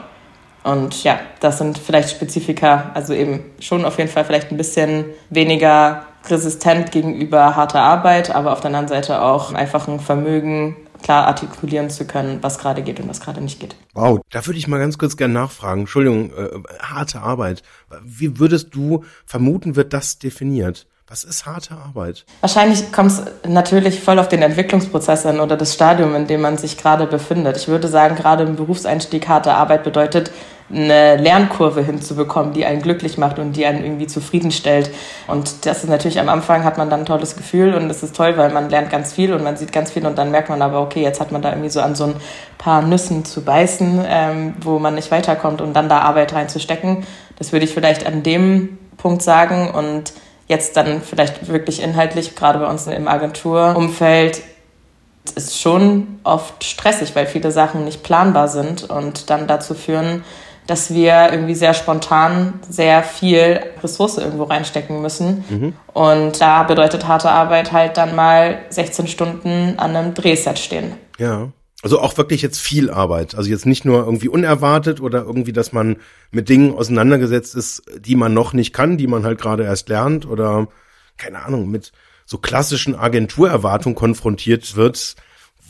Und 0.63 1.03
ja, 1.03 1.19
das 1.39 1.59
sind 1.59 1.77
vielleicht 1.77 2.09
Spezifika, 2.09 2.89
also 2.95 3.13
eben 3.13 3.45
schon 3.59 3.85
auf 3.85 3.99
jeden 3.99 4.09
Fall 4.09 4.25
vielleicht 4.25 4.49
ein 4.49 4.57
bisschen 4.57 5.05
weniger 5.29 6.06
resistent 6.29 6.91
gegenüber 6.91 7.55
harter 7.55 7.81
Arbeit, 7.81 8.33
aber 8.33 8.53
auf 8.53 8.59
der 8.59 8.67
anderen 8.67 8.87
Seite 8.87 9.21
auch 9.21 9.53
einfach 9.53 9.87
ein 9.87 9.99
Vermögen, 9.99 10.75
klar 11.01 11.27
artikulieren 11.27 11.89
zu 11.89 12.05
können, 12.05 12.39
was 12.41 12.59
gerade 12.59 12.81
geht 12.81 12.99
und 12.99 13.07
was 13.07 13.21
gerade 13.21 13.41
nicht 13.41 13.59
geht. 13.59 13.75
Wow, 13.93 14.19
da 14.31 14.45
würde 14.45 14.59
ich 14.59 14.67
mal 14.67 14.79
ganz 14.79 14.97
kurz 14.97 15.17
gerne 15.17 15.33
nachfragen. 15.33 15.81
Entschuldigung, 15.81 16.31
äh, 16.31 16.49
harte 16.81 17.21
Arbeit. 17.21 17.63
Wie 18.03 18.39
würdest 18.39 18.73
du 18.73 19.03
vermuten, 19.25 19.75
wird 19.75 19.93
das 19.93 20.19
definiert? 20.19 20.87
Was 21.09 21.23
ist 21.23 21.45
harte 21.45 21.75
Arbeit? 21.75 22.25
Wahrscheinlich 22.41 22.91
kommt 22.91 23.11
es 23.11 23.23
natürlich 23.47 24.01
voll 24.01 24.19
auf 24.19 24.27
den 24.27 24.41
Entwicklungsprozess 24.41 25.25
an 25.25 25.39
oder 25.39 25.55
das 25.55 25.73
Stadium, 25.73 26.13
in 26.15 26.27
dem 26.27 26.41
man 26.41 26.57
sich 26.57 26.77
gerade 26.77 27.07
befindet. 27.07 27.55
Ich 27.55 27.69
würde 27.69 27.87
sagen, 27.87 28.17
gerade 28.17 28.43
im 28.43 28.57
Berufseinstieg 28.57 29.25
harte 29.29 29.53
Arbeit 29.53 29.85
bedeutet, 29.85 30.31
eine 30.69 31.15
Lernkurve 31.15 31.81
hinzubekommen, 31.81 32.51
die 32.51 32.65
einen 32.65 32.81
glücklich 32.81 33.17
macht 33.17 33.39
und 33.39 33.53
die 33.53 33.65
einen 33.65 33.83
irgendwie 33.83 34.07
zufriedenstellt. 34.07 34.91
Und 35.27 35.65
das 35.65 35.83
ist 35.83 35.89
natürlich 35.89 36.19
am 36.19 36.27
Anfang 36.27 36.65
hat 36.65 36.77
man 36.77 36.89
dann 36.89 37.01
ein 37.01 37.05
tolles 37.05 37.37
Gefühl 37.37 37.73
und 37.73 37.89
es 37.89 38.03
ist 38.03 38.15
toll, 38.15 38.35
weil 38.35 38.51
man 38.51 38.69
lernt 38.69 38.89
ganz 38.89 39.13
viel 39.13 39.33
und 39.33 39.43
man 39.43 39.55
sieht 39.55 39.71
ganz 39.71 39.91
viel 39.91 40.05
und 40.05 40.17
dann 40.17 40.29
merkt 40.29 40.49
man 40.49 40.61
aber, 40.61 40.81
okay, 40.81 41.01
jetzt 41.01 41.21
hat 41.21 41.31
man 41.31 41.41
da 41.41 41.49
irgendwie 41.51 41.69
so 41.69 41.79
an 41.79 41.95
so 41.95 42.05
ein 42.05 42.15
paar 42.57 42.81
Nüssen 42.81 43.23
zu 43.23 43.43
beißen, 43.43 44.05
ähm, 44.07 44.53
wo 44.61 44.77
man 44.77 44.95
nicht 44.95 45.09
weiterkommt 45.09 45.61
und 45.61 45.73
dann 45.73 45.87
da 45.87 45.99
Arbeit 45.99 46.33
reinzustecken. 46.33 47.05
Das 47.39 47.53
würde 47.53 47.65
ich 47.65 47.73
vielleicht 47.73 48.05
an 48.05 48.23
dem 48.23 48.77
Punkt 48.97 49.21
sagen 49.21 49.71
und 49.71 50.11
jetzt 50.47 50.75
dann 50.75 51.01
vielleicht 51.01 51.47
wirklich 51.47 51.81
inhaltlich, 51.81 52.35
gerade 52.35 52.59
bei 52.59 52.69
uns 52.69 52.87
im 52.87 53.07
Agenturumfeld, 53.07 54.41
ist 55.35 55.59
schon 55.59 56.19
oft 56.23 56.63
stressig, 56.63 57.15
weil 57.15 57.25
viele 57.25 57.51
Sachen 57.51 57.83
nicht 57.83 58.03
planbar 58.03 58.47
sind 58.47 58.89
und 58.89 59.29
dann 59.29 59.47
dazu 59.47 59.73
führen, 59.73 60.23
dass 60.67 60.93
wir 60.93 61.31
irgendwie 61.31 61.55
sehr 61.55 61.73
spontan 61.73 62.59
sehr 62.69 63.03
viel 63.03 63.59
Ressource 63.81 64.17
irgendwo 64.17 64.43
reinstecken 64.43 65.01
müssen. 65.01 65.43
Mhm. 65.49 65.73
Und 65.93 66.39
da 66.39 66.63
bedeutet 66.63 67.07
harte 67.07 67.31
Arbeit 67.31 67.71
halt 67.71 67.97
dann 67.97 68.15
mal 68.15 68.59
16 68.69 69.07
Stunden 69.07 69.75
an 69.77 69.95
einem 69.95 70.13
Drehset 70.13 70.59
stehen. 70.59 70.93
Ja. 71.17 71.49
Also 71.83 71.99
auch 71.99 72.17
wirklich 72.17 72.41
jetzt 72.41 72.59
viel 72.59 72.89
Arbeit. 72.89 73.35
Also 73.35 73.49
jetzt 73.49 73.65
nicht 73.65 73.85
nur 73.85 73.99
irgendwie 73.99 74.29
unerwartet 74.29 74.99
oder 74.99 75.23
irgendwie, 75.23 75.53
dass 75.53 75.71
man 75.73 75.97
mit 76.31 76.49
Dingen 76.49 76.73
auseinandergesetzt 76.75 77.55
ist, 77.55 77.83
die 77.99 78.15
man 78.15 78.33
noch 78.33 78.53
nicht 78.53 78.73
kann, 78.73 78.97
die 78.97 79.07
man 79.07 79.23
halt 79.23 79.39
gerade 79.39 79.63
erst 79.63 79.87
lernt 79.87 80.27
oder 80.27 80.67
keine 81.17 81.43
Ahnung, 81.43 81.69
mit 81.69 81.91
so 82.25 82.37
klassischen 82.37 82.95
Agenturerwartungen 82.95 83.95
konfrontiert 83.95 84.75
wird, 84.75 85.15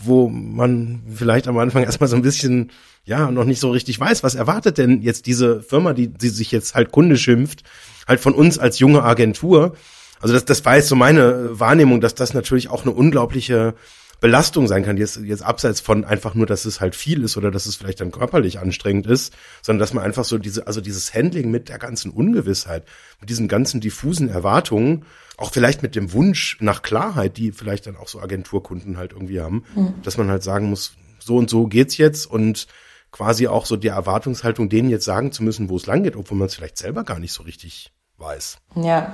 wo 0.03 0.29
man 0.29 1.03
vielleicht 1.13 1.47
am 1.47 1.57
Anfang 1.57 1.83
erstmal 1.83 2.07
so 2.07 2.15
ein 2.15 2.21
bisschen, 2.21 2.71
ja, 3.07 3.31
noch 3.31 3.45
nicht 3.45 3.61
so 3.61 3.71
richtig 3.71 3.97
weiß, 3.97 4.21
was 4.21 4.35
erwartet 4.35 4.77
denn 4.77 5.01
jetzt 5.01 5.27
diese 5.27 5.61
Firma, 5.61 5.93
die, 5.93 6.09
die 6.09 6.27
sich 6.27 6.51
jetzt 6.51 6.75
halt 6.75 6.91
Kunde 6.91 7.17
schimpft, 7.17 7.63
halt 8.05 8.19
von 8.19 8.33
uns 8.33 8.59
als 8.59 8.79
junge 8.79 9.01
Agentur. 9.01 9.77
Also 10.19 10.33
das, 10.33 10.43
das 10.43 10.65
war 10.65 10.75
jetzt 10.75 10.89
so 10.89 10.95
meine 10.95 11.57
Wahrnehmung, 11.57 12.01
dass 12.01 12.15
das 12.15 12.33
natürlich 12.33 12.69
auch 12.69 12.81
eine 12.81 12.91
unglaubliche 12.91 13.75
Belastung 14.19 14.67
sein 14.67 14.83
kann, 14.83 14.97
jetzt, 14.97 15.21
jetzt 15.23 15.41
abseits 15.41 15.79
von 15.79 16.03
einfach 16.03 16.35
nur, 16.35 16.47
dass 16.47 16.65
es 16.65 16.81
halt 16.81 16.95
viel 16.95 17.23
ist 17.23 17.37
oder 17.37 17.49
dass 17.49 17.65
es 17.65 17.77
vielleicht 17.77 18.01
dann 18.01 18.11
körperlich 18.11 18.59
anstrengend 18.59 19.07
ist, 19.07 19.33
sondern 19.61 19.79
dass 19.79 19.93
man 19.93 20.03
einfach 20.03 20.25
so 20.25 20.37
diese, 20.37 20.67
also 20.67 20.81
dieses 20.81 21.13
Handling 21.13 21.49
mit 21.49 21.69
der 21.69 21.77
ganzen 21.77 22.11
Ungewissheit, 22.11 22.83
mit 23.21 23.29
diesen 23.29 23.47
ganzen 23.47 23.79
diffusen 23.79 24.27
Erwartungen, 24.27 25.05
auch 25.37 25.53
vielleicht 25.53 25.81
mit 25.81 25.95
dem 25.95 26.11
Wunsch 26.11 26.57
nach 26.59 26.81
Klarheit, 26.81 27.37
die 27.37 27.53
vielleicht 27.53 27.87
dann 27.87 27.95
auch 27.95 28.09
so 28.09 28.19
Agenturkunden 28.19 28.97
halt 28.97 29.13
irgendwie 29.13 29.39
haben, 29.39 29.63
mhm. 29.75 29.93
dass 30.03 30.17
man 30.17 30.29
halt 30.29 30.43
sagen 30.43 30.69
muss, 30.69 30.93
so 31.19 31.37
und 31.37 31.49
so 31.49 31.67
geht's 31.67 31.95
jetzt 31.97 32.25
und 32.25 32.67
quasi 33.17 33.47
auch 33.47 33.65
so 33.65 33.77
die 33.77 33.87
Erwartungshaltung, 33.87 34.69
denen 34.69 34.89
jetzt 34.89 35.05
sagen 35.05 35.31
zu 35.31 35.43
müssen, 35.43 35.69
wo 35.69 35.77
es 35.77 35.87
lang 35.87 36.03
geht, 36.03 36.15
obwohl 36.15 36.37
man 36.37 36.47
es 36.47 36.55
vielleicht 36.55 36.77
selber 36.77 37.03
gar 37.03 37.17
nicht 37.17 37.33
so 37.33 37.41
richtig 37.43 37.91
weiß. 38.19 38.59
Ja, 38.75 39.13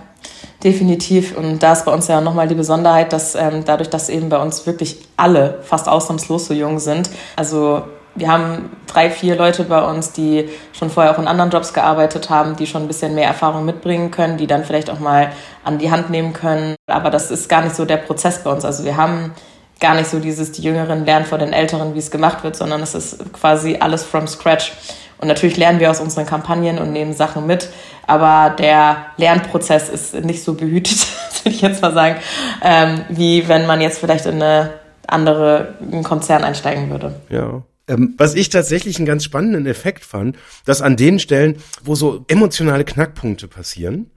definitiv. 0.62 1.38
Und 1.38 1.64
da 1.64 1.72
ist 1.72 1.86
bei 1.86 1.94
uns 1.94 2.08
ja 2.08 2.20
nochmal 2.20 2.50
die 2.50 2.56
Besonderheit, 2.56 3.14
dass 3.14 3.36
ähm, 3.36 3.64
dadurch, 3.66 3.90
dass 3.90 4.10
eben 4.10 4.28
bei 4.28 4.42
uns 4.42 4.66
wirklich 4.66 5.00
alle 5.16 5.60
fast 5.64 5.88
ausnahmslos 5.88 6.48
so 6.48 6.54
jung 6.54 6.80
sind, 6.80 7.10
also 7.38 7.84
wir 8.16 8.28
haben 8.28 8.70
drei, 8.88 9.10
vier 9.10 9.36
Leute 9.36 9.64
bei 9.64 9.82
uns, 9.90 10.12
die 10.12 10.50
schon 10.74 10.90
vorher 10.90 11.14
auch 11.14 11.20
in 11.20 11.28
anderen 11.28 11.50
Jobs 11.50 11.74
gearbeitet 11.74 12.30
haben, 12.30 12.56
die 12.56 12.68
schon 12.68 12.84
ein 12.84 12.88
bisschen 12.88 13.16
mehr 13.16 13.28
Erfahrung 13.28 13.66
mitbringen 13.66 14.12
können, 14.12 14.38
die 14.38 14.48
dann 14.48 14.66
vielleicht 14.66 14.90
auch 14.90 15.00
mal 15.00 15.32
an 15.64 15.80
die 15.80 15.90
Hand 15.90 16.10
nehmen 16.10 16.34
können. 16.34 16.76
Aber 16.88 17.10
das 17.10 17.32
ist 17.32 17.50
gar 17.50 17.64
nicht 17.64 17.76
so 17.76 17.86
der 17.86 17.98
Prozess 17.98 18.44
bei 18.44 18.52
uns. 18.52 18.66
Also 18.66 18.84
wir 18.84 18.98
haben 18.98 19.32
gar 19.80 19.96
nicht 19.96 20.10
so 20.10 20.20
dieses, 20.20 20.52
die 20.52 20.62
Jüngeren 20.62 21.06
lernen 21.06 21.26
vor 21.26 21.38
den 21.38 21.54
Älteren, 21.54 21.94
wie 21.94 22.00
es 22.00 22.12
gemacht 22.12 22.44
wird, 22.44 22.56
sondern 22.56 22.82
es 22.82 22.96
ist 22.96 23.34
quasi 23.34 23.78
alles 23.80 24.04
from 24.04 24.28
scratch. 24.28 24.74
Und 25.18 25.28
natürlich 25.28 25.58
lernen 25.58 25.80
wir 25.80 25.90
aus 25.90 26.02
unseren 26.02 26.26
Kampagnen 26.26 26.80
und 26.80 26.92
nehmen 26.92 27.14
Sachen 27.14 27.48
mit, 27.48 27.70
aber 28.08 28.56
der 28.58 29.06
Lernprozess 29.18 29.90
ist 29.90 30.14
nicht 30.16 30.44
so 30.44 30.54
behütet, 30.54 31.08
würde 31.44 31.56
ich 31.56 31.62
jetzt 31.62 31.82
mal 31.82 31.94
sagen, 31.94 32.20
ähm, 32.62 33.06
wie 33.10 33.48
wenn 33.48 33.66
man 33.66 33.80
jetzt 33.80 34.00
vielleicht 34.00 34.26
in 34.26 34.42
eine 34.42 34.74
andere 35.08 35.76
einen 35.82 36.04
Konzern 36.04 36.44
einsteigen 36.44 36.90
würde. 36.90 37.22
Ja. 37.30 37.64
Ähm, 37.88 38.16
was 38.18 38.34
ich 38.36 38.50
tatsächlich 38.50 38.98
einen 38.98 39.06
ganz 39.06 39.26
spannenden 39.26 39.66
Effekt 39.66 40.06
fand, 40.06 40.38
dass 40.66 40.82
an 40.82 40.96
den 40.96 41.20
Stellen, 41.20 41.62
wo 41.84 41.96
so 41.96 42.24
emotionale 42.28 42.86
Knackpunkte 42.86 43.48
passieren, 43.48 44.10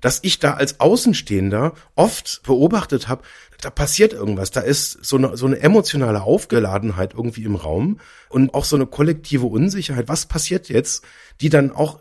dass 0.00 0.20
ich 0.22 0.38
da 0.38 0.54
als 0.54 0.78
Außenstehender 0.78 1.72
oft 1.96 2.42
beobachtet 2.44 3.08
habe, 3.08 3.22
da 3.60 3.70
passiert 3.70 4.12
irgendwas, 4.12 4.50
da 4.50 4.60
ist 4.60 5.04
so 5.04 5.16
eine, 5.16 5.36
so 5.36 5.46
eine 5.46 5.60
emotionale 5.60 6.22
Aufgeladenheit 6.22 7.14
irgendwie 7.14 7.44
im 7.44 7.56
Raum 7.56 7.98
und 8.28 8.54
auch 8.54 8.64
so 8.64 8.76
eine 8.76 8.86
kollektive 8.86 9.46
Unsicherheit. 9.46 10.08
Was 10.08 10.26
passiert 10.26 10.68
jetzt, 10.68 11.04
die 11.40 11.48
dann 11.48 11.72
auch 11.72 11.98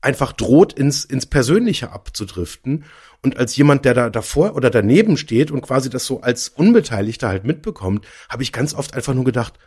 einfach 0.00 0.32
droht, 0.32 0.72
ins, 0.72 1.04
ins 1.04 1.26
Persönliche 1.26 1.92
abzudriften. 1.92 2.84
Und 3.22 3.36
als 3.36 3.56
jemand, 3.56 3.84
der 3.84 3.94
da 3.94 4.10
davor 4.10 4.54
oder 4.54 4.70
daneben 4.70 5.16
steht 5.16 5.50
und 5.50 5.62
quasi 5.62 5.90
das 5.90 6.06
so 6.06 6.20
als 6.20 6.48
Unbeteiligter 6.48 7.28
halt 7.28 7.44
mitbekommt, 7.44 8.06
habe 8.28 8.42
ich 8.42 8.52
ganz 8.52 8.74
oft 8.74 8.94
einfach 8.94 9.14
nur 9.14 9.24
gedacht, 9.24 9.58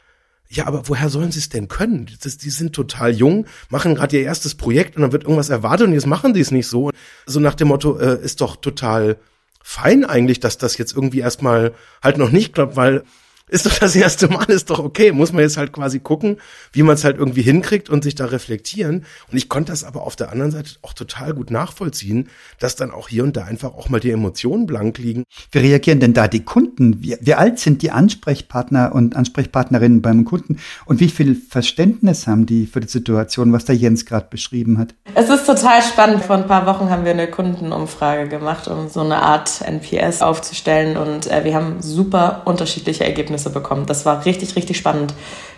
ja, 0.47 0.67
aber 0.67 0.87
woher 0.87 1.09
sollen 1.09 1.31
sie 1.31 1.39
es 1.39 1.49
denn 1.49 1.67
können? 1.69 2.09
Das, 2.23 2.37
die 2.37 2.49
sind 2.49 2.73
total 2.73 3.11
jung, 3.11 3.45
machen 3.69 3.95
gerade 3.95 4.17
ihr 4.17 4.23
erstes 4.23 4.55
Projekt 4.55 4.95
und 4.95 5.01
dann 5.01 5.11
wird 5.13 5.23
irgendwas 5.23 5.49
erwartet 5.49 5.87
und 5.87 5.93
jetzt 5.93 6.07
machen 6.07 6.33
sie 6.33 6.41
es 6.41 6.51
nicht 6.51 6.67
so. 6.67 6.91
So 7.25 7.39
nach 7.39 7.55
dem 7.55 7.69
Motto, 7.69 7.97
äh, 7.97 8.21
ist 8.21 8.41
doch 8.41 8.57
total 8.57 9.17
fein 9.63 10.05
eigentlich, 10.05 10.39
dass 10.39 10.57
das 10.57 10.77
jetzt 10.77 10.95
irgendwie 10.95 11.19
erstmal 11.19 11.73
halt 12.01 12.17
noch 12.17 12.31
nicht 12.31 12.53
klappt, 12.53 12.75
weil 12.75 13.03
ist 13.51 13.65
doch 13.65 13.77
das 13.77 13.95
erste 13.95 14.29
Mal, 14.29 14.45
ist 14.45 14.69
doch 14.69 14.79
okay. 14.79 15.11
Muss 15.11 15.33
man 15.33 15.41
jetzt 15.41 15.57
halt 15.57 15.73
quasi 15.73 15.99
gucken, 15.99 16.37
wie 16.71 16.83
man 16.83 16.95
es 16.95 17.03
halt 17.03 17.17
irgendwie 17.17 17.41
hinkriegt 17.41 17.89
und 17.89 18.01
sich 18.01 18.15
da 18.15 18.25
reflektieren. 18.25 19.05
Und 19.29 19.37
ich 19.37 19.49
konnte 19.49 19.73
das 19.73 19.83
aber 19.83 20.03
auf 20.03 20.15
der 20.15 20.31
anderen 20.31 20.51
Seite 20.51 20.71
auch 20.81 20.93
total 20.93 21.33
gut 21.33 21.51
nachvollziehen, 21.51 22.29
dass 22.59 22.77
dann 22.77 22.91
auch 22.91 23.09
hier 23.09 23.23
und 23.23 23.35
da 23.35 23.43
einfach 23.43 23.73
auch 23.73 23.89
mal 23.89 23.99
die 23.99 24.11
Emotionen 24.11 24.67
blank 24.67 24.97
liegen. 24.97 25.25
Wie 25.51 25.59
reagieren 25.59 25.99
denn 25.99 26.13
da 26.13 26.29
die 26.29 26.45
Kunden? 26.45 27.03
Wie, 27.03 27.17
wie 27.19 27.33
alt 27.33 27.59
sind 27.59 27.81
die 27.81 27.91
Ansprechpartner 27.91 28.95
und 28.95 29.17
Ansprechpartnerinnen 29.17 30.01
beim 30.01 30.23
Kunden? 30.23 30.57
Und 30.85 31.01
wie 31.01 31.09
viel 31.09 31.35
Verständnis 31.35 32.27
haben 32.27 32.45
die 32.45 32.67
für 32.67 32.79
die 32.79 32.87
Situation, 32.87 33.51
was 33.51 33.65
der 33.65 33.75
Jens 33.75 34.05
gerade 34.05 34.27
beschrieben 34.29 34.77
hat? 34.77 34.95
Es 35.13 35.29
ist 35.29 35.45
total 35.45 35.81
spannend. 35.81 36.23
Vor 36.23 36.37
ein 36.37 36.47
paar 36.47 36.65
Wochen 36.67 36.89
haben 36.89 37.03
wir 37.03 37.11
eine 37.11 37.29
Kundenumfrage 37.29 38.29
gemacht, 38.29 38.69
um 38.69 38.87
so 38.87 39.01
eine 39.01 39.21
Art 39.21 39.61
NPS 39.61 40.21
aufzustellen. 40.21 40.95
Und 40.95 41.29
äh, 41.29 41.43
wir 41.43 41.53
haben 41.53 41.81
super 41.81 42.43
unterschiedliche 42.45 43.03
Ergebnisse 43.03 43.40
Ergebnisse. 43.49 43.85
Das 43.85 44.05
war 44.05 44.25
richtig, 44.25 44.55
richtig 44.55 44.77
spannend, 44.77 45.13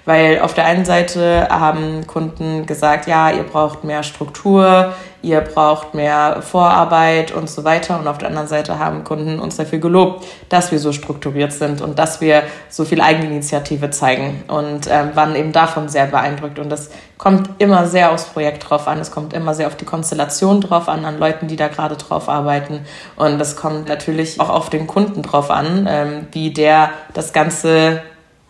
weil 0.06 0.39
auf 0.39 0.54
der 0.54 0.66
einen 0.66 0.86
Seite 0.86 1.48
haben 1.50 2.06
Kunden 2.08 2.66
gesagt, 2.66 3.08
ja, 3.08 3.32
ihr 3.32 3.44
braucht 3.44 3.84
mehr 3.84 4.04
Struktur, 4.04 4.94
ihr 5.22 5.39
braucht 5.39 5.94
mehr 5.94 6.42
Vorarbeit 6.42 7.32
und 7.32 7.50
so 7.50 7.63
weiter. 7.63 7.98
Und 7.98 8.08
auf 8.08 8.18
der 8.18 8.28
anderen 8.28 8.48
Seite 8.48 8.78
haben 8.78 9.06
Kunden 9.06 9.39
uns 9.39 9.56
dafür 9.56 9.80
gelobt, 9.80 10.26
dass 10.50 10.72
wir 10.72 10.80
so 10.80 10.92
strukturiert 10.92 11.54
sind 11.54 11.82
und 11.82 11.98
dass 11.98 12.20
wir 12.20 12.44
so 12.70 12.84
viel 12.84 13.02
Eigeninitiative 13.02 13.89
zeigen 13.89 14.44
und 14.50 14.88
ähm, 14.89 15.16
waren 15.16 15.36
eben 15.36 15.54
davon 15.54 15.88
sehr 15.88 16.08
beeindruckt. 16.08 16.60
Und 16.60 16.70
das 16.70 16.89
kommt 17.18 17.50
immer 17.60 17.88
sehr 17.88 18.12
aufs 18.12 18.26
Projekt 18.26 18.70
drauf 18.70 18.88
an. 18.89 19.00
Es 19.00 19.12
kommt 19.12 19.34
immer 19.34 19.54
sehr 19.54 19.68
auf 19.68 19.78
die 19.78 19.86
Konstellation 19.86 20.60
drauf 20.60 20.89
an, 20.89 21.06
an 21.06 21.18
Leuten, 21.18 21.48
die 21.48 21.56
da 21.56 21.70
gerade 21.70 21.96
drauf 21.96 22.28
arbeiten. 22.28 22.82
Und 23.16 23.39
das 23.39 23.56
kommt 23.56 23.88
natürlich 23.88 24.42
auch 24.42 24.50
auf 24.50 24.70
den 24.70 24.86
Kunden 24.88 25.22
drauf 25.22 25.50
an, 25.50 25.88
ähm, 25.89 26.28
wie 26.34 26.52
der 26.52 26.89
das 27.13 27.32
Ganze 27.32 28.02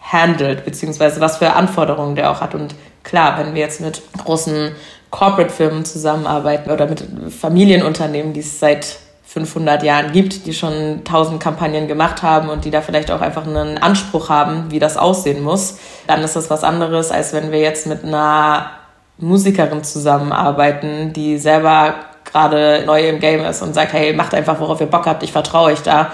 handelt, 0.04 0.66
beziehungsweise 0.66 1.22
was 1.22 1.38
für 1.38 1.54
Anforderungen 1.54 2.16
der 2.16 2.32
auch 2.32 2.42
hat. 2.42 2.56
Und 2.56 2.76
klar, 3.04 3.38
wenn 3.40 3.54
wir 3.54 3.62
jetzt 3.62 3.82
mit 3.82 4.02
großen 4.24 4.72
Corporate-Firmen 5.10 5.86
zusammenarbeiten 5.86 6.72
oder 6.72 6.88
mit 6.88 7.04
Familienunternehmen, 7.30 8.34
die 8.34 8.42
es 8.42 8.60
seit 8.60 9.00
500 9.26 9.82
Jahren 9.82 10.12
gibt, 10.12 10.46
die 10.46 10.54
schon 10.54 11.04
tausend 11.04 11.40
Kampagnen 11.40 11.88
gemacht 11.88 12.22
haben 12.22 12.50
und 12.50 12.66
die 12.66 12.72
da 12.72 12.82
vielleicht 12.82 13.10
auch 13.10 13.22
einfach 13.22 13.48
einen 13.48 13.80
Anspruch 13.80 14.30
haben, 14.30 14.70
wie 14.70 14.80
das 14.80 14.96
aussehen 14.96 15.42
muss, 15.42 15.80
dann 16.06 16.22
ist 16.22 16.36
das 16.36 16.50
was 16.52 16.64
anderes, 16.64 17.12
als 17.12 17.34
wenn 17.34 17.52
wir 17.52 17.60
jetzt 17.60 17.88
mit 17.88 18.04
einer 18.04 18.72
Musikerin 19.18 19.84
zusammenarbeiten, 19.84 21.14
die 21.14 21.38
selber 21.38 21.96
gerade 22.26 22.84
neu 22.86 23.08
im 23.08 23.20
Game 23.20 23.44
ist 23.44 23.62
und 23.62 23.74
sagt, 23.74 23.94
hey, 23.94 24.14
macht 24.14 24.34
einfach, 24.34 24.60
worauf 24.60 24.82
ihr 24.82 24.88
Bock 24.88 25.06
habt, 25.06 25.24
ich 25.24 25.32
vertraue 25.32 25.72
euch 25.72 25.82
da. 25.82 26.12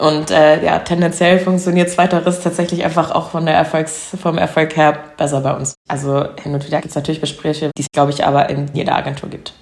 Und 0.00 0.30
äh, 0.30 0.64
ja, 0.64 0.78
tendenziell 0.78 1.38
funktioniert 1.38 1.90
Zweiteres 1.90 2.40
tatsächlich 2.40 2.82
einfach 2.84 3.10
auch 3.10 3.30
von 3.32 3.44
der 3.44 3.54
Erfolgs, 3.54 4.16
vom 4.18 4.38
Erfolg 4.38 4.74
her 4.74 4.98
besser 5.18 5.42
bei 5.42 5.54
uns. 5.54 5.74
Also 5.88 6.24
hin 6.42 6.54
und 6.54 6.66
wieder 6.66 6.78
gibt 6.80 6.88
es 6.88 6.94
natürlich 6.94 7.20
Gespräche, 7.20 7.70
die 7.76 7.82
es, 7.82 7.88
glaube 7.92 8.10
ich, 8.10 8.24
aber 8.24 8.48
in 8.48 8.70
jeder 8.72 8.96
Agentur 8.96 9.28
gibt. 9.28 9.52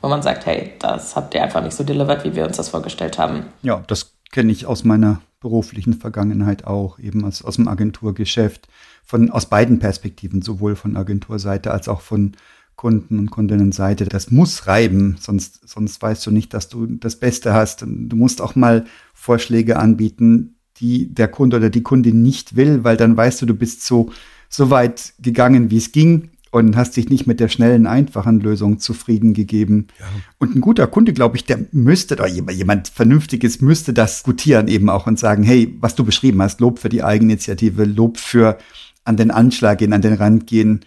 Wo 0.00 0.08
man 0.08 0.22
sagt, 0.22 0.46
hey, 0.46 0.72
das 0.78 1.16
habt 1.16 1.34
ihr 1.34 1.42
einfach 1.42 1.64
nicht 1.64 1.74
so 1.74 1.82
delivered, 1.82 2.22
wie 2.22 2.36
wir 2.36 2.46
uns 2.46 2.56
das 2.56 2.68
vorgestellt 2.68 3.18
haben. 3.18 3.46
Ja, 3.62 3.82
das 3.88 4.12
kenne 4.30 4.52
ich 4.52 4.66
aus 4.66 4.84
meiner 4.84 5.20
beruflichen 5.40 5.94
Vergangenheit 5.94 6.64
auch, 6.64 7.00
eben 7.00 7.24
aus, 7.24 7.42
aus 7.42 7.56
dem 7.56 7.66
Agenturgeschäft, 7.66 8.68
von, 9.04 9.30
aus 9.30 9.46
beiden 9.46 9.80
Perspektiven, 9.80 10.42
sowohl 10.42 10.76
von 10.76 10.96
Agenturseite 10.96 11.72
als 11.72 11.88
auch 11.88 12.02
von 12.02 12.36
Kunden- 12.78 13.18
und 13.18 13.30
Kundinnenseite. 13.30 14.04
Das 14.06 14.30
muss 14.30 14.68
reiben, 14.68 15.16
sonst, 15.18 15.68
sonst 15.68 16.00
weißt 16.00 16.24
du 16.24 16.30
nicht, 16.30 16.54
dass 16.54 16.68
du 16.68 16.86
das 16.86 17.16
Beste 17.16 17.52
hast. 17.52 17.84
Du 17.84 18.16
musst 18.16 18.40
auch 18.40 18.54
mal 18.54 18.86
Vorschläge 19.12 19.78
anbieten, 19.78 20.54
die 20.76 21.12
der 21.12 21.26
Kunde 21.26 21.56
oder 21.56 21.70
die 21.70 21.82
Kundin 21.82 22.22
nicht 22.22 22.54
will, 22.54 22.84
weil 22.84 22.96
dann 22.96 23.16
weißt 23.16 23.42
du, 23.42 23.46
du 23.46 23.54
bist 23.54 23.84
so, 23.84 24.12
so 24.48 24.70
weit 24.70 25.12
gegangen, 25.18 25.72
wie 25.72 25.76
es 25.76 25.90
ging 25.90 26.30
und 26.52 26.76
hast 26.76 26.96
dich 26.96 27.08
nicht 27.08 27.26
mit 27.26 27.40
der 27.40 27.48
schnellen, 27.48 27.88
einfachen 27.88 28.38
Lösung 28.38 28.78
zufrieden 28.78 29.34
gegeben. 29.34 29.88
Ja. 29.98 30.06
Und 30.38 30.54
ein 30.54 30.60
guter 30.60 30.86
Kunde, 30.86 31.12
glaube 31.12 31.36
ich, 31.36 31.44
der 31.44 31.58
müsste, 31.72 32.14
oder 32.14 32.28
jemand 32.28 32.86
Vernünftiges 32.86 33.60
müsste 33.60 33.92
das 33.92 34.22
gutieren 34.22 34.68
eben 34.68 34.88
auch 34.88 35.08
und 35.08 35.18
sagen, 35.18 35.42
hey, 35.42 35.76
was 35.80 35.96
du 35.96 36.04
beschrieben 36.04 36.40
hast, 36.40 36.60
Lob 36.60 36.78
für 36.78 36.88
die 36.88 37.02
Eigeninitiative, 37.02 37.84
Lob 37.84 38.18
für 38.18 38.56
an 39.02 39.16
den 39.16 39.32
Anschlag 39.32 39.78
gehen, 39.78 39.92
an 39.92 40.02
den 40.02 40.14
Rand 40.14 40.46
gehen. 40.46 40.84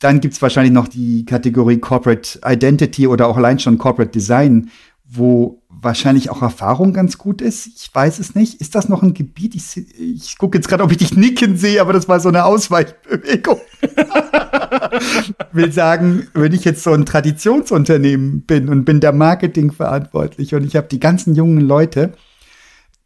Dann 0.00 0.20
gibt's 0.20 0.40
wahrscheinlich 0.42 0.72
noch 0.72 0.88
die 0.88 1.24
Kategorie 1.24 1.78
Corporate 1.78 2.40
Identity 2.44 3.06
oder 3.06 3.26
auch 3.26 3.36
allein 3.36 3.58
schon 3.58 3.78
Corporate 3.78 4.12
Design, 4.12 4.70
wo 5.08 5.62
wahrscheinlich 5.68 6.30
auch 6.30 6.42
Erfahrung 6.42 6.92
ganz 6.92 7.18
gut 7.18 7.40
ist. 7.40 7.66
Ich 7.66 7.90
weiß 7.92 8.18
es 8.18 8.34
nicht. 8.34 8.60
Ist 8.60 8.74
das 8.74 8.88
noch 8.88 9.02
ein 9.02 9.14
Gebiet? 9.14 9.54
Ich, 9.54 9.76
ich 9.98 10.36
gucke 10.38 10.58
jetzt 10.58 10.68
gerade, 10.68 10.82
ob 10.82 10.90
ich 10.90 10.98
dich 10.98 11.16
nicken 11.16 11.56
sehe, 11.56 11.80
aber 11.80 11.92
das 11.92 12.08
war 12.08 12.20
so 12.20 12.28
eine 12.28 12.44
Ausweichbewegung. 12.44 13.60
Will 15.52 15.72
sagen, 15.72 16.26
wenn 16.34 16.52
ich 16.52 16.64
jetzt 16.64 16.82
so 16.82 16.92
ein 16.92 17.06
Traditionsunternehmen 17.06 18.42
bin 18.42 18.68
und 18.68 18.84
bin 18.84 19.00
der 19.00 19.12
Marketing 19.12 19.72
verantwortlich 19.72 20.54
und 20.54 20.64
ich 20.64 20.76
habe 20.76 20.88
die 20.88 21.00
ganzen 21.00 21.34
jungen 21.34 21.60
Leute 21.60 22.12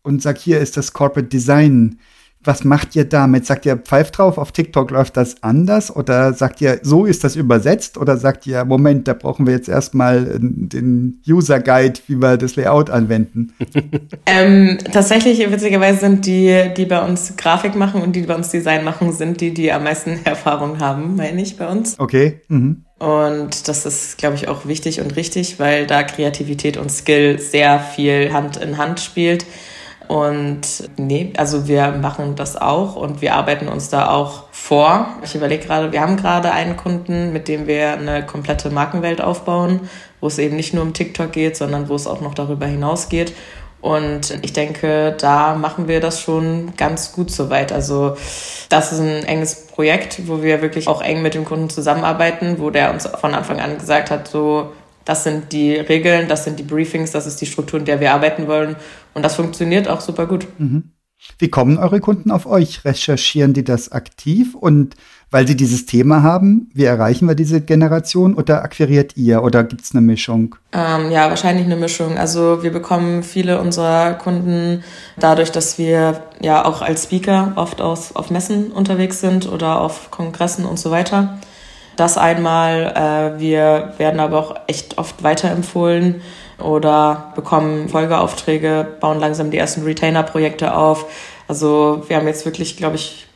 und 0.02 0.22
sag, 0.22 0.38
hier 0.38 0.60
ist 0.60 0.76
das 0.76 0.92
Corporate 0.92 1.28
Design 1.28 1.98
was 2.44 2.64
macht 2.64 2.96
ihr 2.96 3.04
damit? 3.04 3.46
Sagt 3.46 3.66
ihr, 3.66 3.76
pfeift 3.76 4.18
drauf, 4.18 4.38
auf 4.38 4.52
TikTok 4.52 4.90
läuft 4.90 5.16
das 5.16 5.42
anders? 5.42 5.94
Oder 5.94 6.32
sagt 6.32 6.60
ihr, 6.60 6.80
so 6.82 7.06
ist 7.06 7.24
das 7.24 7.36
übersetzt? 7.36 7.98
Oder 7.98 8.16
sagt 8.16 8.46
ihr, 8.46 8.64
Moment, 8.64 9.06
da 9.06 9.14
brauchen 9.14 9.46
wir 9.46 9.54
jetzt 9.54 9.68
erstmal 9.68 10.26
äh, 10.26 10.38
den 10.40 11.20
User 11.28 11.60
Guide, 11.60 12.00
wie 12.06 12.20
wir 12.20 12.36
das 12.36 12.56
Layout 12.56 12.90
anwenden? 12.90 13.52
ähm, 14.26 14.78
tatsächlich, 14.92 15.38
witzigerweise 15.50 16.00
sind 16.00 16.26
die, 16.26 16.70
die 16.76 16.86
bei 16.86 17.04
uns 17.04 17.36
Grafik 17.36 17.76
machen 17.76 18.02
und 18.02 18.16
die, 18.16 18.22
die 18.22 18.26
bei 18.26 18.34
uns 18.34 18.50
Design 18.50 18.84
machen, 18.84 19.12
sind 19.12 19.40
die, 19.40 19.54
die 19.54 19.72
am 19.72 19.84
meisten 19.84 20.20
Erfahrung 20.24 20.80
haben, 20.80 21.16
meine 21.16 21.40
ich, 21.42 21.56
bei 21.56 21.68
uns. 21.68 21.98
Okay. 21.98 22.40
Mhm. 22.48 22.84
Und 22.98 23.66
das 23.66 23.84
ist, 23.84 24.18
glaube 24.18 24.36
ich, 24.36 24.46
auch 24.46 24.66
wichtig 24.66 25.00
und 25.00 25.16
richtig, 25.16 25.58
weil 25.58 25.88
da 25.88 26.04
Kreativität 26.04 26.76
und 26.76 26.90
Skill 26.90 27.40
sehr 27.40 27.80
viel 27.80 28.32
Hand 28.32 28.58
in 28.58 28.78
Hand 28.78 29.00
spielt. 29.00 29.44
Und 30.12 30.90
nee, 30.98 31.32
also 31.38 31.68
wir 31.68 31.90
machen 31.92 32.36
das 32.36 32.60
auch 32.60 32.96
und 32.96 33.22
wir 33.22 33.34
arbeiten 33.34 33.66
uns 33.66 33.88
da 33.88 34.10
auch 34.10 34.42
vor. 34.52 35.06
Ich 35.24 35.34
überlege 35.34 35.64
gerade, 35.64 35.90
wir 35.90 36.02
haben 36.02 36.18
gerade 36.18 36.52
einen 36.52 36.76
Kunden, 36.76 37.32
mit 37.32 37.48
dem 37.48 37.66
wir 37.66 37.92
eine 37.92 38.26
komplette 38.26 38.68
Markenwelt 38.68 39.22
aufbauen, 39.22 39.88
wo 40.20 40.26
es 40.26 40.38
eben 40.38 40.54
nicht 40.54 40.74
nur 40.74 40.82
um 40.82 40.92
TikTok 40.92 41.32
geht, 41.32 41.56
sondern 41.56 41.88
wo 41.88 41.94
es 41.94 42.06
auch 42.06 42.20
noch 42.20 42.34
darüber 42.34 42.66
hinaus 42.66 43.08
geht. 43.08 43.32
Und 43.80 44.38
ich 44.42 44.52
denke, 44.52 45.16
da 45.18 45.54
machen 45.54 45.88
wir 45.88 46.00
das 46.00 46.20
schon 46.20 46.74
ganz 46.76 47.12
gut 47.12 47.30
soweit. 47.30 47.72
Also 47.72 48.14
das 48.68 48.92
ist 48.92 49.00
ein 49.00 49.24
enges 49.24 49.66
Projekt, 49.68 50.28
wo 50.28 50.42
wir 50.42 50.60
wirklich 50.60 50.88
auch 50.88 51.00
eng 51.00 51.22
mit 51.22 51.32
dem 51.32 51.46
Kunden 51.46 51.70
zusammenarbeiten, 51.70 52.56
wo 52.58 52.68
der 52.68 52.92
uns 52.92 53.06
von 53.06 53.34
Anfang 53.34 53.60
an 53.60 53.78
gesagt 53.78 54.10
hat, 54.10 54.28
so 54.28 54.72
das 55.04 55.24
sind 55.24 55.52
die 55.52 55.74
Regeln, 55.74 56.28
das 56.28 56.44
sind 56.44 56.58
die 56.58 56.62
Briefings, 56.62 57.10
das 57.10 57.26
ist 57.26 57.40
die 57.40 57.46
Struktur, 57.46 57.80
in 57.80 57.84
der 57.84 58.00
wir 58.00 58.12
arbeiten 58.12 58.46
wollen. 58.46 58.76
Und 59.14 59.22
das 59.22 59.36
funktioniert 59.36 59.88
auch 59.88 60.00
super 60.00 60.26
gut. 60.26 60.46
Mhm. 60.58 60.92
Wie 61.38 61.48
kommen 61.48 61.78
eure 61.78 62.00
Kunden 62.00 62.30
auf 62.30 62.46
euch? 62.46 62.84
Recherchieren 62.84 63.52
die 63.52 63.64
das 63.64 63.92
aktiv? 63.92 64.54
Und 64.54 64.96
weil 65.30 65.46
sie 65.46 65.56
dieses 65.56 65.86
Thema 65.86 66.22
haben, 66.22 66.70
wie 66.74 66.84
erreichen 66.84 67.26
wir 67.26 67.34
diese 67.34 67.60
Generation? 67.60 68.34
Oder 68.34 68.62
akquiriert 68.62 69.16
ihr? 69.16 69.42
Oder 69.42 69.64
gibt 69.64 69.82
es 69.82 69.92
eine 69.92 70.00
Mischung? 70.00 70.56
Ähm, 70.72 71.10
ja, 71.10 71.30
wahrscheinlich 71.30 71.64
eine 71.64 71.76
Mischung. 71.76 72.18
Also 72.18 72.62
wir 72.62 72.72
bekommen 72.72 73.22
viele 73.22 73.60
unserer 73.60 74.14
Kunden 74.14 74.82
dadurch, 75.16 75.52
dass 75.52 75.78
wir 75.78 76.22
ja 76.40 76.64
auch 76.64 76.82
als 76.82 77.04
Speaker 77.04 77.52
oft 77.54 77.80
aus, 77.80 78.14
auf 78.14 78.30
Messen 78.30 78.72
unterwegs 78.72 79.20
sind 79.20 79.50
oder 79.50 79.80
auf 79.80 80.10
Kongressen 80.10 80.64
und 80.64 80.78
so 80.78 80.90
weiter. 80.90 81.38
Das 81.96 82.18
einmal. 82.18 83.36
Äh, 83.36 83.40
wir 83.40 83.94
werden 83.98 84.20
aber 84.20 84.38
auch 84.38 84.56
echt 84.66 84.98
oft 84.98 85.22
weiterempfohlen 85.22 86.20
oder 86.62 87.32
bekommen 87.34 87.88
Folgeaufträge, 87.88 88.86
bauen 89.00 89.20
langsam 89.20 89.50
die 89.50 89.58
ersten 89.58 89.82
Retainer-Projekte 89.82 90.74
auf. 90.74 91.06
Also 91.48 92.04
wir 92.08 92.16
haben 92.16 92.26
jetzt 92.26 92.44
wirklich, 92.44 92.76
glaube 92.76 92.96
ich, 92.96 93.26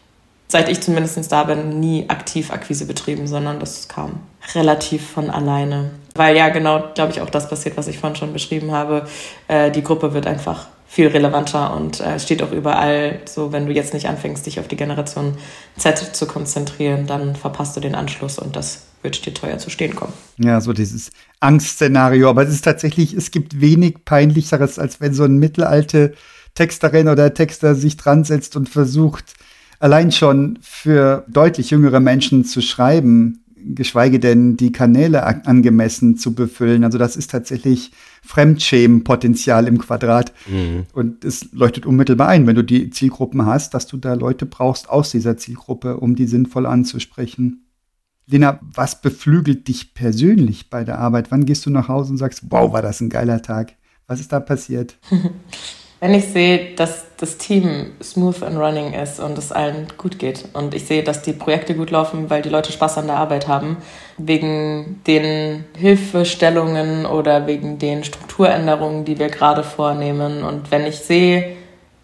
seit 0.48 0.68
ich 0.68 0.80
zumindest 0.80 1.30
da 1.30 1.44
bin, 1.44 1.80
nie 1.80 2.08
aktiv 2.08 2.52
Akquise 2.52 2.86
betrieben, 2.86 3.26
sondern 3.26 3.58
das 3.60 3.88
kam 3.88 4.20
relativ 4.54 5.10
von 5.10 5.30
alleine. 5.30 5.90
Weil 6.14 6.36
ja 6.36 6.48
genau, 6.48 6.82
glaube 6.94 7.12
ich, 7.12 7.20
auch 7.20 7.30
das 7.30 7.48
passiert, 7.48 7.76
was 7.76 7.88
ich 7.88 7.98
vorhin 7.98 8.16
schon 8.16 8.32
beschrieben 8.32 8.72
habe. 8.72 9.06
Äh, 9.48 9.70
die 9.70 9.82
Gruppe 9.82 10.14
wird 10.14 10.26
einfach 10.26 10.68
viel 10.88 11.08
relevanter 11.08 11.74
und 11.74 12.00
äh, 12.00 12.18
steht 12.18 12.42
auch 12.42 12.52
überall 12.52 13.20
so, 13.26 13.52
wenn 13.52 13.66
du 13.66 13.72
jetzt 13.72 13.92
nicht 13.92 14.08
anfängst, 14.08 14.46
dich 14.46 14.60
auf 14.60 14.68
die 14.68 14.76
Generation 14.76 15.36
Z 15.76 15.98
zu 15.98 16.26
konzentrieren, 16.26 17.06
dann 17.06 17.34
verpasst 17.34 17.76
du 17.76 17.80
den 17.80 17.94
Anschluss 17.94 18.38
und 18.38 18.56
das 18.56 18.86
wird 19.06 19.24
dir 19.24 19.32
teuer 19.32 19.58
zu 19.58 19.70
stehen 19.70 19.94
kommen. 19.94 20.12
Ja, 20.36 20.60
so 20.60 20.72
dieses 20.72 21.12
Angstszenario, 21.40 22.28
aber 22.28 22.42
es 22.42 22.52
ist 22.52 22.64
tatsächlich, 22.64 23.14
es 23.14 23.30
gibt 23.30 23.60
wenig 23.60 24.04
peinlicheres, 24.04 24.78
als 24.78 25.00
wenn 25.00 25.14
so 25.14 25.24
ein 25.24 25.38
mittelalte 25.38 26.14
Texterin 26.54 27.08
oder 27.08 27.32
Texter 27.32 27.76
sich 27.76 27.96
dran 27.96 28.24
setzt 28.24 28.56
und 28.56 28.68
versucht, 28.68 29.34
allein 29.78 30.10
schon 30.10 30.58
für 30.60 31.24
deutlich 31.28 31.70
jüngere 31.70 32.00
Menschen 32.00 32.44
zu 32.44 32.60
schreiben, 32.60 33.44
geschweige 33.74 34.18
denn 34.18 34.56
die 34.56 34.72
Kanäle 34.72 35.24
angemessen 35.24 36.16
zu 36.16 36.34
befüllen. 36.34 36.84
Also 36.84 36.98
das 36.98 37.16
ist 37.16 37.30
tatsächlich 37.30 37.92
Fremdschämen-Potenzial 38.22 39.66
im 39.66 39.78
Quadrat. 39.78 40.32
Mhm. 40.48 40.86
Und 40.92 41.24
es 41.24 41.52
leuchtet 41.52 41.86
unmittelbar 41.86 42.28
ein, 42.28 42.46
wenn 42.46 42.56
du 42.56 42.62
die 42.62 42.90
Zielgruppen 42.90 43.46
hast, 43.46 43.74
dass 43.74 43.86
du 43.86 43.96
da 43.96 44.14
Leute 44.14 44.46
brauchst 44.46 44.88
aus 44.88 45.10
dieser 45.10 45.36
Zielgruppe, 45.36 45.96
um 45.98 46.16
die 46.16 46.26
sinnvoll 46.26 46.66
anzusprechen. 46.66 47.65
Lena, 48.28 48.58
was 48.60 49.00
beflügelt 49.00 49.68
dich 49.68 49.94
persönlich 49.94 50.68
bei 50.68 50.82
der 50.82 50.98
Arbeit? 50.98 51.30
Wann 51.30 51.46
gehst 51.46 51.64
du 51.64 51.70
nach 51.70 51.86
Hause 51.86 52.10
und 52.10 52.18
sagst, 52.18 52.42
wow, 52.50 52.72
war 52.72 52.82
das 52.82 53.00
ein 53.00 53.08
geiler 53.08 53.40
Tag? 53.40 53.74
Was 54.08 54.18
ist 54.18 54.32
da 54.32 54.40
passiert? 54.40 54.96
Wenn 56.00 56.12
ich 56.12 56.26
sehe, 56.26 56.74
dass 56.74 57.06
das 57.16 57.38
Team 57.38 57.92
smooth 58.02 58.42
and 58.42 58.58
running 58.58 58.92
ist 58.92 59.18
und 59.18 59.38
es 59.38 59.50
allen 59.50 59.86
gut 59.96 60.18
geht 60.18 60.44
und 60.52 60.74
ich 60.74 60.84
sehe, 60.86 61.02
dass 61.02 61.22
die 61.22 61.32
Projekte 61.32 61.74
gut 61.74 61.90
laufen, 61.90 62.28
weil 62.28 62.42
die 62.42 62.50
Leute 62.50 62.70
Spaß 62.70 62.98
an 62.98 63.06
der 63.06 63.16
Arbeit 63.16 63.48
haben, 63.48 63.78
wegen 64.18 65.00
den 65.06 65.64
Hilfestellungen 65.74 67.06
oder 67.06 67.46
wegen 67.46 67.78
den 67.78 68.04
Strukturänderungen, 68.04 69.06
die 69.06 69.18
wir 69.18 69.28
gerade 69.28 69.62
vornehmen 69.62 70.42
und 70.42 70.70
wenn 70.70 70.84
ich 70.84 70.98
sehe, 70.98 71.56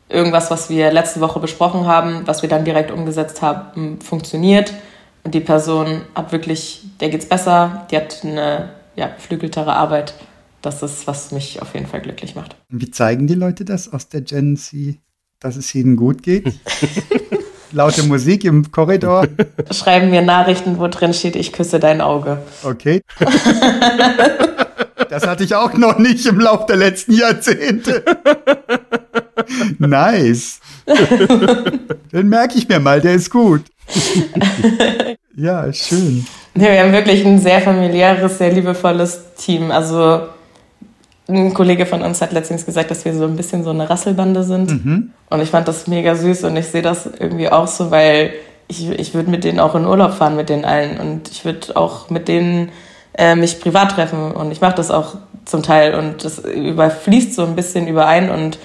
irgendwas, 0.09 0.51
was 0.51 0.70
wir 0.70 0.91
letzte 0.91 1.20
Woche 1.20 1.41
besprochen 1.41 1.87
haben, 1.87 2.23
was 2.27 2.41
wir 2.43 2.49
dann 2.49 2.64
direkt 2.64 2.91
umgesetzt 2.91 3.43
haben, 3.43 4.01
funktioniert 4.01 4.73
die 5.25 5.41
Person 5.41 6.03
hat 6.14 6.33
wirklich, 6.33 6.85
der 7.01 7.11
geht's 7.11 7.27
besser, 7.27 7.87
die 7.91 7.97
hat 7.97 8.20
eine 8.25 8.70
ja, 8.97 9.07
beflügeltere 9.07 9.75
Arbeit 9.75 10.14
das 10.62 10.83
ist, 10.83 11.07
was 11.07 11.33
mich 11.33 11.61
auf 11.61 11.75
jeden 11.75 11.87
Fall 11.87 12.01
glücklich 12.01 12.35
macht. 12.35 12.57
Wie 12.68 12.91
zeigen 12.91 13.27
die 13.27 13.35
Leute 13.35 13.64
das 13.64 13.93
aus 13.93 14.09
der 14.09 14.23
Gen 14.23 14.57
Z, 14.57 14.97
dass 15.41 15.57
es 15.57 15.75
ihnen 15.75 15.97
gut 15.97 16.23
geht? 16.23 16.55
Laute 17.73 18.05
Musik 18.05 18.45
im 18.45 18.70
Korridor. 18.70 19.27
Schreiben 19.70 20.11
mir 20.11 20.23
Nachrichten, 20.23 20.79
wo 20.79 20.87
drin 20.89 21.14
steht, 21.14 21.37
ich 21.37 21.53
küsse 21.53 21.81
dein 21.81 22.01
Auge. 22.01 22.39
Okay. 22.62 23.03
Das 25.09 25.27
hatte 25.27 25.45
ich 25.45 25.55
auch 25.55 25.75
noch 25.75 25.99
nicht 25.99 26.25
im 26.25 26.41
Laufe 26.41 26.64
der 26.68 26.77
letzten 26.77 27.12
Jahrzehnte. 27.12 28.03
Nice. 29.79 30.61
Den 32.12 32.31
merke 32.31 32.57
ich 32.57 32.66
mir 32.66 32.81
mal, 32.81 33.03
der 33.03 33.12
ist 33.12 33.29
gut. 33.29 33.61
Ja, 35.35 35.72
schön. 35.72 36.26
wir 36.55 36.83
haben 36.83 36.93
wirklich 36.93 37.24
ein 37.24 37.39
sehr 37.39 37.61
familiäres, 37.61 38.39
sehr 38.39 38.53
liebevolles 38.53 39.35
Team. 39.37 39.70
Also 39.70 40.20
Ein 41.28 41.55
Kollege 41.55 41.87
von 41.87 42.03
uns 42.03 42.20
hat 42.20 42.33
letztens 42.33 42.66
gesagt, 42.66 42.91
dass 42.91 43.05
wir 43.05 43.14
so 43.14 43.24
ein 43.24 43.37
bisschen 43.37 43.64
so 43.64 43.70
eine 43.70 43.89
Rasselbande 43.89 44.43
sind. 44.43 44.70
Mhm. 44.85 45.11
Und 45.30 45.41
ich 45.41 45.49
fand 45.49 45.68
das 45.68 45.87
mega 45.87 46.14
süß 46.14 46.45
und 46.45 46.57
ich 46.57 46.66
sehe 46.66 46.83
das 46.83 47.07
irgendwie 47.07 47.49
auch 47.49 47.66
so, 47.66 47.91
weil 47.91 48.33
ich, 48.68 48.91
ich 48.91 49.14
würde 49.14 49.30
mit 49.30 49.45
denen 49.45 49.61
auch 49.61 49.74
in 49.74 49.87
Urlaub 49.87 50.12
fahren, 50.14 50.37
mit 50.37 50.49
denen 50.49 50.64
allen. 50.64 50.99
Und 50.99 51.30
ich 51.30 51.45
würde 51.45 51.76
auch 51.76 52.11
mit 52.11 52.28
denen 52.28 52.70
äh, 53.16 53.35
mich 53.35 53.61
privat 53.61 53.93
treffen. 53.93 54.33
Und 54.33 54.51
ich 54.53 54.61
mache 54.61 54.74
das 54.74 54.91
auch 54.91 55.16
zum 55.47 55.62
Teil. 55.62 55.95
Und 55.95 56.24
das 56.24 56.41
überfließt 56.41 57.35
so 57.35 57.45
ein 57.45 57.57
bisschen 57.57 57.87
überein. 57.89 58.28
Und 58.30 58.59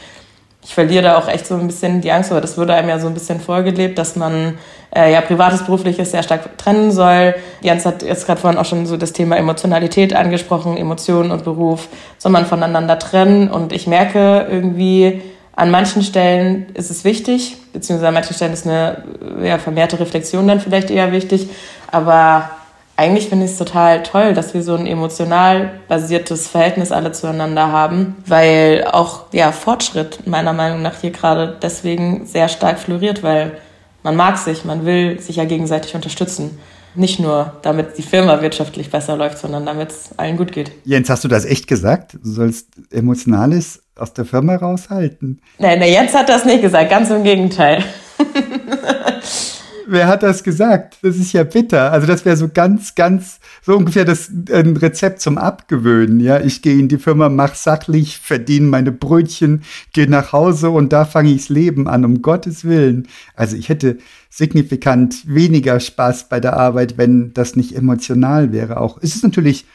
ich 0.68 0.74
verliere 0.74 1.04
da 1.04 1.18
auch 1.18 1.30
echt 1.30 1.48
so 1.48 1.56
ein 1.56 1.66
bisschen 1.66 2.02
die 2.02 2.12
Angst, 2.12 2.30
aber 2.30 2.42
das 2.42 2.58
wurde 2.58 2.74
einem 2.74 2.90
ja 2.90 3.00
so 3.00 3.08
ein 3.08 3.14
bisschen 3.14 3.40
vorgelebt, 3.40 3.98
dass 3.98 4.18
man 4.18 4.58
äh, 4.94 5.14
ja 5.14 5.22
privates, 5.22 5.64
berufliches 5.64 6.12
sehr 6.12 6.24
stark 6.24 6.58
trennen 6.58 6.92
soll. 6.92 7.36
Jens 7.62 7.86
hat 7.86 8.04
jetzt 8.04 8.26
gerade 8.26 8.42
vorhin 8.42 8.60
auch 8.60 8.66
schon 8.66 8.86
so 8.86 8.98
das 8.98 9.14
Thema 9.14 9.38
Emotionalität 9.38 10.14
angesprochen, 10.14 10.76
Emotionen 10.76 11.32
und 11.32 11.46
Beruf 11.46 11.88
soll 12.18 12.34
man 12.34 12.46
voneinander 12.46 13.00
trennen. 13.00 13.50
Und 13.50 13.72
ich 13.72 13.88
merke 13.88 14.46
irgendwie, 14.52 15.22
an 15.56 15.72
manchen 15.72 16.04
Stellen 16.04 16.66
ist 16.74 16.92
es 16.92 17.06
wichtig, 17.06 17.56
beziehungsweise 17.72 18.10
an 18.10 18.16
manchen 18.16 18.34
Stellen 18.36 18.52
ist 18.52 18.68
eine 18.68 19.04
ja, 19.42 19.60
vermehrte 19.60 20.02
Reflexion 20.02 20.50
dann 20.50 20.60
vielleicht 20.60 20.92
eher 20.92 21.14
wichtig, 21.14 21.48
aber 21.90 22.50
eigentlich 22.98 23.30
finde 23.30 23.46
ich 23.46 23.52
es 23.52 23.58
total 23.58 24.02
toll, 24.02 24.34
dass 24.34 24.56
wir 24.56 24.64
so 24.64 24.76
ein 24.76 24.88
emotional 24.88 25.80
basiertes 25.88 26.48
Verhältnis 26.48 26.92
alle 26.92 27.12
zueinander 27.12 27.72
haben, 27.72 28.16
weil 28.26 28.86
auch 28.92 29.26
ja, 29.32 29.52
Fortschritt 29.52 30.26
meiner 30.26 30.52
Meinung 30.52 30.82
nach 30.82 31.00
hier 31.00 31.12
gerade 31.12 31.56
deswegen 31.62 32.26
sehr 32.26 32.50
stark 32.50 32.80
floriert, 32.80 33.22
weil 33.22 33.58
man 34.02 34.16
mag 34.16 34.38
sich, 34.40 34.66
man 34.66 34.86
will 34.86 35.20
sich 35.20 35.36
ja 35.36 35.46
gegenseitig 35.46 35.94
unterstützen. 35.94 36.58
Nicht 36.96 37.20
nur, 37.20 37.54
damit 37.62 38.00
die 38.00 38.02
Firma 38.02 38.42
wirtschaftlich 38.42 38.90
besser 38.90 39.16
läuft, 39.16 39.38
sondern 39.38 39.68
damit 39.68 39.92
es 39.92 40.10
allen 40.18 40.36
gut 40.36 40.52
geht. 40.52 40.72
Jens, 40.84 41.08
hast 41.12 41.24
du 41.24 41.28
das 41.28 41.46
echt 41.46 41.68
gesagt? 41.68 42.16
Du 42.16 42.32
sollst 42.32 42.70
Emotionales 42.90 43.84
aus 43.96 44.14
der 44.14 44.26
Firma 44.26 44.56
raushalten? 44.56 45.40
Nein, 45.60 45.78
nein, 45.78 45.92
Jens 45.92 46.16
hat 46.16 46.30
das 46.30 46.46
nicht 46.46 46.64
gesagt, 46.64 46.90
ganz 46.90 47.12
im 47.12 47.24
Gegenteil. 47.24 47.84
wer 49.88 50.08
hat 50.08 50.24
das 50.24 50.44
gesagt? 50.44 50.98
Das 51.02 51.18
ist 51.18 51.34
ja 51.34 51.44
bitter. 51.44 51.92
Also 51.92 52.08
das 52.08 52.26
wäre 52.26 52.38
so 52.38 52.50
ganz, 52.50 52.96
ganz, 52.96 53.40
so 53.62 53.76
ungefähr 53.76 54.06
das 54.06 54.30
ein 54.52 54.78
Rezept 54.78 55.22
zum 55.22 55.38
Abgewöhnen. 55.38 56.20
Ja, 56.20 56.40
ich 56.40 56.62
gehe 56.62 56.78
in 56.78 56.88
die 56.88 56.98
Firma, 56.98 57.30
mach 57.30 57.56
sachlich, 57.56 58.18
verdiene 58.18 58.68
meine 58.68 58.92
Brötchen, 58.92 59.64
gehe 59.94 60.10
nach 60.10 60.34
Hause 60.34 60.70
und 60.70 60.94
da 60.94 61.06
fange 61.06 61.32
ichs 61.32 61.50
Leben 61.50 61.88
an, 61.88 62.06
um 62.06 62.22
Gottes 62.22 62.66
Willen. 62.66 63.08
Also 63.36 63.56
ich 63.56 63.70
hätte 63.70 63.98
signifikant 64.30 65.24
weniger 65.26 65.80
Spaß 65.80 66.30
bei 66.30 66.40
der 66.40 66.58
Arbeit, 66.58 66.98
wenn 66.98 67.34
das 67.34 67.56
nicht 67.56 67.76
emotional 67.76 68.52
wäre. 68.52 68.80
Auch 68.80 68.98
es 69.02 69.16
ist 69.16 69.24
natürlich 69.24 69.66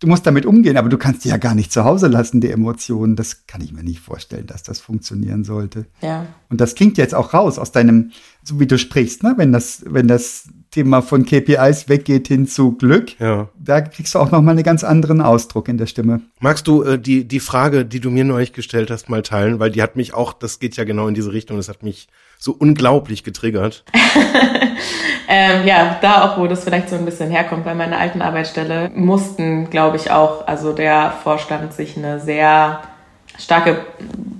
du 0.00 0.06
musst 0.06 0.26
damit 0.26 0.46
umgehen, 0.46 0.76
aber 0.76 0.88
du 0.88 0.98
kannst 0.98 1.24
die 1.24 1.28
ja 1.28 1.36
gar 1.36 1.54
nicht 1.54 1.70
zu 1.70 1.84
Hause 1.84 2.08
lassen, 2.08 2.40
die 2.40 2.50
Emotionen. 2.50 3.16
Das 3.16 3.46
kann 3.46 3.60
ich 3.60 3.72
mir 3.72 3.84
nicht 3.84 4.00
vorstellen, 4.00 4.46
dass 4.46 4.62
das 4.62 4.80
funktionieren 4.80 5.44
sollte. 5.44 5.86
Ja. 6.00 6.26
Und 6.48 6.60
das 6.60 6.74
klingt 6.74 6.98
jetzt 6.98 7.14
auch 7.14 7.32
raus 7.34 7.58
aus 7.58 7.70
deinem, 7.70 8.10
so 8.42 8.58
wie 8.58 8.66
du 8.66 8.78
sprichst, 8.78 9.22
ne? 9.22 9.34
wenn 9.36 9.52
das, 9.52 9.84
wenn 9.86 10.08
das 10.08 10.48
Thema 10.70 11.02
von 11.02 11.24
KPIs 11.24 11.88
weggeht 11.88 12.28
hin 12.28 12.46
zu 12.46 12.72
Glück, 12.72 13.18
ja. 13.20 13.50
da 13.58 13.80
kriegst 13.80 14.14
du 14.14 14.18
auch 14.18 14.30
noch 14.30 14.40
mal 14.40 14.52
einen 14.52 14.62
ganz 14.62 14.84
anderen 14.84 15.20
Ausdruck 15.20 15.68
in 15.68 15.78
der 15.78 15.86
Stimme. 15.86 16.22
Magst 16.40 16.66
du 16.66 16.82
äh, 16.82 16.98
die 16.98 17.26
die 17.26 17.40
Frage, 17.40 17.84
die 17.84 18.00
du 18.00 18.10
mir 18.10 18.24
neulich 18.24 18.52
gestellt 18.52 18.90
hast, 18.90 19.08
mal 19.08 19.22
teilen, 19.22 19.58
weil 19.58 19.70
die 19.70 19.82
hat 19.82 19.96
mich 19.96 20.14
auch, 20.14 20.32
das 20.32 20.60
geht 20.60 20.76
ja 20.76 20.84
genau 20.84 21.08
in 21.08 21.14
diese 21.14 21.32
Richtung, 21.32 21.56
das 21.56 21.68
hat 21.68 21.82
mich 21.82 22.08
so 22.40 22.56
unglaublich 22.58 23.22
getriggert. 23.22 23.84
ähm, 25.28 25.66
ja, 25.66 25.98
da 26.00 26.24
auch, 26.24 26.38
wo 26.38 26.46
das 26.46 26.64
vielleicht 26.64 26.88
so 26.88 26.96
ein 26.96 27.04
bisschen 27.04 27.30
herkommt, 27.30 27.64
bei 27.64 27.74
meiner 27.74 27.98
alten 27.98 28.22
Arbeitsstelle 28.22 28.90
mussten, 28.94 29.68
glaube 29.68 29.98
ich, 29.98 30.10
auch, 30.10 30.46
also 30.48 30.72
der 30.72 31.12
Vorstand 31.22 31.74
sich 31.74 31.98
eine 31.98 32.18
sehr 32.18 32.80
starke 33.38 33.84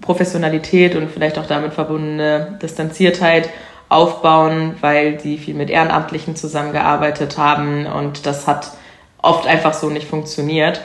Professionalität 0.00 0.96
und 0.96 1.10
vielleicht 1.10 1.38
auch 1.38 1.46
damit 1.46 1.74
verbundene 1.74 2.58
Distanziertheit 2.62 3.50
aufbauen, 3.90 4.76
weil 4.80 5.18
die 5.18 5.36
viel 5.36 5.54
mit 5.54 5.68
Ehrenamtlichen 5.68 6.36
zusammengearbeitet 6.36 7.36
haben 7.36 7.86
und 7.86 8.24
das 8.24 8.46
hat 8.46 8.72
oft 9.20 9.46
einfach 9.46 9.74
so 9.74 9.90
nicht 9.90 10.08
funktioniert. 10.08 10.80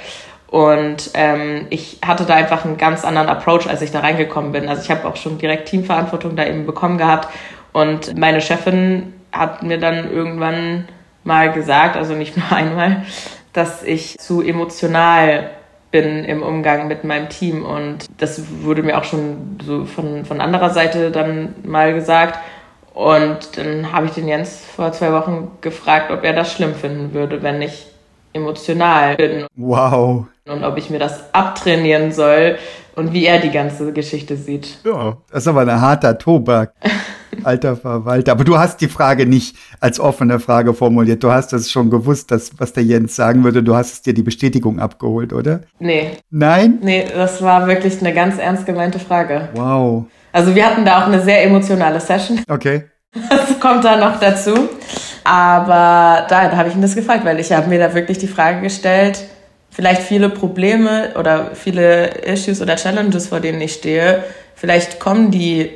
Und 0.48 1.12
ähm, 1.16 1.68
ich 1.70 2.00
hatte 2.06 2.24
da 2.26 2.36
einfach 2.36 2.66
einen 2.66 2.78
ganz 2.78 3.04
anderen 3.04 3.28
Approach, 3.28 3.68
als 3.68 3.82
ich 3.82 3.91
da 3.91 4.00
reingekommen 4.00 4.52
bin. 4.52 4.70
Also 4.70 4.84
ich 4.84 4.91
habe 4.91 5.08
auch 5.08 5.16
schon 5.16 5.38
direkt 5.38 5.68
Teamverantwortung 5.70 6.36
da 6.36 6.46
eben 6.46 6.66
bekommen 6.66 6.98
gehabt. 6.98 7.30
Und 7.74 8.18
meine 8.18 8.41
Chefin 8.41 9.14
hat 9.32 9.64
mir 9.64 9.80
dann 9.80 10.10
irgendwann 10.12 10.88
mal 11.24 11.52
gesagt, 11.52 11.98
also 11.98 12.14
nicht 12.14 12.38
nur 12.38 12.52
einmal, 12.52 13.04
dass 13.54 13.84
ich 13.84 14.18
zu 14.18 14.41
emotional 14.41 15.50
bin 15.91 16.26
im 16.26 16.43
Umgang 16.43 16.88
mit 16.88 17.04
meinem 17.04 17.30
Team. 17.30 17.66
Und 17.66 18.06
das 18.18 18.43
wurde 18.62 18.84
mir 18.84 18.98
auch 18.98 19.04
schon 19.04 19.58
so 19.64 19.86
von, 19.86 20.26
von 20.26 20.41
anderer 20.41 20.70
Seite 20.70 21.12
dann 21.12 21.56
mal 21.64 21.93
gesagt. 21.93 22.39
Und 22.93 23.58
dann 23.58 23.91
habe 23.91 24.06
ich 24.06 24.14
den 24.14 24.28
Jens 24.28 24.64
vor 24.74 24.91
zwei 24.93 25.12
Wochen 25.12 25.52
gefragt, 25.60 26.12
ob 26.12 26.24
er 26.24 26.34
das 26.34 26.54
schlimm 26.54 26.76
finden 26.76 27.14
würde, 27.14 27.43
wenn 27.43 27.62
ich 27.62 27.88
emotional 28.32 29.16
bin. 29.16 29.48
Wow. 29.56 30.28
Und 30.48 30.64
ob 30.64 30.78
ich 30.78 30.91
mir 30.91 31.00
das 31.00 31.34
abtrainieren 31.34 32.12
soll 32.12 32.58
und 32.96 33.14
wie 33.14 33.26
er 33.26 33.39
die 33.39 33.50
ganze 33.50 33.91
Geschichte 33.93 34.38
sieht. 34.38 34.78
Ja, 34.86 35.18
das 35.32 35.43
ist 35.43 35.48
aber 35.48 35.62
ein 35.62 35.82
harter 35.82 36.20
Tobak. 36.20 36.72
Alter 37.43 37.76
Verwalter. 37.76 38.32
Aber 38.32 38.43
du 38.43 38.58
hast 38.58 38.80
die 38.80 38.88
Frage 38.88 39.26
nicht 39.26 39.56
als 39.80 40.00
offene 40.00 40.39
Frage 40.39 40.76
formuliert. 40.76 41.24
Du 41.24 41.32
hast 41.32 41.52
das 41.52 41.72
schon 41.72 41.89
gewusst, 41.89 42.30
dass, 42.30 42.52
was 42.60 42.74
der 42.74 42.84
Jens 42.84 43.16
sagen 43.16 43.43
würde. 43.43 43.64
Du 43.64 43.76
hast 43.76 43.91
es 43.93 44.02
dir 44.04 44.14
die 44.14 44.22
Bestätigung 44.22 44.80
abgeholt, 44.80 45.34
oder? 45.34 45.62
Nee. 45.80 46.12
Nein? 46.30 46.78
Nee, 46.82 47.06
das 47.14 47.41
war 47.41 47.66
wirklich 47.68 48.00
eine 48.00 48.14
ganz 48.14 48.38
ernst 48.38 48.68
gemeinte 48.68 49.00
Frage. 49.00 49.50
Wow. 49.56 50.06
Also 50.32 50.54
wir 50.54 50.66
hatten 50.66 50.86
da 50.86 51.02
auch 51.02 51.08
eine 51.08 51.22
sehr 51.22 51.43
emotionale 51.43 52.00
Session. 52.00 52.41
Okay. 52.48 52.84
Das 53.30 53.60
kommt 53.62 53.86
da 53.86 53.96
noch 53.96 54.20
dazu. 54.20 54.54
Aber 55.24 56.28
da, 56.28 56.50
da 56.50 56.58
habe 56.58 56.68
ich 56.68 56.76
ihn 56.76 56.82
das 56.82 56.96
gefragt, 56.96 57.24
weil 57.24 57.39
ich 57.39 57.52
habe 57.54 57.70
mir 57.70 57.80
da 57.80 57.93
wirklich 57.96 58.18
die 58.18 58.28
Frage 58.28 58.60
gestellt, 58.60 59.24
vielleicht 59.76 60.03
viele 60.03 60.30
Probleme 60.30 61.11
oder 61.19 61.51
viele 61.53 62.07
Issues 62.23 62.61
oder 62.61 62.78
Challenges, 62.78 63.28
vor 63.28 63.41
denen 63.41 63.59
ich 63.59 63.73
stehe, 63.73 64.23
vielleicht 64.55 64.99
kommen 64.99 65.32
die 65.32 65.69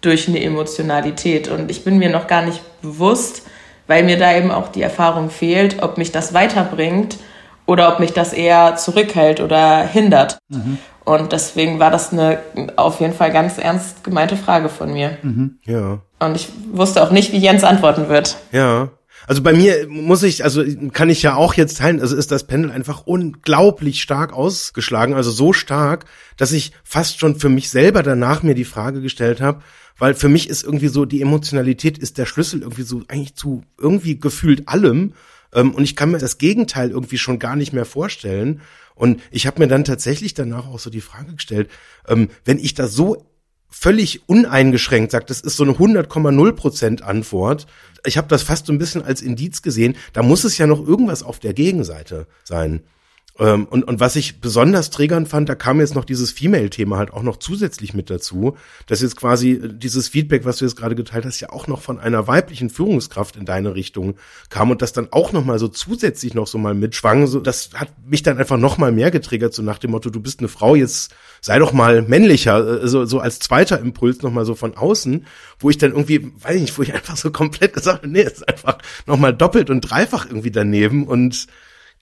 durch 0.00 0.28
eine 0.28 0.42
Emotionalität. 0.42 1.48
Und 1.48 1.70
ich 1.70 1.84
bin 1.84 1.98
mir 1.98 2.10
noch 2.10 2.26
gar 2.26 2.42
nicht 2.42 2.60
bewusst, 2.82 3.46
weil 3.86 4.02
mir 4.02 4.18
da 4.18 4.34
eben 4.36 4.50
auch 4.50 4.68
die 4.68 4.82
Erfahrung 4.82 5.30
fehlt, 5.30 5.82
ob 5.82 5.98
mich 5.98 6.10
das 6.10 6.34
weiterbringt 6.34 7.18
oder 7.66 7.92
ob 7.92 8.00
mich 8.00 8.12
das 8.12 8.32
eher 8.32 8.76
zurückhält 8.76 9.40
oder 9.40 9.84
hindert. 9.86 10.38
Mhm. 10.48 10.78
Und 11.04 11.32
deswegen 11.32 11.78
war 11.78 11.90
das 11.90 12.12
eine 12.12 12.38
auf 12.76 13.00
jeden 13.00 13.14
Fall 13.14 13.30
ganz 13.30 13.58
ernst 13.58 14.02
gemeinte 14.02 14.36
Frage 14.36 14.68
von 14.68 14.92
mir. 14.92 15.16
Mhm. 15.22 15.58
Ja. 15.64 16.00
Und 16.18 16.34
ich 16.34 16.48
wusste 16.72 17.02
auch 17.02 17.10
nicht, 17.10 17.32
wie 17.32 17.38
Jens 17.38 17.62
antworten 17.62 18.08
wird. 18.08 18.36
Ja. 18.52 18.88
Also 19.26 19.42
bei 19.42 19.52
mir 19.52 19.86
muss 19.88 20.22
ich, 20.22 20.44
also 20.44 20.62
kann 20.92 21.08
ich 21.08 21.22
ja 21.22 21.34
auch 21.34 21.54
jetzt 21.54 21.78
teilen, 21.78 22.00
also 22.00 22.14
ist 22.16 22.30
das 22.30 22.46
Pendel 22.46 22.70
einfach 22.70 23.06
unglaublich 23.06 24.02
stark 24.02 24.32
ausgeschlagen, 24.32 25.14
also 25.14 25.30
so 25.30 25.52
stark, 25.52 26.04
dass 26.36 26.52
ich 26.52 26.72
fast 26.82 27.20
schon 27.20 27.36
für 27.38 27.48
mich 27.48 27.70
selber 27.70 28.02
danach 28.02 28.42
mir 28.42 28.54
die 28.54 28.64
Frage 28.64 29.00
gestellt 29.00 29.40
habe, 29.40 29.62
weil 29.98 30.14
für 30.14 30.28
mich 30.28 30.48
ist 30.48 30.64
irgendwie 30.64 30.88
so, 30.88 31.04
die 31.04 31.22
Emotionalität 31.22 31.98
ist 31.98 32.18
der 32.18 32.26
Schlüssel 32.26 32.62
irgendwie 32.62 32.82
so 32.82 33.02
eigentlich 33.08 33.34
zu 33.34 33.62
irgendwie 33.78 34.18
gefühlt 34.18 34.68
allem. 34.68 35.14
Ähm, 35.54 35.72
und 35.72 35.84
ich 35.84 35.96
kann 35.96 36.10
mir 36.10 36.18
das 36.18 36.38
Gegenteil 36.38 36.90
irgendwie 36.90 37.18
schon 37.18 37.38
gar 37.38 37.56
nicht 37.56 37.72
mehr 37.72 37.84
vorstellen. 37.84 38.60
Und 38.94 39.20
ich 39.30 39.46
habe 39.46 39.60
mir 39.60 39.68
dann 39.68 39.84
tatsächlich 39.84 40.34
danach 40.34 40.66
auch 40.66 40.78
so 40.78 40.90
die 40.90 41.00
Frage 41.00 41.34
gestellt, 41.34 41.70
ähm, 42.08 42.28
wenn 42.44 42.58
ich 42.58 42.74
da 42.74 42.88
so 42.88 43.26
völlig 43.76 44.28
uneingeschränkt 44.28 45.10
sagt, 45.10 45.30
das 45.30 45.40
ist 45.40 45.56
so 45.56 45.64
eine 45.64 45.72
100,0 45.72 46.52
Prozent 46.52 47.02
Antwort. 47.02 47.66
Ich 48.06 48.16
habe 48.16 48.28
das 48.28 48.42
fast 48.42 48.66
so 48.66 48.72
ein 48.72 48.78
bisschen 48.78 49.04
als 49.04 49.20
Indiz 49.20 49.62
gesehen. 49.62 49.96
Da 50.12 50.22
muss 50.22 50.44
es 50.44 50.56
ja 50.56 50.66
noch 50.66 50.86
irgendwas 50.86 51.22
auf 51.22 51.38
der 51.38 51.54
Gegenseite 51.54 52.26
sein. 52.44 52.82
Ähm, 53.36 53.66
und, 53.66 53.82
und 53.82 53.98
was 53.98 54.14
ich 54.14 54.40
besonders 54.40 54.90
triggernd 54.90 55.26
fand, 55.28 55.48
da 55.48 55.56
kam 55.56 55.80
jetzt 55.80 55.96
noch 55.96 56.04
dieses 56.04 56.30
Female-Thema 56.30 56.98
halt 56.98 57.12
auch 57.12 57.24
noch 57.24 57.38
zusätzlich 57.38 57.92
mit 57.92 58.08
dazu, 58.08 58.56
dass 58.86 59.02
jetzt 59.02 59.16
quasi 59.16 59.52
äh, 59.52 59.72
dieses 59.72 60.06
Feedback, 60.06 60.44
was 60.44 60.58
du 60.58 60.64
jetzt 60.64 60.76
gerade 60.76 60.94
geteilt 60.94 61.24
hast, 61.24 61.40
ja 61.40 61.50
auch 61.50 61.66
noch 61.66 61.82
von 61.82 61.98
einer 61.98 62.28
weiblichen 62.28 62.70
Führungskraft 62.70 63.34
in 63.34 63.44
deine 63.44 63.74
Richtung 63.74 64.14
kam 64.50 64.70
und 64.70 64.82
das 64.82 64.92
dann 64.92 65.08
auch 65.10 65.32
noch 65.32 65.44
mal 65.44 65.58
so 65.58 65.66
zusätzlich 65.66 66.34
noch 66.34 66.46
so 66.46 66.58
mal 66.58 66.74
mitschwang. 66.74 67.26
So, 67.26 67.40
das 67.40 67.70
hat 67.74 67.88
mich 68.06 68.22
dann 68.22 68.38
einfach 68.38 68.56
noch 68.56 68.78
mal 68.78 68.92
mehr 68.92 69.10
getriggert, 69.10 69.52
so 69.52 69.62
nach 69.62 69.78
dem 69.78 69.90
Motto, 69.90 70.10
du 70.10 70.20
bist 70.20 70.38
eine 70.38 70.48
Frau, 70.48 70.76
jetzt 70.76 71.12
sei 71.40 71.58
doch 71.58 71.72
mal 71.72 72.02
männlicher, 72.02 72.84
äh, 72.84 72.88
so, 72.88 73.04
so 73.04 73.18
als 73.18 73.40
zweiter 73.40 73.80
Impuls 73.80 74.22
noch 74.22 74.32
mal 74.32 74.44
so 74.44 74.54
von 74.54 74.76
außen, 74.76 75.26
wo 75.58 75.70
ich 75.70 75.78
dann 75.78 75.90
irgendwie, 75.90 76.30
weiß 76.40 76.54
ich 76.54 76.62
nicht, 76.62 76.78
wo 76.78 76.82
ich 76.82 76.94
einfach 76.94 77.16
so 77.16 77.32
komplett 77.32 77.72
gesagt 77.72 78.02
habe, 78.02 78.08
nee, 78.08 78.22
ist 78.22 78.48
einfach 78.48 78.78
noch 79.06 79.18
mal 79.18 79.34
doppelt 79.34 79.70
und 79.70 79.80
dreifach 79.80 80.26
irgendwie 80.26 80.52
daneben 80.52 81.08
und 81.08 81.48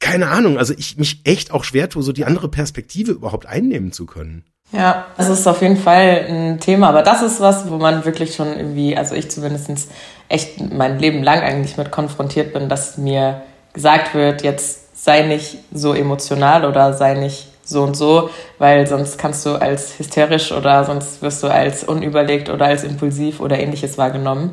keine 0.03 0.29
Ahnung, 0.29 0.59
also 0.59 0.75
ich 0.77 0.99
mich 0.99 1.21
echt 1.25 1.53
auch 1.53 1.65
schwer 1.65 1.89
tue, 1.89 2.03
so 2.03 2.13
die 2.13 2.27
andere 2.27 2.49
Perspektive 2.49 3.13
überhaupt 3.13 3.47
einnehmen 3.47 3.93
zu 3.93 4.05
können. 4.05 4.45
Ja, 4.73 5.07
das 5.17 5.29
ist 5.29 5.47
auf 5.47 5.63
jeden 5.63 5.77
Fall 5.77 6.27
ein 6.29 6.61
Thema, 6.61 6.89
aber 6.89 7.03
das 7.03 7.23
ist 7.23 7.41
was, 7.41 7.71
wo 7.71 7.77
man 7.77 8.05
wirklich 8.05 8.35
schon 8.35 8.49
irgendwie, 8.57 8.97
also 8.97 9.15
ich 9.15 9.31
zumindest 9.31 9.91
echt 10.29 10.73
mein 10.73 10.99
Leben 10.99 11.23
lang 11.23 11.41
eigentlich 11.41 11.77
mit 11.77 11.91
konfrontiert 11.91 12.53
bin, 12.53 12.69
dass 12.69 12.99
mir 12.99 13.43
gesagt 13.75 14.15
wird, 14.15 14.43
jetzt 14.43 15.05
sei 15.05 15.23
nicht 15.23 15.59
so 15.73 15.95
emotional 15.95 16.65
oder 16.65 16.95
sei 16.95 17.15
nicht 17.15 17.49
so 17.65 17.83
und 17.83 17.97
so, 17.97 18.31
weil 18.59 18.87
sonst 18.87 19.19
kannst 19.19 19.47
du 19.47 19.55
als 19.55 19.99
hysterisch 19.99 20.53
oder 20.53 20.85
sonst 20.85 21.23
wirst 21.23 21.43
du 21.43 21.49
als 21.49 21.85
unüberlegt 21.85 22.49
oder 22.49 22.67
als 22.67 22.83
impulsiv 22.83 23.41
oder 23.41 23.59
ähnliches 23.59 23.99
wahrgenommen, 23.99 24.53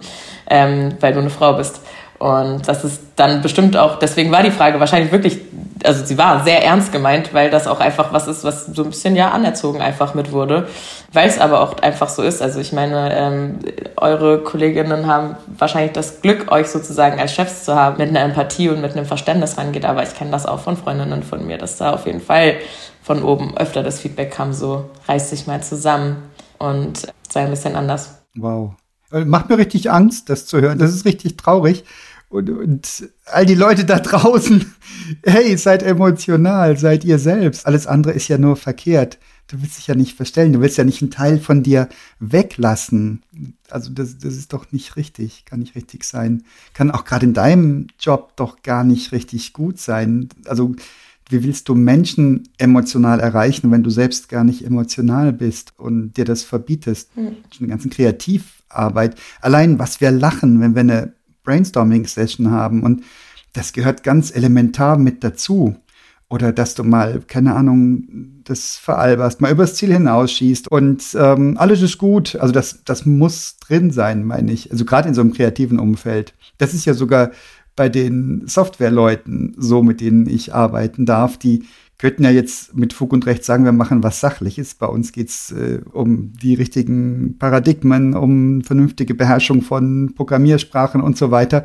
ähm, 0.49 0.95
weil 0.99 1.13
du 1.13 1.19
eine 1.19 1.29
Frau 1.29 1.53
bist. 1.53 1.81
Und 2.19 2.67
das 2.67 2.83
ist 2.83 3.01
dann 3.15 3.41
bestimmt 3.41 3.77
auch, 3.77 3.97
deswegen 3.97 4.29
war 4.31 4.43
die 4.43 4.51
Frage 4.51 4.81
wahrscheinlich 4.81 5.13
wirklich, 5.13 5.39
also 5.85 6.03
sie 6.03 6.17
war 6.17 6.43
sehr 6.43 6.65
ernst 6.65 6.91
gemeint, 6.91 7.33
weil 7.33 7.49
das 7.49 7.65
auch 7.65 7.79
einfach 7.79 8.11
was 8.11 8.27
ist, 8.27 8.43
was 8.43 8.65
so 8.65 8.83
ein 8.83 8.89
bisschen 8.89 9.15
ja 9.15 9.31
anerzogen 9.31 9.81
einfach 9.81 10.13
mit 10.13 10.33
wurde. 10.33 10.67
Weil 11.13 11.29
es 11.29 11.39
aber 11.39 11.61
auch 11.61 11.79
einfach 11.79 12.09
so 12.09 12.21
ist. 12.21 12.41
Also 12.41 12.59
ich 12.59 12.73
meine, 12.73 13.15
ähm, 13.15 13.59
eure 13.95 14.39
Kolleginnen 14.39 15.07
haben 15.07 15.37
wahrscheinlich 15.57 15.93
das 15.93 16.21
Glück, 16.21 16.51
euch 16.51 16.67
sozusagen 16.67 17.21
als 17.21 17.33
Chefs 17.33 17.63
zu 17.63 17.73
haben, 17.73 17.97
mit 17.97 18.09
einer 18.09 18.19
Empathie 18.19 18.67
und 18.67 18.81
mit 18.81 18.97
einem 18.97 19.05
Verständnis 19.05 19.57
rangeht. 19.57 19.85
Aber 19.85 20.03
ich 20.03 20.13
kenne 20.13 20.31
das 20.31 20.45
auch 20.45 20.59
von 20.59 20.75
Freundinnen 20.75 21.23
von 21.23 21.47
mir, 21.47 21.57
dass 21.57 21.77
da 21.77 21.93
auf 21.93 22.05
jeden 22.05 22.21
Fall 22.21 22.55
von 23.01 23.23
oben 23.23 23.57
öfter 23.57 23.81
das 23.81 24.01
Feedback 24.01 24.31
kam, 24.31 24.51
so 24.51 24.89
reiß 25.07 25.29
dich 25.29 25.47
mal 25.47 25.63
zusammen 25.63 26.29
und 26.57 27.07
sei 27.31 27.45
ein 27.45 27.49
bisschen 27.49 27.77
anders. 27.77 28.21
Wow. 28.35 28.73
Äh, 29.11 29.25
macht 29.25 29.49
mir 29.49 29.57
richtig 29.57 29.89
Angst, 29.89 30.29
das 30.29 30.45
zu 30.45 30.61
hören. 30.61 30.77
Das 30.77 30.91
ist 30.91 31.05
richtig 31.05 31.37
traurig. 31.37 31.83
Und, 32.29 32.49
und 32.51 33.09
all 33.25 33.45
die 33.45 33.55
Leute 33.55 33.85
da 33.85 33.99
draußen, 33.99 34.71
hey, 35.25 35.57
seid 35.57 35.83
emotional, 35.83 36.77
seid 36.77 37.03
ihr 37.03 37.19
selbst. 37.19 37.65
Alles 37.65 37.87
andere 37.87 38.13
ist 38.13 38.27
ja 38.27 38.37
nur 38.37 38.55
verkehrt. 38.55 39.17
Du 39.47 39.59
willst 39.63 39.79
dich 39.79 39.87
ja 39.87 39.95
nicht 39.95 40.15
verstellen, 40.15 40.53
du 40.53 40.61
willst 40.61 40.77
ja 40.77 40.83
nicht 40.83 41.01
einen 41.01 41.09
Teil 41.09 41.39
von 41.39 41.63
dir 41.63 41.89
weglassen. 42.19 43.23
Also 43.71 43.91
das, 43.91 44.19
das 44.19 44.35
ist 44.35 44.53
doch 44.53 44.71
nicht 44.71 44.95
richtig, 44.95 45.43
kann 45.45 45.59
nicht 45.59 45.75
richtig 45.75 46.03
sein. 46.03 46.43
Kann 46.75 46.91
auch 46.91 47.03
gerade 47.03 47.25
in 47.25 47.33
deinem 47.33 47.87
Job 47.99 48.33
doch 48.35 48.61
gar 48.61 48.83
nicht 48.83 49.11
richtig 49.11 49.53
gut 49.53 49.79
sein. 49.79 50.29
Also 50.45 50.75
wie 51.29 51.43
willst 51.43 51.67
du 51.67 51.73
Menschen 51.73 52.49
emotional 52.59 53.19
erreichen, 53.19 53.71
wenn 53.71 53.83
du 53.83 53.89
selbst 53.89 54.29
gar 54.29 54.43
nicht 54.43 54.65
emotional 54.65 55.33
bist 55.33 55.73
und 55.77 56.13
dir 56.13 56.25
das 56.25 56.43
verbietest? 56.43 57.15
Mhm. 57.17 57.37
Schon 57.51 57.65
die 57.65 57.67
ganzen 57.67 57.89
Kreativarbeit. 57.89 59.15
Allein, 59.41 59.79
was 59.79 59.99
wir 59.99 60.11
lachen, 60.11 60.61
wenn 60.61 60.75
wir 60.75 60.81
eine 60.81 61.13
Brainstorming-Session 61.43 62.51
haben. 62.51 62.83
Und 62.83 63.03
das 63.53 63.73
gehört 63.73 64.03
ganz 64.03 64.35
elementar 64.35 64.97
mit 64.97 65.23
dazu. 65.23 65.75
Oder 66.29 66.51
dass 66.53 66.75
du 66.75 66.83
mal, 66.83 67.21
keine 67.25 67.55
Ahnung, 67.55 68.43
das 68.43 68.77
veralberst, 68.77 69.41
mal 69.41 69.51
übers 69.51 69.73
Ziel 69.73 69.91
hinausschießt 69.91 70.71
und 70.71 71.03
ähm, 71.15 71.57
alles 71.57 71.81
ist 71.81 71.97
gut. 71.97 72.35
Also 72.35 72.53
das, 72.53 72.83
das 72.85 73.07
muss 73.07 73.57
drin 73.57 73.89
sein, 73.89 74.23
meine 74.23 74.51
ich. 74.51 74.71
Also 74.71 74.85
gerade 74.85 75.07
in 75.07 75.15
so 75.15 75.21
einem 75.21 75.33
kreativen 75.33 75.79
Umfeld. 75.79 76.35
Das 76.59 76.75
ist 76.75 76.85
ja 76.85 76.93
sogar 76.93 77.31
bei 77.79 77.87
den 77.87 78.45
Softwareleuten 78.45 79.55
so, 79.57 79.81
mit 79.81 80.01
denen 80.01 80.27
ich 80.27 80.53
arbeiten 80.53 81.05
darf. 81.05 81.37
Die 81.37 81.63
könnten 81.97 82.25
ja 82.25 82.29
jetzt 82.29 82.75
mit 82.75 82.91
Fug 82.91 83.13
und 83.13 83.25
Recht 83.25 83.45
sagen, 83.45 83.63
wir 83.63 83.71
machen 83.71 84.03
was 84.03 84.19
Sachliches. 84.19 84.75
Bei 84.75 84.87
uns 84.87 85.13
geht's 85.13 85.51
äh, 85.51 85.79
um 85.93 86.33
die 86.33 86.55
richtigen 86.55 87.37
Paradigmen, 87.39 88.15
um 88.15 88.63
vernünftige 88.63 89.15
Beherrschung 89.15 89.61
von 89.61 90.11
Programmiersprachen 90.13 90.99
und 90.99 91.17
so 91.17 91.31
weiter. 91.31 91.63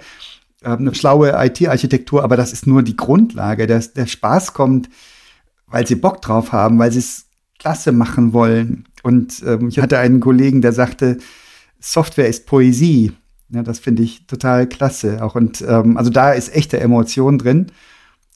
Äh, 0.62 0.68
eine 0.68 0.94
schlaue 0.94 1.32
IT-Architektur, 1.36 2.22
aber 2.22 2.36
das 2.36 2.52
ist 2.52 2.68
nur 2.68 2.84
die 2.84 2.96
Grundlage. 2.96 3.66
Der, 3.66 3.80
der 3.80 4.06
Spaß 4.06 4.54
kommt, 4.54 4.88
weil 5.66 5.84
sie 5.84 5.96
Bock 5.96 6.22
drauf 6.22 6.52
haben, 6.52 6.78
weil 6.78 6.92
sie 6.92 7.00
es 7.00 7.26
klasse 7.58 7.90
machen 7.90 8.32
wollen. 8.32 8.84
Und 9.02 9.42
ähm, 9.44 9.66
ich 9.66 9.80
hatte 9.80 9.98
einen 9.98 10.20
Kollegen, 10.20 10.62
der 10.62 10.72
sagte, 10.72 11.18
Software 11.80 12.28
ist 12.28 12.46
Poesie. 12.46 13.10
Ja, 13.54 13.62
das 13.62 13.78
finde 13.78 14.02
ich 14.02 14.26
total 14.26 14.68
klasse. 14.68 15.22
Auch 15.22 15.34
und 15.34 15.64
ähm, 15.66 15.96
also 15.96 16.10
da 16.10 16.32
ist 16.32 16.54
echte 16.54 16.80
Emotion 16.80 17.38
drin. 17.38 17.68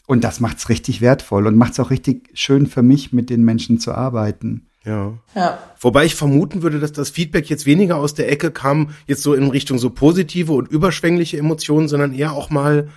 Und 0.06 0.24
das 0.24 0.40
macht 0.40 0.56
es 0.56 0.70
richtig 0.70 1.02
wertvoll 1.02 1.46
und 1.46 1.56
macht 1.56 1.72
es 1.72 1.80
auch 1.80 1.90
richtig 1.90 2.30
schön 2.32 2.66
für 2.66 2.82
mich, 2.82 3.12
mit 3.12 3.28
den 3.28 3.44
Menschen 3.44 3.78
zu 3.78 3.92
arbeiten. 3.92 4.66
Ja. 4.84 5.12
ja. 5.34 5.58
Wobei 5.78 6.06
ich 6.06 6.14
vermuten 6.14 6.62
würde, 6.62 6.80
dass 6.80 6.92
das 6.92 7.10
Feedback 7.10 7.50
jetzt 7.50 7.66
weniger 7.66 7.96
aus 7.96 8.14
der 8.14 8.32
Ecke 8.32 8.50
kam, 8.50 8.90
jetzt 9.06 9.22
so 9.22 9.34
in 9.34 9.50
Richtung 9.50 9.78
so 9.78 9.90
positive 9.90 10.52
und 10.52 10.68
überschwängliche 10.68 11.36
Emotionen, 11.36 11.88
sondern 11.88 12.14
eher 12.14 12.32
auch 12.32 12.48
mal, 12.48 12.88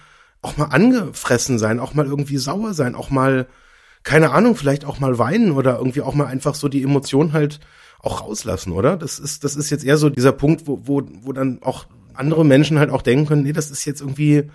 auch 0.41 0.55
mal 0.55 0.65
angefressen 0.65 1.59
sein, 1.59 1.81
auch 1.81 1.93
mal 1.93 2.05
irgendwie 2.05 2.37
sauer 2.37 2.73
sein, 2.73 2.95
auch 2.95 3.09
mal, 3.09 3.47
keine 4.03 4.31
Ahnung, 4.31 4.55
vielleicht 4.55 4.85
auch 4.85 4.99
mal 4.99 5.17
weinen 5.17 5.51
oder 5.51 5.79
irgendwie 5.79 6.01
auch 6.01 6.13
mal 6.13 6.27
einfach 6.27 6.55
so 6.55 6.69
die 6.69 6.83
Emotionen 6.83 7.33
halt 7.33 7.59
auch 7.99 8.21
rauslassen, 8.21 8.71
oder? 8.71 8.95
Das 8.95 9.19
ist, 9.19 9.43
das 9.43 9.57
ist 9.57 9.69
jetzt 9.69 9.83
eher 9.83 9.97
so 9.97 10.09
dieser 10.09 10.31
Punkt, 10.31 10.65
wo, 10.65 10.79
wo, 10.85 11.03
wo 11.23 11.33
dann 11.33 11.59
auch 11.61 11.87
andere 12.13 12.45
Menschen 12.45 12.79
halt 12.79 12.89
auch 12.89 13.01
denken 13.01 13.25
können, 13.25 13.43
nee, 13.43 13.53
das 13.53 13.71
ist 13.71 13.85
jetzt 13.85 14.01
irgendwie, 14.01 14.49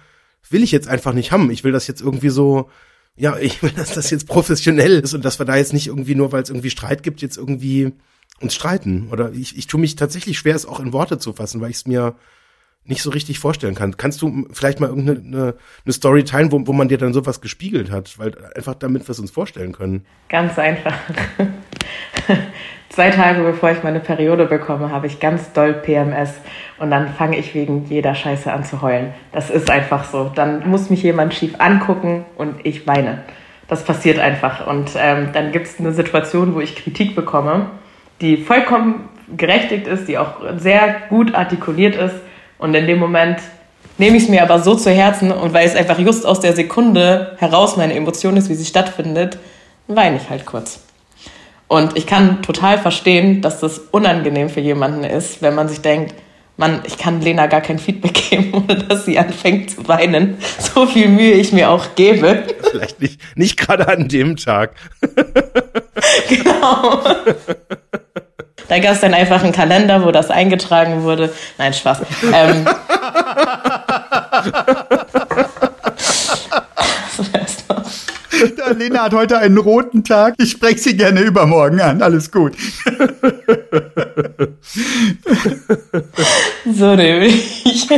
will 0.50 0.62
ich 0.62 0.72
jetzt 0.72 0.88
einfach 0.88 1.12
nicht 1.12 1.32
haben. 1.32 1.50
Ich 1.50 1.64
will 1.64 1.72
das 1.72 1.86
jetzt 1.86 2.00
irgendwie 2.00 2.28
so, 2.28 2.70
ja, 3.16 3.36
ich 3.40 3.62
will, 3.62 3.70
dass 3.70 3.94
das 3.94 4.11
jetzt 4.11 4.26
professionell 4.26 5.00
ist 5.00 5.14
und 5.14 5.24
dass 5.24 5.38
wir 5.38 5.46
da 5.46 5.57
jetzt 5.57 5.72
nicht 5.72 5.88
irgendwie 5.88 6.14
nur, 6.14 6.32
weil 6.32 6.42
es 6.42 6.50
irgendwie 6.50 6.70
Streit 6.70 7.02
gibt, 7.02 7.22
jetzt 7.22 7.36
irgendwie 7.36 7.92
uns 8.40 8.54
streiten. 8.54 9.09
Oder 9.11 9.32
ich, 9.32 9.57
ich 9.57 9.66
tue 9.66 9.80
mich 9.80 9.96
tatsächlich 9.96 10.38
schwer, 10.38 10.54
es 10.54 10.66
auch 10.66 10.80
in 10.80 10.92
Worte 10.92 11.18
zu 11.18 11.32
fassen, 11.32 11.61
weil 11.61 11.70
ich 11.70 11.76
es 11.76 11.86
mir 11.86 12.16
nicht 12.89 13.03
so 13.03 13.11
richtig 13.11 13.39
vorstellen 13.39 13.74
kann. 13.74 13.97
Kannst 13.97 14.22
du 14.22 14.47
vielleicht 14.53 14.80
mal 14.80 14.89
irgendeine 14.89 15.55
eine, 15.84 15.93
Story 15.93 16.24
teilen, 16.24 16.53
wo, 16.53 16.66
wo 16.66 16.72
man 16.72 16.89
dir 16.89 16.99
dann 16.99 17.12
sowas 17.12 17.41
gespiegelt 17.41 17.91
hat? 17.91 18.18
Weil 18.18 18.32
einfach 18.55 18.74
damit 18.74 19.07
wir 19.07 19.11
es 19.11 19.18
uns 19.18 19.30
vorstellen 19.30 19.72
können. 19.72 20.05
Ganz 20.28 20.59
einfach. 20.59 20.95
Zwei 22.89 23.11
Tage 23.11 23.43
bevor 23.43 23.72
ich 23.72 23.82
meine 23.82 24.01
Periode 24.01 24.47
bekomme, 24.47 24.91
habe 24.91 25.07
ich 25.07 25.20
ganz 25.20 25.53
doll 25.53 25.74
PMS 25.74 26.32
und 26.78 26.91
dann 26.91 27.09
fange 27.09 27.37
ich 27.37 27.55
wegen 27.55 27.84
jeder 27.87 28.14
Scheiße 28.14 28.51
an 28.51 28.64
zu 28.64 28.80
heulen. 28.80 29.12
Das 29.32 29.51
ist 29.51 29.70
einfach 29.70 30.05
so. 30.05 30.30
Dann 30.34 30.68
muss 30.68 30.89
mich 30.89 31.03
jemand 31.03 31.34
schief 31.34 31.57
angucken 31.59 32.24
und 32.37 32.64
ich 32.64 32.87
weine. 32.87 33.24
Das 33.68 33.84
passiert 33.84 34.18
einfach. 34.18 34.66
Und 34.66 34.93
ähm, 34.97 35.30
dann 35.32 35.53
gibt 35.53 35.66
es 35.66 35.78
eine 35.78 35.93
Situation, 35.93 36.55
wo 36.55 36.61
ich 36.61 36.76
Kritik 36.76 37.14
bekomme, 37.14 37.70
die 38.20 38.37
vollkommen 38.39 39.09
gerechtigt 39.37 39.87
ist, 39.87 40.07
die 40.09 40.18
auch 40.18 40.37
sehr 40.57 41.03
gut 41.09 41.34
artikuliert 41.34 41.97
ist. 41.97 42.14
Und 42.59 42.74
in 42.74 42.86
dem 42.86 42.98
Moment 42.98 43.38
nehme 43.98 44.16
ich 44.16 44.24
es 44.24 44.28
mir 44.28 44.42
aber 44.42 44.61
so 44.61 44.74
zu 44.74 44.90
Herzen 44.90 45.30
und 45.30 45.52
weil 45.52 45.66
es 45.66 45.74
einfach 45.74 45.98
just 45.98 46.26
aus 46.26 46.40
der 46.40 46.54
Sekunde 46.54 47.36
heraus 47.38 47.76
meine 47.76 47.94
Emotion 47.94 48.36
ist, 48.36 48.48
wie 48.48 48.54
sie 48.54 48.64
stattfindet, 48.64 49.38
weine 49.86 50.16
ich 50.16 50.28
halt 50.30 50.46
kurz. 50.46 50.80
Und 51.68 51.96
ich 51.96 52.07
kann 52.07 52.42
total 52.42 52.78
verstehen, 52.78 53.42
dass 53.42 53.61
das 53.61 53.78
unangenehm 53.78 54.48
für 54.48 54.61
jemanden 54.61 55.04
ist, 55.04 55.42
wenn 55.42 55.54
man 55.54 55.68
sich 55.68 55.80
denkt, 55.80 56.14
Mann, 56.59 56.80
ich 56.86 56.96
kann 56.96 57.20
Lena 57.20 57.48
gar 57.48 57.61
kein 57.61 57.78
Feedback 57.78 58.14
geben, 58.30 58.54
ohne 58.54 58.78
dass 58.78 59.04
sie 59.04 59.18
anfängt 59.18 59.70
zu 59.70 59.88
weinen. 59.88 60.38
So 60.59 60.86
viel 60.86 61.09
Mühe 61.09 61.32
ich 61.32 61.52
mir 61.52 61.70
auch 61.70 61.94
gebe. 61.96 62.44
Vielleicht 62.70 63.00
nicht, 63.00 63.20
nicht 63.36 63.59
gerade 63.59 63.88
an 63.88 64.09
dem 64.09 64.36
Tag. 64.36 64.74
genau. 66.28 67.00
Da 68.69 68.79
gab 68.79 68.93
es 68.93 69.01
dann 69.01 69.14
einfach 69.14 69.43
einen 69.43 69.53
Kalender, 69.53 70.05
wo 70.05 70.11
das 70.11 70.31
eingetragen 70.31 71.03
wurde. 71.03 71.33
Nein, 71.59 71.73
Spaß. 71.73 72.03
Ähm, 72.33 72.67
Lena 78.77 79.05
hat 79.05 79.14
heute 79.14 79.39
einen 79.39 79.59
roten 79.59 80.05
Tag. 80.05 80.35
Ich 80.39 80.51
spreche 80.53 80.79
sie 80.79 80.97
gerne 80.97 81.21
übermorgen 81.21 81.81
an. 81.81 82.03
Alles 82.03 82.31
gut. 82.31 82.55
so 86.73 86.95
nämlich. 86.95 87.89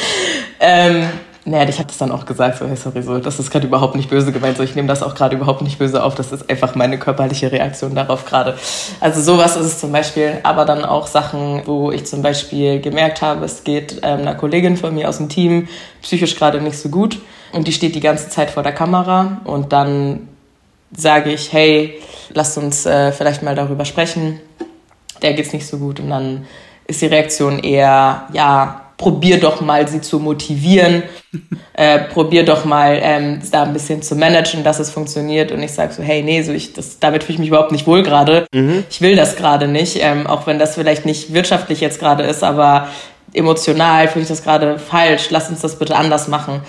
ähm, 0.60 1.08
naja, 1.44 1.68
ich 1.68 1.78
habe 1.78 1.88
das 1.88 1.98
dann 1.98 2.12
auch 2.12 2.24
gesagt, 2.24 2.58
so, 2.58 2.66
hey, 2.66 2.76
sorry, 2.76 3.02
so, 3.02 3.18
das 3.18 3.40
ist 3.40 3.50
gerade 3.50 3.66
überhaupt 3.66 3.96
nicht 3.96 4.08
böse 4.08 4.30
gemeint, 4.30 4.56
so, 4.56 4.62
ich 4.62 4.76
nehme 4.76 4.86
das 4.86 5.02
auch 5.02 5.14
gerade 5.14 5.34
überhaupt 5.34 5.62
nicht 5.62 5.78
böse 5.78 6.02
auf, 6.02 6.14
das 6.14 6.30
ist 6.30 6.48
einfach 6.48 6.76
meine 6.76 6.98
körperliche 6.98 7.50
Reaktion 7.50 7.96
darauf 7.96 8.24
gerade. 8.24 8.56
Also 9.00 9.20
sowas 9.20 9.56
ist 9.56 9.66
es 9.66 9.80
zum 9.80 9.90
Beispiel, 9.90 10.38
aber 10.44 10.64
dann 10.64 10.84
auch 10.84 11.08
Sachen, 11.08 11.62
wo 11.66 11.90
ich 11.90 12.06
zum 12.06 12.22
Beispiel 12.22 12.80
gemerkt 12.80 13.22
habe, 13.22 13.44
es 13.44 13.64
geht 13.64 14.00
ähm, 14.02 14.20
einer 14.20 14.36
Kollegin 14.36 14.76
von 14.76 14.94
mir 14.94 15.08
aus 15.08 15.18
dem 15.18 15.28
Team 15.28 15.68
psychisch 16.00 16.36
gerade 16.36 16.60
nicht 16.60 16.78
so 16.78 16.90
gut 16.90 17.18
und 17.52 17.66
die 17.66 17.72
steht 17.72 17.96
die 17.96 18.00
ganze 18.00 18.28
Zeit 18.28 18.50
vor 18.50 18.62
der 18.62 18.72
Kamera 18.72 19.40
und 19.44 19.72
dann 19.72 20.28
sage 20.96 21.32
ich, 21.32 21.52
hey, 21.52 22.00
lasst 22.34 22.56
uns 22.56 22.86
äh, 22.86 23.10
vielleicht 23.10 23.42
mal 23.42 23.54
darüber 23.56 23.84
sprechen. 23.84 24.40
Der 25.22 25.34
geht's 25.34 25.52
nicht 25.52 25.66
so 25.66 25.78
gut 25.78 25.98
und 25.98 26.10
dann 26.10 26.46
ist 26.86 27.00
die 27.00 27.06
Reaktion 27.06 27.58
eher, 27.60 28.28
ja, 28.32 28.81
probier 28.96 29.40
doch 29.40 29.60
mal 29.60 29.88
sie 29.88 30.00
zu 30.00 30.18
motivieren, 30.18 31.02
äh, 31.74 31.98
probier 31.98 32.44
doch 32.44 32.64
mal 32.64 32.98
ähm, 33.02 33.40
da 33.50 33.64
ein 33.64 33.72
bisschen 33.72 34.02
zu 34.02 34.14
managen, 34.14 34.64
dass 34.64 34.78
es 34.78 34.90
funktioniert 34.90 35.52
und 35.52 35.62
ich 35.62 35.72
sage 35.72 35.92
so, 35.92 36.02
hey, 36.02 36.22
nee, 36.22 36.42
so 36.42 36.52
ich, 36.52 36.72
das, 36.72 36.98
damit 36.98 37.24
fühle 37.24 37.34
ich 37.34 37.40
mich 37.40 37.48
überhaupt 37.48 37.72
nicht 37.72 37.86
wohl 37.86 38.02
gerade. 38.02 38.46
Mhm. 38.54 38.84
Ich 38.90 39.00
will 39.00 39.16
das 39.16 39.36
gerade 39.36 39.68
nicht, 39.68 39.98
ähm, 40.00 40.26
auch 40.26 40.46
wenn 40.46 40.58
das 40.58 40.74
vielleicht 40.74 41.06
nicht 41.06 41.32
wirtschaftlich 41.32 41.80
jetzt 41.80 41.98
gerade 41.98 42.22
ist, 42.24 42.44
aber 42.44 42.88
emotional 43.34 44.08
finde 44.08 44.22
ich 44.22 44.28
das 44.28 44.42
gerade 44.42 44.78
falsch. 44.78 45.28
Lass 45.30 45.50
uns 45.50 45.60
das 45.60 45.78
bitte 45.78 45.96
anders 45.96 46.28
machen. 46.28 46.60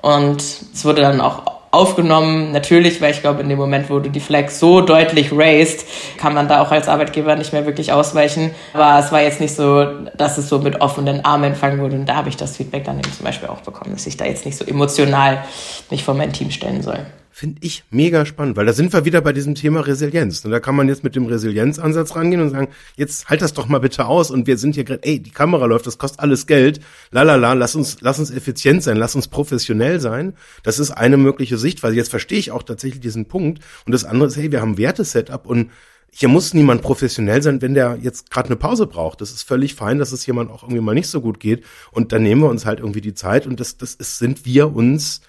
Und 0.00 0.40
es 0.40 0.84
wurde 0.84 1.02
dann 1.02 1.20
auch 1.20 1.51
aufgenommen. 1.72 2.52
Natürlich, 2.52 3.00
weil 3.00 3.10
ich 3.10 3.20
glaube, 3.20 3.42
in 3.42 3.48
dem 3.48 3.58
Moment, 3.58 3.90
wo 3.90 3.98
du 3.98 4.10
die 4.10 4.20
Flag 4.20 4.50
so 4.50 4.80
deutlich 4.80 5.30
raised, 5.32 5.84
kann 6.18 6.34
man 6.34 6.46
da 6.46 6.62
auch 6.62 6.70
als 6.70 6.86
Arbeitgeber 6.86 7.34
nicht 7.34 7.52
mehr 7.52 7.66
wirklich 7.66 7.92
ausweichen. 7.92 8.54
Aber 8.74 9.04
es 9.04 9.10
war 9.10 9.22
jetzt 9.22 9.40
nicht 9.40 9.56
so, 9.56 9.84
dass 10.16 10.38
es 10.38 10.48
so 10.48 10.60
mit 10.60 10.80
offenen 10.80 11.24
Armen 11.24 11.44
empfangen 11.44 11.80
wurde. 11.80 11.96
Und 11.96 12.06
da 12.06 12.14
habe 12.14 12.28
ich 12.28 12.36
das 12.36 12.56
Feedback 12.56 12.84
dann 12.84 12.98
eben 12.98 13.12
zum 13.12 13.24
Beispiel 13.24 13.48
auch 13.48 13.62
bekommen, 13.62 13.92
dass 13.92 14.06
ich 14.06 14.16
da 14.16 14.26
jetzt 14.26 14.46
nicht 14.46 14.56
so 14.56 14.64
emotional 14.64 15.42
mich 15.90 16.04
vor 16.04 16.14
mein 16.14 16.32
Team 16.32 16.50
stellen 16.50 16.82
soll. 16.82 17.00
Finde 17.42 17.58
ich 17.62 17.82
mega 17.90 18.24
spannend, 18.24 18.56
weil 18.56 18.66
da 18.66 18.72
sind 18.72 18.92
wir 18.92 19.04
wieder 19.04 19.20
bei 19.20 19.32
diesem 19.32 19.56
Thema 19.56 19.80
Resilienz. 19.80 20.44
Und 20.44 20.52
da 20.52 20.60
kann 20.60 20.76
man 20.76 20.86
jetzt 20.86 21.02
mit 21.02 21.16
dem 21.16 21.26
Resilienzansatz 21.26 22.14
rangehen 22.14 22.40
und 22.40 22.50
sagen, 22.50 22.68
jetzt 22.94 23.28
halt 23.28 23.42
das 23.42 23.52
doch 23.52 23.66
mal 23.66 23.80
bitte 23.80 24.06
aus 24.06 24.30
und 24.30 24.46
wir 24.46 24.56
sind 24.58 24.76
hier 24.76 24.84
gerade, 24.84 25.02
ey, 25.02 25.18
die 25.18 25.32
Kamera 25.32 25.66
läuft, 25.66 25.88
das 25.88 25.98
kostet 25.98 26.20
alles 26.20 26.46
Geld, 26.46 26.78
lalala, 27.10 27.54
lass 27.54 27.74
uns, 27.74 27.96
lass 28.00 28.20
uns 28.20 28.30
effizient 28.30 28.84
sein, 28.84 28.96
lass 28.96 29.16
uns 29.16 29.26
professionell 29.26 29.98
sein. 29.98 30.34
Das 30.62 30.78
ist 30.78 30.92
eine 30.92 31.16
mögliche 31.16 31.58
Sichtweise. 31.58 31.96
Jetzt 31.96 32.10
verstehe 32.10 32.38
ich 32.38 32.52
auch 32.52 32.62
tatsächlich 32.62 33.00
diesen 33.00 33.26
Punkt. 33.26 33.58
Und 33.86 33.90
das 33.90 34.04
andere 34.04 34.28
ist, 34.28 34.36
hey, 34.36 34.52
wir 34.52 34.60
haben 34.60 34.78
Wertesetup 34.78 35.44
und 35.44 35.72
hier 36.12 36.28
muss 36.28 36.54
niemand 36.54 36.82
professionell 36.82 37.42
sein, 37.42 37.60
wenn 37.60 37.74
der 37.74 37.98
jetzt 38.00 38.30
gerade 38.30 38.50
eine 38.50 38.56
Pause 38.56 38.86
braucht. 38.86 39.20
Das 39.20 39.32
ist 39.32 39.42
völlig 39.42 39.74
fein, 39.74 39.98
dass 39.98 40.12
es 40.12 40.24
jemand 40.26 40.52
auch 40.52 40.62
irgendwie 40.62 40.80
mal 40.80 40.94
nicht 40.94 41.08
so 41.08 41.20
gut 41.20 41.40
geht. 41.40 41.64
Und 41.90 42.12
dann 42.12 42.22
nehmen 42.22 42.42
wir 42.42 42.50
uns 42.50 42.66
halt 42.66 42.78
irgendwie 42.78 43.00
die 43.00 43.14
Zeit 43.14 43.48
und 43.48 43.58
das, 43.58 43.78
das 43.78 43.94
ist, 43.94 44.18
sind 44.18 44.46
wir 44.46 44.72
uns 44.76 45.22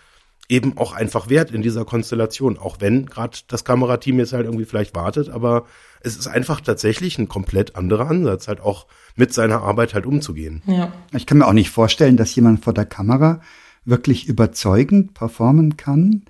eben 0.49 0.77
auch 0.77 0.93
einfach 0.93 1.29
wert 1.29 1.51
in 1.51 1.61
dieser 1.61 1.85
Konstellation, 1.85 2.57
auch 2.57 2.77
wenn 2.79 3.05
gerade 3.05 3.37
das 3.47 3.63
Kamerateam 3.63 4.19
jetzt 4.19 4.33
halt 4.33 4.45
irgendwie 4.45 4.65
vielleicht 4.65 4.95
wartet, 4.95 5.29
aber 5.29 5.65
es 6.01 6.17
ist 6.17 6.27
einfach 6.27 6.59
tatsächlich 6.59 7.17
ein 7.17 7.29
komplett 7.29 7.75
anderer 7.75 8.09
Ansatz, 8.09 8.47
halt 8.47 8.59
auch 8.59 8.87
mit 9.15 9.33
seiner 9.33 9.61
Arbeit 9.61 9.93
halt 9.93 10.05
umzugehen. 10.05 10.61
Ja. 10.65 10.91
Ich 11.13 11.25
kann 11.25 11.37
mir 11.37 11.47
auch 11.47 11.53
nicht 11.53 11.69
vorstellen, 11.69 12.17
dass 12.17 12.35
jemand 12.35 12.63
vor 12.63 12.73
der 12.73 12.85
Kamera 12.85 13.41
wirklich 13.85 14.27
überzeugend 14.27 15.13
performen 15.13 15.77
kann, 15.77 16.23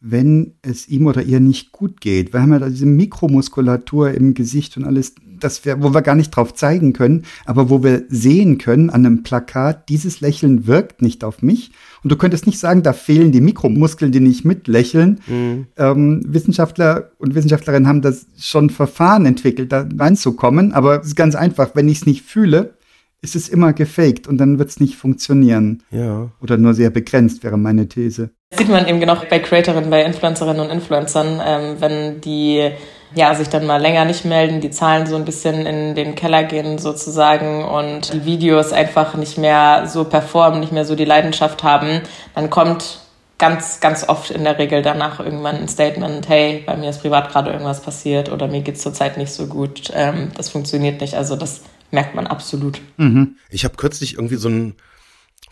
wenn 0.00 0.54
es 0.62 0.88
ihm 0.88 1.06
oder 1.06 1.22
ihr 1.22 1.38
nicht 1.38 1.70
gut 1.70 2.00
geht. 2.00 2.32
Wir 2.32 2.42
haben 2.42 2.52
ja 2.52 2.58
da 2.58 2.68
diese 2.68 2.86
Mikromuskulatur 2.86 4.10
im 4.10 4.34
Gesicht 4.34 4.76
und 4.76 4.84
alles, 4.84 5.14
das 5.38 5.64
wir, 5.64 5.80
wo 5.80 5.94
wir 5.94 6.02
gar 6.02 6.16
nicht 6.16 6.30
drauf 6.30 6.54
zeigen 6.54 6.92
können, 6.92 7.24
aber 7.44 7.70
wo 7.70 7.84
wir 7.84 8.04
sehen 8.08 8.58
können 8.58 8.90
an 8.90 9.06
einem 9.06 9.22
Plakat, 9.22 9.88
dieses 9.88 10.20
Lächeln 10.20 10.66
wirkt 10.66 11.02
nicht 11.02 11.22
auf 11.22 11.42
mich. 11.42 11.70
Und 12.02 12.10
du 12.10 12.16
könntest 12.16 12.46
nicht 12.46 12.58
sagen, 12.58 12.82
da 12.82 12.92
fehlen 12.92 13.32
die 13.32 13.40
Mikromuskeln, 13.40 14.10
die 14.12 14.20
nicht 14.20 14.44
mitlächeln. 14.44 15.20
Mhm. 15.26 15.66
Ähm, 15.76 16.22
Wissenschaftler 16.26 17.12
und 17.18 17.34
Wissenschaftlerinnen 17.34 17.86
haben 17.88 18.02
das 18.02 18.26
schon 18.38 18.70
Verfahren 18.70 19.24
entwickelt, 19.26 19.72
da 19.72 19.86
reinzukommen. 19.96 20.72
Aber 20.72 21.00
es 21.00 21.08
ist 21.08 21.16
ganz 21.16 21.34
einfach, 21.34 21.70
wenn 21.74 21.88
ich 21.88 21.98
es 21.98 22.06
nicht 22.06 22.22
fühle, 22.22 22.74
ist 23.22 23.36
es 23.36 23.48
immer 23.48 23.72
gefaked 23.72 24.26
und 24.26 24.38
dann 24.38 24.58
wird 24.58 24.68
es 24.68 24.80
nicht 24.80 24.96
funktionieren. 24.96 25.84
Ja. 25.92 26.30
Oder 26.40 26.56
nur 26.56 26.74
sehr 26.74 26.90
begrenzt 26.90 27.44
wäre 27.44 27.56
meine 27.56 27.88
These. 27.88 28.30
Das 28.50 28.58
sieht 28.58 28.68
man 28.68 28.86
eben 28.88 28.98
genau 28.98 29.16
bei 29.30 29.38
Creatorinnen, 29.38 29.88
bei 29.88 30.04
Influencerinnen 30.04 30.60
und 30.60 30.70
Influencern, 30.70 31.40
ähm, 31.44 31.76
wenn 31.78 32.20
die 32.20 32.72
ja, 33.14 33.34
sich 33.34 33.48
dann 33.48 33.66
mal 33.66 33.80
länger 33.80 34.04
nicht 34.04 34.24
melden, 34.24 34.60
die 34.60 34.70
Zahlen 34.70 35.06
so 35.06 35.16
ein 35.16 35.24
bisschen 35.24 35.66
in 35.66 35.94
den 35.94 36.14
Keller 36.14 36.44
gehen 36.44 36.78
sozusagen 36.78 37.64
und 37.64 38.12
die 38.12 38.24
Videos 38.24 38.72
einfach 38.72 39.14
nicht 39.14 39.38
mehr 39.38 39.86
so 39.86 40.04
performen, 40.04 40.60
nicht 40.60 40.72
mehr 40.72 40.84
so 40.84 40.94
die 40.94 41.04
Leidenschaft 41.04 41.62
haben, 41.62 42.00
dann 42.34 42.50
kommt 42.50 43.00
ganz, 43.42 43.80
ganz 43.80 44.08
oft 44.08 44.30
in 44.30 44.44
der 44.44 44.58
Regel 44.58 44.82
danach 44.82 45.18
irgendwann 45.18 45.56
ein 45.56 45.68
Statement, 45.68 46.28
hey, 46.28 46.62
bei 46.64 46.76
mir 46.76 46.90
ist 46.90 47.00
privat 47.00 47.30
gerade 47.30 47.50
irgendwas 47.50 47.82
passiert 47.82 48.30
oder 48.30 48.46
mir 48.46 48.60
geht's 48.60 48.82
zurzeit 48.82 49.16
nicht 49.16 49.32
so 49.32 49.48
gut, 49.48 49.90
ähm, 49.94 50.30
das 50.36 50.48
funktioniert 50.48 51.00
nicht. 51.00 51.14
Also 51.14 51.34
das 51.34 51.62
merkt 51.90 52.14
man 52.14 52.28
absolut. 52.28 52.80
Mhm. 52.98 53.36
Ich 53.50 53.64
habe 53.64 53.74
kürzlich 53.76 54.14
irgendwie 54.14 54.36
so 54.36 54.48
ein, 54.48 54.74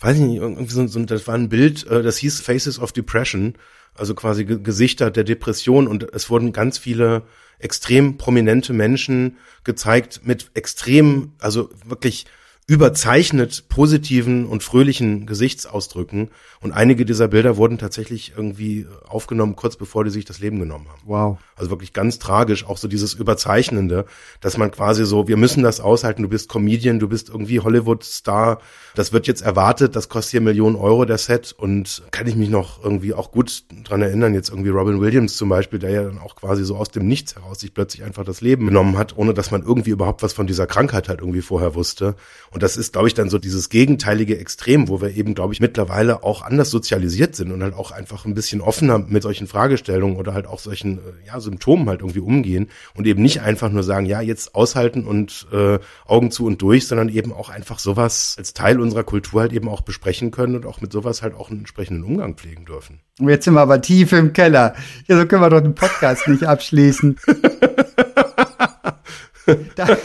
weiß 0.01 0.17
ich 0.17 0.23
nicht, 0.23 0.37
irgendwie 0.37 0.73
so, 0.73 0.87
so 0.87 1.05
das 1.05 1.27
war 1.27 1.35
ein 1.35 1.49
Bild, 1.49 1.85
äh, 1.89 2.03
das 2.03 2.17
hieß 2.19 2.41
Faces 2.41 2.79
of 2.79 2.93
Depression, 2.93 3.55
also 3.97 4.15
quasi 4.15 4.45
Gesichter 4.45 5.11
der 5.11 5.25
Depression 5.25 5.89
und 5.89 6.15
es 6.15 6.31
wurden 6.31 6.53
ganz 6.53 6.79
viele 6.79 7.25
extrem 7.61 8.17
prominente 8.17 8.73
Menschen 8.73 9.37
gezeigt 9.65 10.23
mit 10.25 10.51
extrem, 10.55 11.33
also 11.39 11.71
wirklich 11.85 12.27
überzeichnet 12.71 13.69
positiven 13.69 14.47
und 14.47 14.63
fröhlichen 14.63 15.27
Gesichtsausdrücken. 15.27 16.31
Und 16.61 16.71
einige 16.71 17.05
dieser 17.05 17.27
Bilder 17.27 17.57
wurden 17.57 17.79
tatsächlich 17.79 18.35
irgendwie 18.37 18.87
aufgenommen, 19.09 19.57
kurz 19.57 19.75
bevor 19.77 20.05
die 20.05 20.11
sich 20.11 20.25
das 20.25 20.39
Leben 20.39 20.61
genommen 20.61 20.87
haben. 20.89 21.01
Wow. 21.05 21.39
Also 21.57 21.71
wirklich 21.71 21.93
ganz 21.93 22.21
tragisch, 22.21 22.65
auch 22.65 22.77
so 22.77 22.87
dieses 22.87 23.13
Überzeichnende, 23.13 24.05
dass 24.41 24.57
man 24.57 24.71
quasi 24.71 25.05
so, 25.05 25.27
wir 25.27 25.37
müssen 25.37 25.65
das 25.65 25.81
aushalten, 25.81 26.23
du 26.23 26.29
bist 26.29 26.49
Comedian, 26.49 27.01
du 27.01 27.09
bist 27.09 27.29
irgendwie 27.29 27.59
Hollywood-Star, 27.59 28.61
das 28.95 29.13
wird 29.13 29.27
jetzt 29.27 29.43
erwartet, 29.43 29.97
das 29.97 30.09
kostet 30.09 30.33
hier 30.33 30.41
Millionen 30.41 30.77
Euro, 30.77 31.05
der 31.05 31.19
Set. 31.19 31.55
Und 31.57 32.03
kann 32.11 32.27
ich 32.27 32.37
mich 32.37 32.49
noch 32.49 32.83
irgendwie 32.83 33.15
auch 33.15 33.31
gut 33.31 33.65
dran 33.85 34.03
erinnern, 34.03 34.35
jetzt 34.35 34.51
irgendwie 34.51 34.71
Robin 34.71 35.01
Williams 35.01 35.37
zum 35.37 35.49
Beispiel, 35.49 35.79
der 35.79 35.91
ja 35.91 36.03
dann 36.05 36.19
auch 36.19 36.37
quasi 36.37 36.65
so 36.65 36.77
aus 36.77 36.91
dem 36.91 37.07
Nichts 37.07 37.37
heraus 37.37 37.61
sich 37.61 37.75
plötzlich 37.75 38.05
einfach 38.05 38.25
das 38.25 38.41
Leben 38.41 38.67
genommen 38.67 38.99
hat, 38.99 39.17
ohne 39.17 39.35
dass 39.35 39.51
man 39.51 39.63
irgendwie 39.63 39.91
überhaupt 39.91 40.23
was 40.23 40.33
von 40.33 40.47
dieser 40.47 40.67
Krankheit 40.67 41.09
halt 41.09 41.21
irgendwie 41.21 41.43
vorher 41.43 41.75
wusste. 41.75 42.17
Und 42.51 42.63
das 42.63 42.77
ist, 42.77 42.93
glaube 42.93 43.09
ich, 43.09 43.15
dann 43.15 43.31
so 43.31 43.39
dieses 43.39 43.69
gegenteilige 43.69 44.39
Extrem, 44.39 44.89
wo 44.89 45.01
wir 45.01 45.15
eben, 45.17 45.35
glaube 45.35 45.55
ich, 45.55 45.61
mittlerweile 45.61 46.23
auch 46.23 46.43
anders 46.43 46.71
sozialisiert 46.71 47.37
sind 47.37 47.53
und 47.53 47.63
halt 47.63 47.75
auch 47.75 47.91
einfach 47.91 48.25
ein 48.25 48.35
bisschen 48.35 48.61
offener 48.61 48.99
mit 48.99 49.23
solchen 49.23 49.47
Fragestellungen 49.47 50.17
oder 50.17 50.35
halt 50.35 50.47
auch 50.47 50.59
solchen 50.59 50.99
äh, 50.99 51.27
ja, 51.27 51.41
Symptomen 51.41 51.89
halt 51.89 52.01
irgendwie 52.01 52.21
umgehen 52.21 52.69
und 52.95 53.07
eben 53.07 53.23
nicht 53.23 53.43
einfach 53.43 53.71
nur 53.71 53.83
sagen, 53.83 54.07
ja, 54.07 54.21
jetzt 54.21 54.55
aushalten 54.55 55.05
und 55.05 55.47
äh, 55.53 55.79
Augen 56.07 56.31
zu 56.31 56.47
und 56.47 56.61
durch, 56.63 56.87
sondern 56.87 57.09
eben 57.09 57.33
auch 57.33 57.51
einfach 57.51 57.79
sowas 57.79 58.35
als 58.39 58.55
Teil 58.55 58.81
unserer 58.91 59.05
Kultur 59.05 59.43
halt 59.43 59.53
eben 59.53 59.69
auch 59.69 59.83
besprechen 59.83 60.31
können 60.31 60.57
und 60.57 60.67
auch 60.67 60.81
mit 60.81 60.93
sowas 60.93 61.23
halt 61.23 61.35
auch 61.35 61.51
einen 61.51 61.61
entsprechenden 61.61 62.03
Umgang 62.05 62.35
pflegen 62.35 62.65
dürfen. 62.65 63.01
Und 63.19 63.29
jetzt 63.29 63.45
sind 63.45 63.55
wir 63.55 63.61
aber 63.61 63.81
tief 63.81 64.13
im 64.13 64.33
Keller. 64.33 64.75
Ja, 65.07 65.17
so 65.17 65.27
können 65.27 65.43
wir 65.43 65.51
doch 65.51 65.61
den 65.61 65.75
Podcast 65.75 66.27
nicht 66.29 66.45
abschließen. 66.45 67.17
Da, 69.75 69.97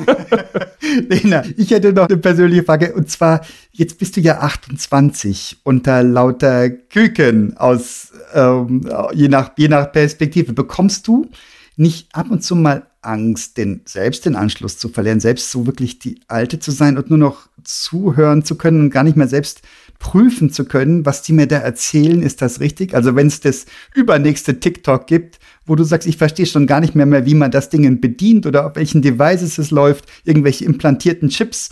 Lena, 1.10 1.44
ich 1.58 1.70
hätte 1.70 1.94
noch 1.94 2.08
eine 2.08 2.18
persönliche 2.18 2.64
Frage. 2.64 2.94
Und 2.94 3.12
zwar, 3.12 3.42
jetzt 3.72 4.00
bist 4.00 4.18
du 4.18 4.22
ja 4.22 4.40
28 4.40 5.58
unter 5.64 6.02
lauter 6.02 6.70
Küken 6.70 7.56
aus, 7.58 8.12
ähm, 8.34 8.90
je, 9.14 9.28
nach, 9.28 9.52
je 9.58 9.68
nach 9.68 9.92
Perspektive. 9.92 10.54
Bekommst 10.54 11.08
du 11.08 11.30
nicht 11.78 12.08
ab 12.14 12.30
und 12.30 12.44
zu 12.44 12.56
mal 12.56 12.88
Angst, 13.02 13.58
den, 13.58 13.82
selbst 13.86 14.26
den 14.26 14.36
Anschluss 14.36 14.78
zu 14.78 14.90
verlieren, 14.90 15.20
selbst 15.20 15.52
so 15.52 15.68
wirklich 15.68 16.00
die 16.00 16.20
Alte 16.28 16.60
zu 16.60 16.72
sein 16.72 16.98
und 16.98 17.10
nur 17.10 17.20
noch 17.20 17.48
zuhören 17.64 18.44
zu 18.44 18.56
können 18.56 18.82
und 18.82 18.90
gar 18.90 19.04
nicht 19.04 19.18
mehr 19.18 19.28
selbst 19.28 19.62
prüfen 20.00 20.52
zu 20.52 20.66
können, 20.66 21.06
was 21.06 21.22
die 21.22 21.34
mir 21.34 21.48
da 21.48 21.58
erzählen, 21.58 22.22
ist 22.22 22.42
das 22.42 22.60
richtig? 22.60 22.96
Also 22.96 23.16
wenn 23.16 23.28
es 23.28 23.40
das 23.40 23.66
übernächste 23.94 24.60
TikTok 24.60 25.08
gibt, 25.08 25.40
wo 25.66 25.76
du 25.76 25.84
sagst, 25.84 26.08
ich 26.08 26.18
verstehe 26.18 26.46
schon 26.46 26.68
gar 26.68 26.80
nicht 26.80 26.96
mehr, 26.96 27.06
mehr, 27.06 27.26
wie 27.26 27.36
man 27.36 27.52
das 27.52 27.70
Ding 27.70 28.02
bedient 28.02 28.46
oder 28.46 28.66
auf 28.66 28.76
welchen 28.76 29.02
Devices 29.02 29.58
es 29.58 29.72
läuft, 29.72 30.06
irgendwelche 30.24 30.66
implantierten 30.66 31.30
Chips 31.30 31.70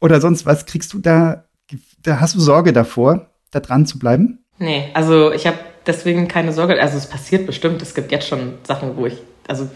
oder 0.00 0.20
sonst 0.20 0.46
was, 0.46 0.66
kriegst 0.66 0.92
du 0.92 0.98
da, 0.98 1.46
da 2.02 2.20
hast 2.20 2.34
du 2.34 2.40
Sorge 2.40 2.72
davor, 2.72 3.30
da 3.50 3.60
dran 3.60 3.86
zu 3.86 3.98
bleiben? 3.98 4.40
Nee, 4.58 4.90
also 4.94 5.32
ich 5.32 5.46
habe 5.46 5.58
deswegen 5.86 6.28
keine 6.28 6.52
Sorge. 6.52 6.80
Also 6.80 6.96
es 6.96 7.06
passiert 7.06 7.46
bestimmt. 7.46 7.82
Es 7.82 7.94
gibt 7.94 8.12
jetzt 8.12 8.28
schon 8.28 8.54
Sachen, 8.64 8.96
wo 8.96 9.06
ich, 9.06 9.18
also 9.48 9.68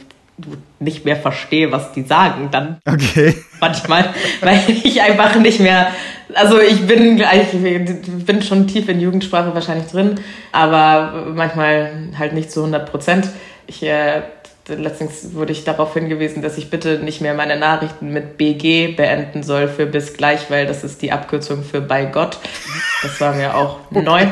nicht 0.78 1.04
mehr 1.04 1.16
verstehe, 1.16 1.70
was 1.70 1.92
die 1.92 2.02
sagen, 2.02 2.48
dann 2.50 2.78
okay. 2.86 3.34
manchmal, 3.60 4.14
weil 4.40 4.58
ich 4.68 5.00
einfach 5.02 5.36
nicht 5.36 5.60
mehr, 5.60 5.88
also 6.34 6.58
ich 6.60 6.86
bin, 6.86 7.20
ich 7.20 8.24
bin 8.24 8.42
schon 8.42 8.66
tief 8.66 8.88
in 8.88 9.00
Jugendsprache 9.00 9.54
wahrscheinlich 9.54 9.88
drin, 9.88 10.18
aber 10.52 11.26
manchmal 11.34 12.10
halt 12.18 12.32
nicht 12.32 12.50
zu 12.50 12.60
100 12.60 12.90
Prozent. 12.90 13.28
Ich 13.66 13.82
äh, 13.82 14.22
letztens 14.74 15.34
wurde 15.34 15.52
ich 15.52 15.64
darauf 15.64 15.94
hingewiesen, 15.94 16.42
dass 16.42 16.58
ich 16.58 16.70
bitte 16.70 16.98
nicht 16.98 17.20
mehr 17.20 17.34
meine 17.34 17.58
Nachrichten 17.58 18.12
mit 18.12 18.36
BG 18.38 18.94
beenden 18.96 19.42
soll 19.42 19.68
für 19.68 19.86
bis 19.86 20.14
gleich, 20.14 20.50
weil 20.50 20.66
das 20.66 20.84
ist 20.84 21.02
die 21.02 21.12
Abkürzung 21.12 21.62
für 21.62 21.80
bei 21.80 22.04
Gott. 22.06 22.38
Das 23.02 23.20
war 23.20 23.34
mir 23.34 23.54
auch 23.54 23.78
neu. 23.90 24.26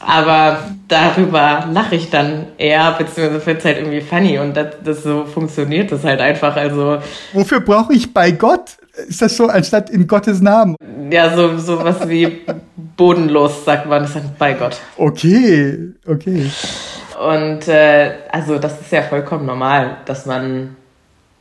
Aber 0.00 0.58
darüber 0.88 1.66
lache 1.72 1.96
ich 1.96 2.10
dann 2.10 2.46
eher, 2.58 2.92
beziehungsweise 2.92 3.40
finde 3.40 3.58
es 3.58 3.64
halt 3.64 3.78
irgendwie 3.78 4.00
funny 4.00 4.38
und 4.38 4.56
das, 4.56 4.76
das 4.84 5.02
so 5.02 5.24
funktioniert 5.24 5.90
das 5.90 6.04
halt 6.04 6.20
einfach. 6.20 6.56
Also 6.56 6.98
Wofür 7.32 7.60
brauche 7.60 7.92
ich 7.92 8.12
bei 8.12 8.30
Gott? 8.30 8.76
Ist 9.08 9.20
das 9.20 9.36
so 9.36 9.46
anstatt 9.48 9.90
in 9.90 10.06
Gottes 10.06 10.40
Namen? 10.40 10.76
Ja, 11.10 11.34
so, 11.34 11.58
so 11.58 11.82
was 11.82 12.08
wie 12.08 12.40
bodenlos, 12.96 13.64
sagt 13.64 13.86
man, 13.86 14.04
ist 14.04 14.16
dann 14.16 14.30
bei 14.38 14.54
Gott. 14.54 14.80
Okay, 14.96 15.92
okay. 16.06 16.50
Und 17.18 17.68
äh, 17.68 18.12
also 18.30 18.58
das 18.58 18.80
ist 18.80 18.92
ja 18.92 19.02
vollkommen 19.02 19.46
normal, 19.46 19.98
dass 20.04 20.26
man 20.26 20.76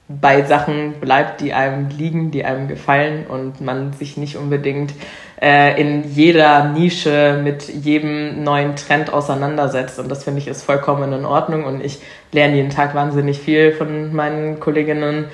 bei 0.07 0.43
Sachen 0.43 0.93
bleibt, 1.01 1.41
die 1.41 1.53
einem 1.53 1.89
liegen, 1.89 2.29
die 2.29 2.45
einem 2.45 2.67
gefallen 2.67 3.25
und 3.27 3.59
man 3.61 3.93
sich 3.93 4.17
nicht 4.17 4.37
unbedingt 4.37 4.93
äh, 5.41 5.81
in 5.81 6.03
jeder 6.13 6.65
Nische 6.65 7.39
mit 7.43 7.67
jedem 7.67 8.43
neuen 8.43 8.75
Trend 8.75 9.11
auseinandersetzt. 9.11 9.99
Und 9.99 10.09
das 10.09 10.23
finde 10.23 10.39
ich 10.39 10.47
ist 10.47 10.63
vollkommen 10.63 11.11
in 11.11 11.25
Ordnung 11.25 11.65
und 11.65 11.83
ich 11.83 11.99
lerne 12.31 12.55
jeden 12.55 12.69
Tag 12.69 12.93
wahnsinnig 12.93 13.39
viel 13.39 13.71
von 13.73 14.13
meinen 14.13 14.59
Kolleginnen 14.59 15.25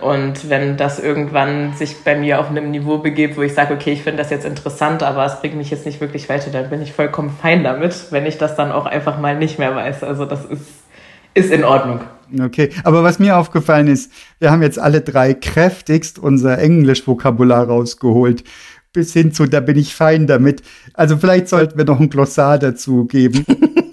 und 0.00 0.50
wenn 0.50 0.76
das 0.76 0.98
irgendwann 0.98 1.72
sich 1.74 2.04
bei 2.04 2.18
mir 2.18 2.38
auf 2.38 2.50
einem 2.50 2.70
Niveau 2.70 2.98
begebt, 2.98 3.38
wo 3.38 3.42
ich 3.42 3.54
sage, 3.54 3.72
okay, 3.72 3.92
ich 3.92 4.02
finde 4.02 4.18
das 4.22 4.30
jetzt 4.30 4.44
interessant, 4.44 5.02
aber 5.02 5.24
es 5.24 5.40
bringt 5.40 5.56
mich 5.56 5.70
jetzt 5.70 5.86
nicht 5.86 6.02
wirklich 6.02 6.28
weiter, 6.28 6.50
dann 6.50 6.68
bin 6.68 6.82
ich 6.82 6.92
vollkommen 6.92 7.30
fein 7.30 7.64
damit, 7.64 8.08
wenn 8.10 8.26
ich 8.26 8.36
das 8.36 8.56
dann 8.56 8.72
auch 8.72 8.84
einfach 8.84 9.18
mal 9.18 9.38
nicht 9.38 9.58
mehr 9.58 9.74
weiß. 9.74 10.04
Also 10.04 10.26
das 10.26 10.44
ist, 10.44 10.66
ist 11.32 11.50
in 11.50 11.64
Ordnung. 11.64 12.00
Okay, 12.38 12.70
aber 12.84 13.04
was 13.04 13.18
mir 13.18 13.38
aufgefallen 13.38 13.88
ist, 13.88 14.12
wir 14.38 14.50
haben 14.50 14.62
jetzt 14.62 14.78
alle 14.78 15.00
drei 15.00 15.32
kräftigst 15.32 16.18
unser 16.18 16.58
Englisch-Vokabular 16.58 17.66
rausgeholt. 17.66 18.44
Bis 18.92 19.12
hin 19.12 19.32
zu, 19.32 19.46
da 19.46 19.60
bin 19.60 19.78
ich 19.78 19.94
fein 19.94 20.26
damit. 20.26 20.62
Also 20.92 21.16
vielleicht 21.16 21.48
sollten 21.48 21.78
wir 21.78 21.84
noch 21.84 22.00
ein 22.00 22.10
Glossar 22.10 22.58
dazu 22.58 23.06
geben. 23.06 23.46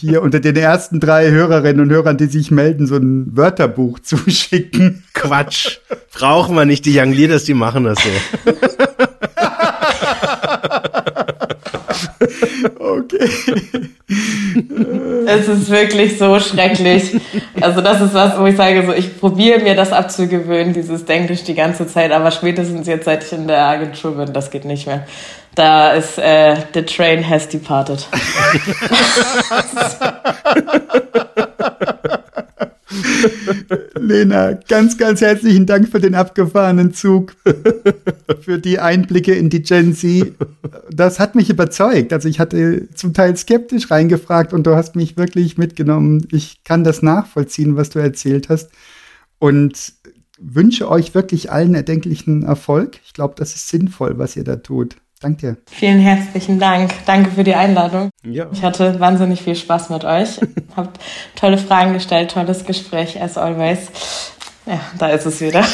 hier 0.00 0.22
unter 0.22 0.40
den 0.40 0.56
ersten 0.56 0.98
drei 0.98 1.30
Hörerinnen 1.30 1.80
und 1.80 1.90
Hörern, 1.90 2.16
die 2.16 2.26
sich 2.26 2.50
melden, 2.50 2.86
so 2.86 2.96
ein 2.96 3.36
Wörterbuch 3.36 3.98
zuschicken. 4.00 5.04
Quatsch. 5.12 5.78
Brauchen 6.12 6.56
wir 6.56 6.64
nicht. 6.64 6.86
Die 6.86 6.98
Young 6.98 7.12
Leaders, 7.12 7.44
die 7.44 7.54
machen 7.54 7.84
das 7.84 7.98
so. 8.02 8.08
okay. 12.78 13.28
Es 15.26 15.48
ist 15.48 15.70
wirklich 15.70 16.18
so 16.18 16.38
schrecklich. 16.40 17.20
Also 17.60 17.80
das 17.80 18.00
ist 18.00 18.14
was, 18.14 18.38
wo 18.38 18.46
ich 18.46 18.56
sage, 18.56 18.84
so 18.86 18.92
ich 18.92 19.18
probiere 19.18 19.60
mir 19.60 19.74
das 19.74 19.92
abzugewöhnen, 19.92 20.72
dieses 20.72 21.04
Denglisch 21.04 21.44
die 21.44 21.54
ganze 21.54 21.86
Zeit, 21.86 22.12
aber 22.12 22.30
spätestens 22.30 22.86
jetzt, 22.86 23.04
seit 23.04 23.24
ich 23.24 23.32
in 23.32 23.46
der 23.46 23.64
Agentur 23.64 24.16
bin, 24.16 24.32
das 24.32 24.50
geht 24.50 24.64
nicht 24.64 24.86
mehr. 24.86 25.06
Da 25.54 25.92
ist 25.92 26.18
äh, 26.18 26.56
the 26.74 26.82
train 26.82 27.28
has 27.28 27.48
departed. 27.48 28.06
Lena, 33.98 34.52
ganz, 34.68 34.98
ganz 34.98 35.20
herzlichen 35.20 35.66
Dank 35.66 35.88
für 35.88 36.00
den 36.00 36.14
abgefahrenen 36.14 36.92
Zug, 36.92 37.34
für 38.40 38.58
die 38.58 38.78
Einblicke 38.78 39.34
in 39.34 39.50
die 39.50 39.62
Gen 39.62 39.94
Z. 39.94 40.34
Das 40.90 41.18
hat 41.18 41.34
mich 41.34 41.50
überzeugt. 41.50 42.12
Also 42.12 42.28
ich 42.28 42.40
hatte 42.40 42.88
zum 42.94 43.14
Teil 43.14 43.36
skeptisch 43.36 43.90
reingefragt 43.90 44.52
und 44.52 44.66
du 44.66 44.74
hast 44.74 44.96
mich 44.96 45.16
wirklich 45.16 45.58
mitgenommen. 45.58 46.26
Ich 46.32 46.64
kann 46.64 46.84
das 46.84 47.02
nachvollziehen, 47.02 47.76
was 47.76 47.90
du 47.90 47.98
erzählt 47.98 48.48
hast 48.48 48.70
und 49.38 49.94
wünsche 50.38 50.88
euch 50.88 51.14
wirklich 51.14 51.52
allen 51.52 51.74
erdenklichen 51.74 52.42
Erfolg. 52.42 52.98
Ich 53.04 53.12
glaube, 53.12 53.34
das 53.36 53.54
ist 53.54 53.68
sinnvoll, 53.68 54.18
was 54.18 54.36
ihr 54.36 54.44
da 54.44 54.56
tut. 54.56 54.96
Danke 55.20 55.36
dir. 55.36 55.56
Vielen 55.70 56.00
herzlichen 56.00 56.58
Dank. 56.58 56.92
Danke 57.04 57.30
für 57.30 57.44
die 57.44 57.54
Einladung. 57.54 58.08
Ja. 58.22 58.48
Ich 58.52 58.62
hatte 58.62 58.98
wahnsinnig 59.00 59.42
viel 59.42 59.54
Spaß 59.54 59.90
mit 59.90 60.04
euch. 60.04 60.40
Habt 60.76 60.98
tolle 61.36 61.58
Fragen 61.58 61.92
gestellt, 61.92 62.30
tolles 62.30 62.64
Gespräch, 62.64 63.20
as 63.20 63.36
always. 63.36 63.88
Ja, 64.64 64.80
da 64.98 65.08
ist 65.08 65.26
es 65.26 65.42
wieder. 65.42 65.60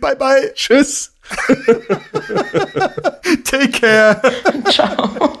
bye 0.00 0.16
bye. 0.16 0.52
Tschüss. 0.54 1.14
Take 3.44 3.70
care. 3.70 4.20
Ciao. 4.68 5.38